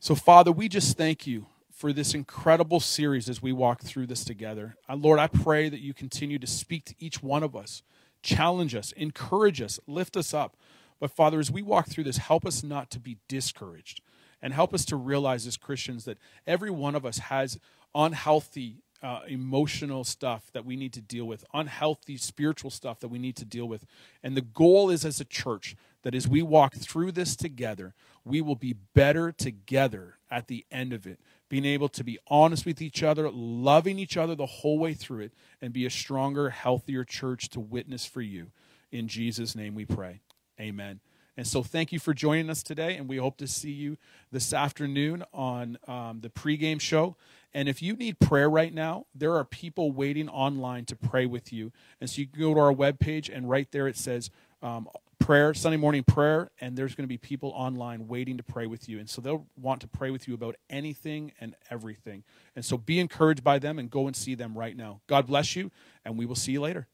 So, 0.00 0.16
Father, 0.16 0.50
we 0.50 0.68
just 0.68 0.96
thank 0.96 1.26
you 1.26 1.46
for 1.70 1.92
this 1.92 2.12
incredible 2.12 2.80
series 2.80 3.28
as 3.28 3.40
we 3.40 3.52
walk 3.52 3.82
through 3.82 4.08
this 4.08 4.24
together. 4.24 4.76
Uh, 4.88 4.96
Lord, 4.96 5.20
I 5.20 5.28
pray 5.28 5.68
that 5.68 5.80
you 5.80 5.94
continue 5.94 6.40
to 6.40 6.46
speak 6.46 6.84
to 6.86 6.94
each 6.98 7.22
one 7.22 7.44
of 7.44 7.54
us, 7.54 7.84
challenge 8.28 8.74
us, 8.74 8.92
encourage 8.92 9.62
us, 9.62 9.80
lift 9.86 10.16
us 10.16 10.34
up. 10.34 10.56
But, 11.00 11.10
Father, 11.10 11.38
as 11.38 11.50
we 11.50 11.62
walk 11.62 11.88
through 11.88 12.04
this, 12.04 12.18
help 12.18 12.44
us 12.44 12.62
not 12.62 12.90
to 12.90 13.00
be 13.00 13.18
discouraged 13.28 14.00
and 14.42 14.52
help 14.52 14.74
us 14.74 14.84
to 14.86 14.96
realize 14.96 15.46
as 15.46 15.56
Christians 15.56 16.04
that 16.04 16.18
every 16.46 16.70
one 16.70 16.94
of 16.94 17.06
us 17.06 17.18
has 17.18 17.58
unhealthy 17.94 18.82
uh, 19.02 19.20
emotional 19.28 20.02
stuff 20.02 20.50
that 20.52 20.64
we 20.64 20.76
need 20.76 20.92
to 20.92 21.00
deal 21.00 21.24
with, 21.24 21.44
unhealthy 21.54 22.16
spiritual 22.16 22.70
stuff 22.70 22.98
that 22.98 23.08
we 23.08 23.18
need 23.18 23.36
to 23.36 23.44
deal 23.44 23.66
with. 23.66 23.86
And 24.22 24.36
the 24.36 24.42
goal 24.42 24.90
is 24.90 25.04
as 25.04 25.20
a 25.20 25.24
church 25.24 25.76
that 26.02 26.14
as 26.14 26.26
we 26.26 26.42
walk 26.42 26.74
through 26.74 27.12
this 27.12 27.36
together, 27.36 27.94
we 28.24 28.40
will 28.40 28.56
be 28.56 28.74
better 28.94 29.30
together 29.30 30.18
at 30.30 30.48
the 30.48 30.66
end 30.70 30.92
of 30.92 31.06
it, 31.06 31.20
being 31.48 31.64
able 31.64 31.88
to 31.88 32.04
be 32.04 32.18
honest 32.28 32.66
with 32.66 32.82
each 32.82 33.02
other, 33.02 33.30
loving 33.30 33.98
each 33.98 34.16
other 34.16 34.34
the 34.34 34.46
whole 34.46 34.78
way 34.78 34.94
through 34.94 35.20
it, 35.20 35.32
and 35.62 35.72
be 35.72 35.86
a 35.86 35.90
stronger, 35.90 36.50
healthier 36.50 37.04
church 37.04 37.48
to 37.50 37.60
witness 37.60 38.04
for 38.04 38.20
you. 38.20 38.50
In 38.92 39.08
Jesus' 39.08 39.54
name 39.54 39.74
we 39.74 39.84
pray. 39.84 40.20
Amen. 40.60 41.00
And 41.36 41.46
so, 41.46 41.62
thank 41.62 41.92
you 41.92 42.00
for 42.00 42.12
joining 42.12 42.50
us 42.50 42.64
today, 42.64 42.96
and 42.96 43.08
we 43.08 43.16
hope 43.16 43.36
to 43.36 43.46
see 43.46 43.70
you 43.70 43.96
this 44.32 44.52
afternoon 44.52 45.22
on 45.32 45.78
um, 45.86 46.18
the 46.20 46.30
pregame 46.30 46.80
show. 46.80 47.14
And 47.54 47.68
if 47.68 47.80
you 47.80 47.94
need 47.94 48.18
prayer 48.18 48.50
right 48.50 48.74
now, 48.74 49.06
there 49.14 49.34
are 49.36 49.44
people 49.44 49.92
waiting 49.92 50.28
online 50.28 50.84
to 50.86 50.96
pray 50.96 51.26
with 51.26 51.52
you. 51.52 51.70
And 52.00 52.10
so, 52.10 52.22
you 52.22 52.26
can 52.26 52.40
go 52.40 52.54
to 52.54 52.60
our 52.60 52.74
webpage, 52.74 53.30
and 53.32 53.48
right 53.48 53.70
there 53.70 53.86
it 53.86 53.96
says 53.96 54.30
um, 54.62 54.88
prayer, 55.28 55.52
Sunday 55.52 55.76
morning 55.76 56.02
prayer, 56.02 56.50
and 56.58 56.74
there's 56.74 56.94
going 56.94 57.04
to 57.04 57.08
be 57.08 57.18
people 57.18 57.52
online 57.54 58.08
waiting 58.08 58.38
to 58.38 58.42
pray 58.42 58.66
with 58.66 58.88
you. 58.88 58.98
And 58.98 59.10
so, 59.10 59.20
they'll 59.20 59.46
want 59.60 59.82
to 59.82 59.86
pray 59.86 60.10
with 60.10 60.26
you 60.26 60.32
about 60.32 60.56
anything 60.70 61.32
and 61.38 61.54
everything. 61.70 62.24
And 62.56 62.64
so, 62.64 62.78
be 62.78 62.98
encouraged 62.98 63.44
by 63.44 63.58
them 63.58 63.78
and 63.78 63.90
go 63.90 64.06
and 64.06 64.16
see 64.16 64.34
them 64.34 64.56
right 64.56 64.74
now. 64.74 65.02
God 65.06 65.26
bless 65.26 65.54
you, 65.54 65.70
and 66.02 66.16
we 66.16 66.24
will 66.24 66.34
see 66.34 66.52
you 66.52 66.62
later. 66.62 66.88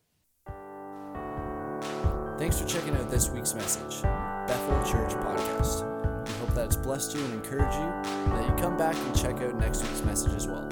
Thanks 2.37 2.61
for 2.61 2.67
checking 2.67 2.97
out 2.97 3.09
this 3.09 3.31
week's 3.31 3.55
message. 3.55 4.03
Bethel 4.03 4.83
Church 4.83 5.13
podcast. 5.13 6.27
We 6.27 6.35
hope 6.45 6.55
that 6.57 6.67
it's 6.67 6.77
blessed 6.77 7.15
you 7.15 7.25
and 7.25 7.35
encouraged 7.35 7.77
you, 7.77 7.83
and 7.83 8.33
that 8.33 8.49
you 8.49 8.55
come 8.61 8.77
back 8.77 8.97
and 8.97 9.17
check 9.17 9.37
out 9.43 9.57
next 9.61 9.85
week's 9.85 10.03
message 10.03 10.33
as 10.33 10.49
well. 10.49 10.69